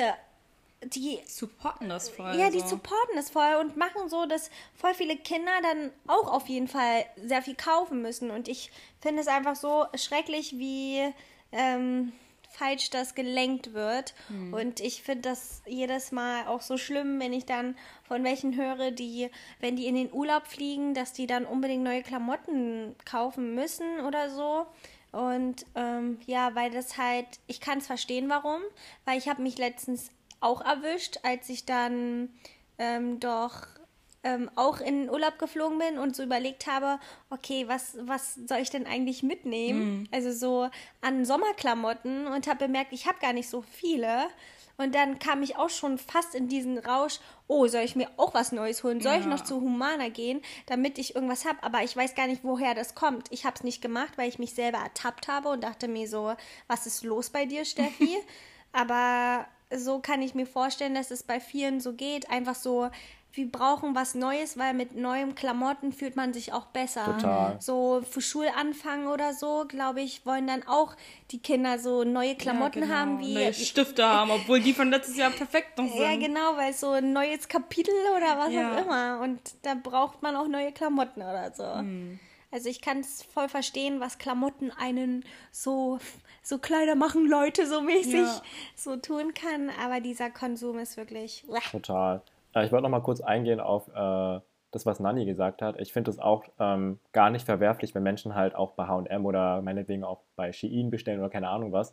die 0.87 1.20
supporten 1.26 1.89
das 1.89 2.09
voll. 2.09 2.35
Ja, 2.37 2.51
die 2.51 2.61
so. 2.61 2.68
supporten 2.68 3.16
das 3.16 3.30
voll 3.30 3.57
und 3.61 3.76
machen 3.76 4.09
so, 4.09 4.26
dass 4.26 4.51
voll 4.74 4.95
viele 4.95 5.16
Kinder 5.16 5.53
dann 5.62 5.91
auch 6.07 6.33
auf 6.33 6.49
jeden 6.49 6.68
Fall 6.68 7.05
sehr 7.16 7.43
viel 7.43 7.55
kaufen 7.55 8.03
müssen. 8.03 8.30
Und 8.30 8.49
ich 8.49 8.70
finde 9.01 9.22
es 9.22 9.28
einfach 9.28 9.57
so 9.57 9.87
schrecklich, 9.95 10.59
wie 10.59 11.12
ähm, 11.53 12.12
falsch 12.53 12.91
das 12.91 13.14
gelenkt 13.14 13.72
wird. 13.72 14.14
Hm. 14.28 14.53
Und 14.53 14.80
ich 14.80 15.03
finde 15.03 15.30
das 15.30 15.62
jedes 15.66 16.12
Mal 16.12 16.47
auch 16.47 16.61
so 16.61 16.76
schlimm, 16.76 17.18
wenn 17.20 17.33
ich 17.33 17.47
dann 17.47 17.76
von 18.05 18.24
welchen 18.24 18.57
höre, 18.57 18.91
die, 18.91 19.30
wenn 19.61 19.76
die 19.76 19.87
in 19.87 19.95
den 19.95 20.12
Urlaub 20.12 20.47
fliegen, 20.47 20.95
dass 20.95 21.12
die 21.12 21.26
dann 21.26 21.45
unbedingt 21.45 21.85
neue 21.85 22.03
Klamotten 22.03 22.95
kaufen 23.05 23.55
müssen 23.55 24.01
oder 24.01 24.30
so. 24.30 24.66
Und 25.12 25.66
ähm, 25.74 26.18
ja, 26.26 26.55
weil 26.55 26.70
das 26.70 26.97
halt, 26.97 27.26
ich 27.47 27.61
kann 27.61 27.78
es 27.78 27.87
verstehen, 27.87 28.30
warum, 28.30 28.62
weil 29.05 29.18
ich 29.18 29.28
habe 29.28 29.43
mich 29.43 29.59
letztens 29.59 30.11
auch 30.43 30.61
erwischt, 30.61 31.20
als 31.22 31.49
ich 31.49 31.64
dann 31.64 32.30
ähm, 32.78 33.20
doch 33.20 33.66
ähm, 34.24 34.51
auch 34.55 34.80
in 34.80 35.03
den 35.03 35.11
Urlaub 35.11 35.38
geflogen 35.38 35.78
bin 35.78 35.99
und 35.99 36.14
so 36.14 36.22
überlegt 36.22 36.66
habe, 36.66 37.01
okay, 37.30 37.66
was, 37.66 37.97
was 38.03 38.34
soll 38.34 38.59
ich 38.59 38.70
denn 38.70 38.86
eigentlich 38.86 39.22
mitnehmen? 39.22 40.01
Mhm. 40.01 40.09
Also 40.12 40.32
so 40.32 40.70
an 41.01 41.24
Sommerklamotten 41.24 42.26
und 42.26 42.47
habe 42.47 42.66
bemerkt, 42.66 42.93
ich 42.93 43.07
habe 43.07 43.18
gar 43.20 43.32
nicht 43.32 43.49
so 43.49 43.62
viele. 43.62 44.28
Und 44.78 44.95
dann 44.95 45.18
kam 45.18 45.43
ich 45.43 45.57
auch 45.57 45.68
schon 45.68 45.99
fast 45.99 46.34
in 46.34 46.49
diesen 46.49 46.78
Rausch, 46.78 47.20
oh, 47.47 47.66
soll 47.66 47.82
ich 47.82 47.95
mir 47.95 48.09
auch 48.16 48.32
was 48.32 48.53
Neues 48.53 48.82
holen? 48.82 49.01
Soll 49.01 49.14
ja. 49.14 49.20
ich 49.20 49.26
noch 49.26 49.45
zu 49.45 49.61
Humana 49.61 50.09
gehen, 50.09 50.40
damit 50.66 50.99
ich 50.99 51.14
irgendwas 51.14 51.45
habe? 51.45 51.62
Aber 51.62 51.82
ich 51.82 51.97
weiß 51.97 52.14
gar 52.14 52.26
nicht, 52.26 52.43
woher 52.43 52.74
das 52.74 52.95
kommt. 52.95 53.26
Ich 53.30 53.45
habe 53.45 53.55
es 53.57 53.64
nicht 53.64 53.82
gemacht, 53.82 54.12
weil 54.16 54.28
ich 54.28 54.38
mich 54.38 54.55
selber 54.55 54.78
ertappt 54.78 55.28
habe 55.28 55.51
und 55.51 55.62
dachte 55.62 55.88
mir 55.88 56.09
so, 56.09 56.34
was 56.68 56.86
ist 56.86 57.05
los 57.05 57.30
bei 57.30 57.45
dir, 57.45 57.64
Steffi? 57.64 58.16
Aber 58.72 59.47
so 59.77 59.99
kann 60.01 60.23
ich 60.23 60.35
mir 60.35 60.47
vorstellen, 60.47 60.95
dass 60.95 61.11
es 61.11 61.23
bei 61.23 61.41
vielen 61.41 61.81
so 61.81 61.93
geht. 61.93 62.31
Einfach 62.31 62.55
so, 62.55 62.91
wir 63.35 63.51
brauchen 63.51 63.95
was 63.95 64.14
Neues, 64.14 64.59
weil 64.59 64.75
mit 64.75 64.95
neuen 64.95 65.35
Klamotten 65.35 65.93
fühlt 65.93 66.16
man 66.16 66.35
sich 66.35 66.53
auch 66.53 66.66
besser. 66.66 67.05
Total. 67.07 67.57
So 67.61 68.03
für 68.09 68.20
Schulanfang 68.20 69.07
oder 69.07 69.33
so, 69.33 69.64
glaube 69.66 70.03
ich, 70.03 70.27
wollen 70.27 70.47
dann 70.47 70.62
auch 70.66 70.95
die 71.31 71.39
Kinder 71.39 71.79
so 71.79 72.05
neue 72.05 72.35
Klamotten 72.35 72.81
ja, 72.81 72.85
genau. 72.85 72.97
haben 72.97 73.20
wie 73.20 73.35
neue 73.35 73.55
Stifte 73.55 74.05
haben, 74.05 74.31
obwohl 74.31 74.61
die 74.61 74.75
von 74.75 74.91
letztes 74.91 75.16
Jahr 75.16 75.31
perfekt 75.31 75.79
noch 75.79 75.89
sind. 75.89 76.03
Ja, 76.03 76.16
genau, 76.16 76.57
weil 76.57 76.75
so 76.75 76.91
ein 76.91 77.12
neues 77.12 77.49
Kapitel 77.49 77.95
oder 78.16 78.39
was 78.39 78.53
ja. 78.53 78.75
auch 78.75 78.85
immer 78.85 79.20
und 79.23 79.41
da 79.62 79.75
braucht 79.75 80.23
man 80.23 80.37
auch 80.37 80.49
neue 80.49 80.73
Klamotten 80.73 81.23
oder 81.23 81.53
so. 81.55 81.64
Hm. 81.64 82.20
Also 82.51 82.68
ich 82.68 82.83
kann 82.83 83.01
es 83.01 83.23
voll 83.23 83.49
verstehen, 83.49 83.99
was 84.01 84.18
Klamotten 84.18 84.70
einen 84.70 85.25
so, 85.51 85.99
so 86.43 86.59
kleiner 86.59 86.95
machen, 86.95 87.28
Leute 87.28 87.66
so 87.66 87.80
mäßig 87.80 88.14
ja. 88.14 88.43
so 88.76 88.97
tun 88.97 89.32
kann. 89.34 89.70
Aber 89.82 90.01
dieser 90.01 90.30
Konsum 90.30 90.78
ist 90.78 90.97
wirklich. 90.97 91.45
Total. 91.70 92.20
Äh, 92.55 92.66
ich 92.66 92.72
wollte 92.72 92.82
noch 92.82 92.90
mal 92.90 93.01
kurz 93.01 93.20
eingehen 93.20 93.61
auf 93.61 93.88
äh, 93.88 94.40
das, 94.72 94.86
was 94.86 95.01
Nanni 95.01 95.24
gesagt 95.24 95.62
hat. 95.62 95.78
Ich 95.78 95.93
finde 95.93 96.11
es 96.11 96.18
auch 96.18 96.45
ähm, 96.59 96.99
gar 97.12 97.30
nicht 97.30 97.47
verwerflich, 97.47 97.95
wenn 97.95 98.03
Menschen 98.03 98.34
halt 98.34 98.55
auch 98.55 98.72
bei 98.72 98.86
HM 98.86 99.24
oder 99.24 99.62
meinetwegen 99.62 100.03
auch 100.03 100.20
bei 100.34 100.53
Shein 100.53 100.90
bestellen 100.90 101.20
oder 101.20 101.30
keine 101.30 101.49
Ahnung 101.49 101.72
was. 101.72 101.93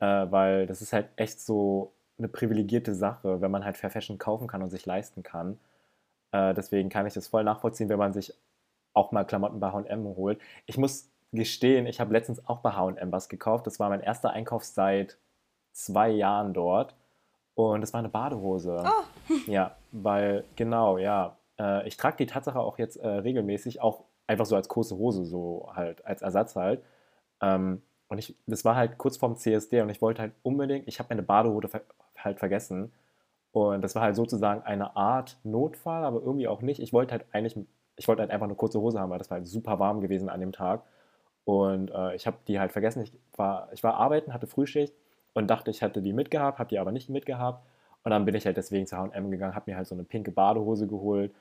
Äh, 0.00 0.26
weil 0.30 0.66
das 0.66 0.82
ist 0.82 0.92
halt 0.92 1.08
echt 1.16 1.40
so 1.40 1.92
eine 2.18 2.28
privilegierte 2.28 2.94
Sache, 2.94 3.40
wenn 3.40 3.50
man 3.50 3.64
halt 3.64 3.76
Fair 3.76 3.90
Fashion 3.90 4.18
kaufen 4.18 4.46
kann 4.46 4.62
und 4.62 4.70
sich 4.70 4.86
leisten 4.86 5.22
kann. 5.22 5.58
Äh, 6.32 6.54
deswegen 6.54 6.88
kann 6.88 7.06
ich 7.06 7.14
das 7.14 7.28
voll 7.28 7.44
nachvollziehen, 7.44 7.88
wenn 7.88 7.98
man 7.98 8.12
sich 8.12 8.34
auch 8.92 9.12
mal 9.12 9.24
Klamotten 9.24 9.60
bei 9.60 9.72
H&M 9.72 10.04
holt. 10.16 10.40
Ich 10.66 10.78
muss 10.78 11.10
gestehen, 11.36 11.86
ich 11.86 12.00
habe 12.00 12.12
letztens 12.12 12.46
auch 12.48 12.58
bei 12.58 12.72
H&M 12.72 13.12
was 13.12 13.28
gekauft. 13.28 13.66
Das 13.66 13.78
war 13.78 13.88
mein 13.88 14.00
erster 14.00 14.30
Einkauf 14.30 14.64
seit 14.64 15.18
zwei 15.72 16.08
Jahren 16.10 16.54
dort. 16.54 16.94
Und 17.54 17.82
es 17.82 17.92
war 17.92 18.00
eine 18.00 18.08
Badehose. 18.08 18.84
Oh. 18.84 19.34
Ja, 19.46 19.76
weil, 19.90 20.44
genau, 20.54 20.98
ja. 20.98 21.36
Äh, 21.58 21.88
ich 21.88 21.96
trage 21.96 22.16
die 22.18 22.26
Tatsache 22.26 22.60
auch 22.60 22.78
jetzt 22.78 22.96
äh, 22.96 23.08
regelmäßig, 23.08 23.80
auch 23.80 24.04
einfach 24.28 24.46
so 24.46 24.54
als 24.54 24.68
kurze 24.68 24.96
Hose, 24.96 25.24
so 25.24 25.68
halt, 25.74 26.04
als 26.06 26.22
Ersatz 26.22 26.54
halt. 26.54 26.82
Ähm, 27.40 27.82
und 28.08 28.18
ich, 28.18 28.36
das 28.46 28.64
war 28.64 28.76
halt 28.76 28.98
kurz 28.98 29.16
vorm 29.16 29.36
CSD 29.36 29.80
und 29.82 29.88
ich 29.88 30.00
wollte 30.00 30.22
halt 30.22 30.32
unbedingt, 30.42 30.86
ich 30.86 30.98
habe 31.00 31.08
meine 31.10 31.22
Badehose 31.22 31.68
ver 31.68 31.82
halt 32.18 32.38
vergessen. 32.38 32.92
Und 33.52 33.82
das 33.82 33.94
war 33.94 34.02
halt 34.02 34.16
sozusagen 34.16 34.62
eine 34.62 34.96
Art 34.96 35.38
Notfall, 35.42 36.04
aber 36.04 36.20
irgendwie 36.20 36.48
auch 36.48 36.62
nicht. 36.62 36.80
Ich 36.80 36.92
wollte 36.92 37.12
halt 37.12 37.24
eigentlich, 37.32 37.58
ich 37.96 38.06
wollte 38.06 38.22
halt 38.22 38.30
einfach 38.30 38.46
eine 38.46 38.54
kurze 38.54 38.80
Hose 38.80 39.00
haben, 39.00 39.10
weil 39.10 39.18
das 39.18 39.30
war 39.30 39.38
halt 39.38 39.46
super 39.48 39.78
warm 39.78 40.00
gewesen 40.00 40.28
an 40.28 40.40
dem 40.40 40.52
Tag. 40.52 40.82
Und 41.46 41.92
äh, 41.92 42.16
ich 42.16 42.26
habe 42.26 42.38
die 42.48 42.58
halt 42.58 42.72
vergessen. 42.72 43.02
Ich 43.02 43.12
war, 43.36 43.68
ich 43.72 43.84
war 43.84 43.94
arbeiten, 43.94 44.34
hatte 44.34 44.48
Frühschicht 44.48 44.92
und 45.32 45.48
dachte, 45.48 45.70
ich 45.70 45.80
hätte 45.80 46.02
die 46.02 46.12
mitgehabt, 46.12 46.58
habe 46.58 46.68
die 46.68 46.78
aber 46.80 46.90
nicht 46.90 47.08
mitgehabt. 47.08 47.64
Und 48.02 48.10
dann 48.10 48.24
bin 48.24 48.34
ich 48.34 48.46
halt 48.46 48.56
deswegen 48.56 48.86
zu 48.86 48.96
H&M 48.96 49.30
gegangen, 49.30 49.54
habe 49.54 49.70
mir 49.70 49.76
halt 49.76 49.86
so 49.86 49.94
eine 49.94 50.02
pinke 50.04 50.32
Badehose 50.32 50.88
geholt. 50.88 51.32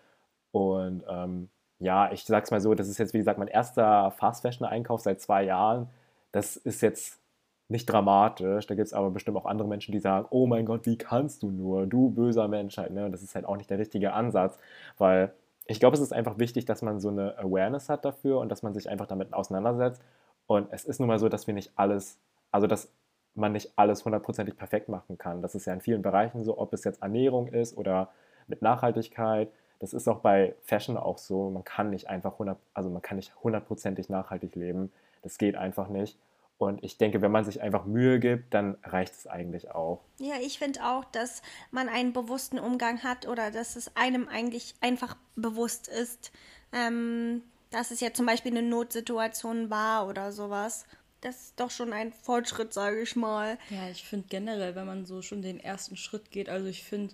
Und 0.51 1.03
ähm, 1.10 1.49
ja, 1.80 2.12
ich 2.12 2.24
sag's 2.24 2.51
mal 2.51 2.62
so, 2.62 2.76
das 2.76 2.88
ist 2.88 2.99
jetzt 2.99 3.14
wie 3.16 3.18
gesagt 3.18 3.39
mein 3.39 3.47
erster 3.47 4.12
Fast 4.12 4.43
Fashion 4.43 4.68
Einkauf 4.68 5.01
seit 5.01 5.22
zwei 5.22 5.43
Jahren. 5.43 5.89
Das 6.32 6.56
ist 6.56 6.82
jetzt 6.82 7.20
nicht 7.68 7.88
dramatisch. 7.88 8.68
Da 8.68 8.76
gibt 8.76 8.86
es 8.86 8.93
aber 8.93 9.10
bestimmt 9.10 9.38
auch 9.38 9.45
andere 9.45 9.68
Menschen, 9.68 9.91
die 9.91 9.99
sagen, 9.99 10.28
oh 10.30 10.45
mein 10.45 10.66
Gott, 10.68 10.86
wie 10.86 10.97
kannst 10.99 11.41
du 11.41 11.49
nur, 11.49 11.88
du 11.88 12.12
böser 12.12 12.47
Mensch 12.47 12.78
halt. 12.78 12.91
Ne? 12.91 13.06
Und 13.06 13.12
das 13.12 13.24
ist 13.24 13.34
halt 13.34 13.45
auch 13.45 13.58
nicht 13.58 13.72
der 13.72 13.80
richtige 13.80 14.14
Ansatz, 14.14 14.60
weil 14.99 15.34
ich 15.66 15.80
glaube, 15.80 15.95
es 15.95 16.01
ist 16.01 16.13
einfach 16.13 16.38
wichtig, 16.38 16.66
dass 16.66 16.82
man 16.82 16.99
so 16.99 17.09
eine 17.09 17.38
Awareness 17.38 17.89
hat 17.89 18.05
dafür 18.05 18.39
und 18.39 18.49
dass 18.49 18.63
man 18.63 18.74
sich 18.74 18.89
einfach 18.89 19.07
damit 19.07 19.34
auseinandersetzt. 19.34 20.01
Und 20.47 20.68
es 20.72 20.86
ist 20.86 20.99
nun 20.99 21.07
mal 21.07 21.20
so, 21.20 21.30
dass 21.30 21.47
wir 21.47 21.53
nicht 21.53 21.72
alles, 21.76 22.20
also 22.51 22.68
dass 22.68 22.91
man 23.34 23.51
nicht 23.51 23.74
alles 23.76 24.05
hundertprozentig 24.05 24.55
perfekt 24.57 24.89
machen 24.89 25.18
kann. 25.18 25.41
Das 25.41 25.55
ist 25.55 25.66
ja 25.66 25.74
in 25.74 25.82
vielen 25.82 26.01
Bereichen 26.01 26.43
so, 26.43 26.57
ob 26.57 26.74
es 26.74 26.84
jetzt 26.84 27.01
Ernährung 27.01 27.47
ist 27.47 27.78
oder 27.78 28.09
mit 28.47 28.61
Nachhaltigkeit. 28.61 29.49
Das 29.80 29.93
ist 29.93 30.07
auch 30.07 30.20
bei 30.20 30.55
Fashion 30.63 30.97
auch 30.97 31.18
so. 31.18 31.49
Man 31.49 31.63
kann 31.63 31.89
nicht 31.89 32.09
einfach 32.09 32.34
100, 32.34 32.57
also 32.74 32.89
man 32.89 33.01
kann 33.01 33.18
nicht 33.18 33.34
hundertprozentig 33.43 34.07
nachhaltig 34.07 34.55
leben. 34.55 34.91
Das 35.24 35.38
geht 35.38 35.55
einfach 35.55 35.89
nicht. 35.89 36.18
Und 36.58 36.84
ich 36.84 36.97
denke, 36.97 37.22
wenn 37.22 37.32
man 37.32 37.43
sich 37.43 37.62
einfach 37.62 37.86
Mühe 37.86 38.20
gibt, 38.20 38.53
dann 38.53 38.78
reicht 38.84 39.14
es 39.14 39.28
eigentlich 39.28 39.72
auch. 39.72 40.01
Ja, 40.20 40.36
ich 40.41 40.58
finde 40.58 40.86
auch, 40.86 41.03
dass 41.06 41.41
man 41.72 41.89
einen 41.89 42.14
bewussten 42.14 42.60
Umgang 42.60 43.03
hat 43.03 43.28
oder 43.28 43.51
dass 43.51 43.76
es 43.76 43.95
einem 43.95 44.28
eigentlich 44.30 44.74
einfach 44.80 45.18
bewusst 45.36 45.89
ist, 45.89 46.32
ähm, 46.72 47.43
dass 47.72 47.91
es 47.91 47.99
ja 47.99 48.14
zum 48.14 48.26
Beispiel 48.26 48.51
eine 48.51 48.68
Notsituation 48.68 49.70
war 49.70 50.08
oder 50.08 50.32
sowas. 50.32 50.86
Das 51.20 51.47
ist 51.47 51.60
doch 51.60 51.72
schon 51.72 51.91
ein 51.91 52.14
Fortschritt, 52.14 52.72
sage 52.72 53.01
ich 53.01 53.16
mal. 53.16 53.58
Ja, 53.70 53.89
ich 53.89 54.03
finde 54.03 54.28
generell, 54.30 54.76
wenn 54.76 54.86
man 54.86 55.06
so 55.06 55.22
schon 55.22 55.41
den 55.41 55.60
ersten 55.60 55.97
Schritt 55.97 56.32
geht, 56.32 56.47
also 56.47 56.68
ich 56.68 56.84
finde, 56.84 57.14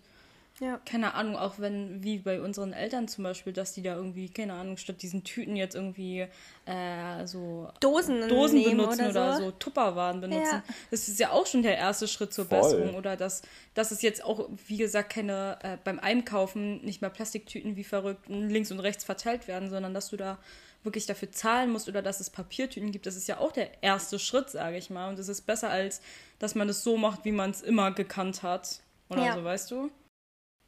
Ja. 0.62 0.80
keine 0.86 1.16
Ahnung, 1.16 1.36
auch 1.36 1.56
wenn, 1.58 2.04
wie 2.04 2.20
bei 2.20 2.40
unseren 2.40 2.72
Eltern 2.72 3.08
zum 3.08 3.24
Beispiel, 3.24 3.52
dass 3.52 3.74
die 3.74 3.82
da 3.82 3.96
irgendwie, 3.96 4.30
keine 4.30 4.54
Ahnung, 4.54 4.78
statt 4.78 5.02
diesen 5.02 5.24
Tüten 5.24 5.56
jetzt 5.56 5.74
irgendwie 5.76 6.28
äh, 6.66 7.26
so 7.26 7.68
Dosen, 7.80 8.30
Dosen 8.30 8.64
benutzen 8.64 9.10
oder, 9.10 9.10
oder 9.10 9.38
so, 9.38 9.44
so. 9.46 9.52
Tupperwaren 9.52 10.22
benutzen. 10.22 10.62
Ja. 10.68 10.74
Das 10.92 11.08
ist 11.08 11.20
ja 11.20 11.32
auch 11.32 11.48
schon 11.48 11.64
der 11.64 11.78
erste 11.78 12.08
Schritt 12.08 12.32
zur 12.32 12.46
Voll. 12.46 12.60
Besserung. 12.60 12.94
Oder 12.96 13.18
dass, 13.18 13.42
dass 13.74 13.90
es 13.92 14.04
jetzt 14.04 14.24
auch, 14.24 14.48
wie 14.68 14.78
gesagt, 14.78 15.12
keine 15.12 15.58
äh, 15.64 15.78
beim 15.84 16.00
Einkaufen 16.00 16.86
nicht 16.86 17.02
mehr 17.02 17.10
Plastiktüten 17.10 17.76
wie 17.76 17.84
verrückt 17.84 18.30
links 18.30 18.72
und 18.72 18.80
rechts 18.80 19.04
verteilt 19.04 19.48
werden, 19.48 19.70
sondern 19.70 19.94
dass 19.96 20.10
du 20.10 20.18
da 20.18 20.38
wirklich 20.84 21.06
dafür 21.08 21.32
zahlen 21.32 21.72
musst 21.72 21.88
oder 21.90 22.02
dass 22.02 22.20
es 22.20 22.30
Papiertüten 22.30 22.92
gibt. 22.92 23.06
Das 23.06 23.16
ist 23.16 23.28
ja 23.28 23.38
auch 23.40 23.52
der 23.52 23.84
erste 23.84 24.20
Schritt, 24.20 24.50
sage 24.52 24.78
ich 24.78 24.90
mal. 24.90 25.10
Und 25.10 25.20
es 25.20 25.28
ist 25.28 25.42
besser, 25.42 25.70
als 25.70 26.02
dass 26.40 26.56
man 26.56 26.70
es 26.70 26.84
so 26.84 26.98
macht, 26.98 27.26
wie 27.26 27.32
man 27.32 27.50
es 27.52 27.62
immer 27.62 27.92
gekannt 27.92 28.42
hat. 28.44 28.80
Oder 29.10 29.26
Ja. 29.26 29.34
so, 29.36 29.44
weißt 29.44 29.72
du? 29.72 29.92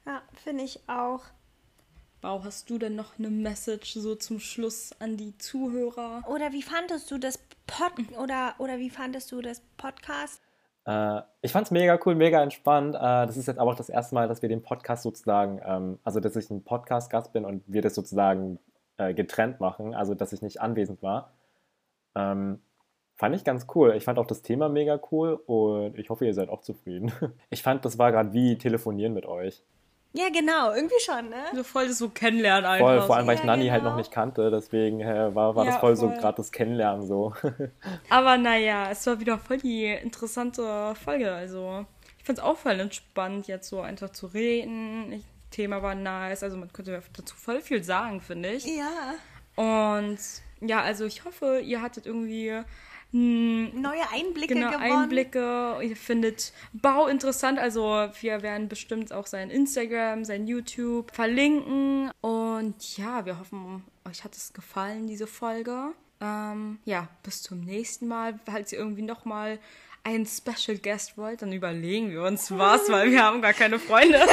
Ja, 0.06 0.22
finde 0.34 0.64
ich 0.64 0.80
auch. 0.88 1.22
Bau, 2.22 2.44
hast 2.44 2.70
du 2.70 2.78
denn 2.78 2.96
noch 2.96 3.20
eine 3.20 3.30
Message 3.30 3.94
so 3.94 4.16
zum 4.16 4.40
Schluss 4.40 4.92
an 5.00 5.18
die 5.18 5.38
Zuhörer? 5.38 6.24
Oder 6.28 6.52
wie 6.54 6.62
fandest 6.62 7.12
du 7.12 7.18
das 7.18 7.38
Pod 7.68 7.94
oder 8.18 8.56
oder 8.60 8.78
wie 8.78 8.90
fandest 8.90 9.32
du 9.32 9.42
das 9.42 9.62
Podcast? 9.78 10.42
Äh, 10.86 11.22
ich 11.42 11.52
fand 11.52 11.68
es 11.68 11.72
mega 11.72 12.00
cool, 12.06 12.16
mega 12.16 12.42
entspannt. 12.42 12.96
Äh, 12.96 13.00
das 13.00 13.38
ist 13.38 13.48
jetzt 13.48 13.60
aber 13.60 13.72
auch 13.72 13.76
das 13.76 13.90
erste 13.90 14.16
Mal, 14.16 14.28
dass 14.28 14.42
wir 14.42 14.50
den 14.50 14.62
Podcast 14.62 15.04
sozusagen, 15.04 15.62
ähm, 15.66 16.00
also 16.04 16.20
dass 16.20 16.36
ich 16.36 16.50
ein 16.50 16.64
Podcast-Gast 16.64 17.34
bin 17.34 17.46
und 17.46 17.64
wir 17.68 17.82
das 17.82 17.96
sozusagen 17.96 18.60
äh, 18.98 19.14
getrennt 19.14 19.60
machen, 19.60 19.94
also 19.94 20.14
dass 20.16 20.34
ich 20.34 20.42
nicht 20.42 20.62
anwesend 20.62 21.02
war. 21.02 21.32
Ähm, 22.16 22.62
fand 23.16 23.36
ich 23.36 23.44
ganz 23.44 23.68
cool. 23.76 23.94
Ich 23.96 24.04
fand 24.04 24.20
auch 24.20 24.28
das 24.28 24.42
Thema 24.42 24.70
mega 24.70 25.00
cool 25.12 25.34
und 25.46 25.98
ich 25.98 26.10
hoffe, 26.10 26.26
ihr 26.26 26.34
seid 26.34 26.50
auch 26.50 26.62
zufrieden. 26.62 27.12
Ich 27.50 27.64
fand, 27.64 27.86
das 27.86 27.98
war 27.98 28.12
gerade 28.12 28.34
wie 28.34 28.58
telefonieren 28.58 29.14
mit 29.14 29.26
euch. 29.26 29.64
Ja, 30.16 30.30
genau, 30.30 30.72
irgendwie 30.74 31.00
schon, 31.04 31.30
ne? 31.30 31.44
So 31.56 31.64
voll 31.64 31.88
das 31.88 31.98
so 31.98 32.10
kennenlernen 32.10 32.66
einfach. 32.66 32.86
Voll, 32.86 33.02
vor 33.02 33.16
allem, 33.18 33.26
weil 33.26 33.34
ich 33.36 33.40
Ja, 33.42 33.48
Nanni 33.48 33.68
halt 33.70 33.82
genau. 33.82 33.92
noch 33.92 33.98
nicht 33.98 34.12
kannte, 34.12 34.52
deswegen 34.52 35.02
äh, 35.02 35.34
war, 35.34 35.56
war 35.56 35.66
Ja, 35.66 35.72
das 35.72 35.80
voll, 35.80 35.96
so 35.96 36.08
voll. 36.08 36.18
gerade 36.20 36.38
das 36.38 36.52
Kennenlernen 36.52 37.08
so. 37.08 37.34
Aber 38.10 38.38
naja, 38.38 38.92
es 38.92 39.08
war 39.08 39.20
wieder 39.20 39.40
voll 39.40 39.58
die 39.58 39.86
interessante 39.88 40.94
Folge. 41.04 41.34
Also, 41.34 41.86
ich 42.20 42.26
fand 42.26 42.38
es 42.38 42.44
auch 42.44 42.58
voll 42.58 42.80
entspannt, 42.80 43.48
jetzt 43.48 43.68
so 43.70 43.82
einfach 43.82 44.12
zu 44.12 44.28
reden. 44.28 45.12
Ich, 45.14 45.26
Thema 45.50 45.82
war 45.82 45.96
nice. 45.96 46.44
Also, 46.44 46.58
man 46.58 46.72
könnte 46.72 47.02
dazu 47.16 47.36
voll 47.36 47.62
viel 47.62 47.84
sagen, 47.84 48.22
finde 48.22 48.50
ich. 48.52 48.66
Ja. 48.66 49.16
Und 49.56 50.20
ja, 50.62 50.82
also, 50.82 51.06
ich 51.06 51.26
hoffe, 51.26 51.60
ihr 51.60 51.82
hattet 51.82 52.06
irgendwie 52.06 52.62
mh, 53.14 53.80
Neue 53.80 54.10
Einblicke 54.12 54.54
genau, 54.54 54.72
gewonnen. 54.72 55.04
Einblicke. 55.04 55.78
Ihr 55.82 55.96
findet 55.96 56.52
Bau 56.74 57.08
interessant. 57.08 57.60
Also, 57.60 58.10
wir 58.20 58.42
werden 58.42 58.68
bestimmt 58.68 59.14
auch 59.14 59.28
sein 59.28 59.50
Instagram, 59.50 60.26
sein 60.26 60.48
YouTube 60.48 61.14
verlinken. 61.14 62.12
Und 62.22 62.98
ja, 62.98 63.26
wir 63.26 63.40
hoffen, 63.40 63.84
euch 64.08 64.24
hat 64.24 64.36
es 64.36 64.52
gefallen, 64.52 65.08
diese 65.08 65.28
Folge. 65.28 65.94
Ähm, 66.20 66.80
ja, 66.86 67.08
bis 67.24 67.42
zum 67.42 67.62
nächsten 67.62 68.08
Mal. 68.08 68.40
Falls 68.46 68.72
ihr 68.72 68.80
irgendwie 68.80 69.02
nochmal 69.02 69.60
einen 70.06 70.26
Special 70.26 70.78
Guest 70.78 71.18
wollt, 71.18 71.42
dann 71.42 71.54
überlegen 71.54 72.12
wir 72.12 72.24
uns 72.24 72.52
was, 72.52 72.90
weil 72.92 73.12
wir 73.12 73.24
haben 73.24 73.42
gar 73.42 73.54
keine 73.54 73.80
Freunde. 73.80 74.20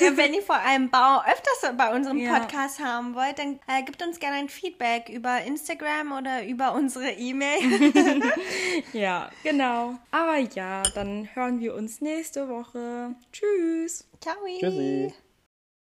Ja, 0.00 0.16
wenn 0.16 0.34
ihr 0.34 0.42
vor 0.42 0.56
allem 0.56 0.90
Bau 0.90 1.20
öfters 1.20 1.76
bei 1.76 1.94
unserem 1.94 2.18
Ja. 2.18 2.38
Podcast 2.38 2.80
haben 2.80 3.14
wollt, 3.14 3.38
dann 3.38 3.58
äh, 3.68 3.82
gebt 3.84 4.02
uns 4.02 4.18
gerne 4.18 4.36
ein 4.36 4.48
Feedback 4.48 5.08
über 5.08 5.42
Instagram 5.42 6.12
oder 6.12 6.44
über 6.46 6.74
unsere 6.74 7.10
E-Mail. 7.12 7.92
ja, 8.92 9.30
genau. 9.42 9.94
Aber 10.10 10.38
ja, 10.38 10.82
dann 10.94 11.28
hören 11.34 11.60
wir 11.60 11.74
uns 11.74 12.00
nächste 12.00 12.48
Woche. 12.48 13.14
Tschüss. 13.32 14.08
Ciao. 14.20 14.34
Tschüssi. 14.60 15.12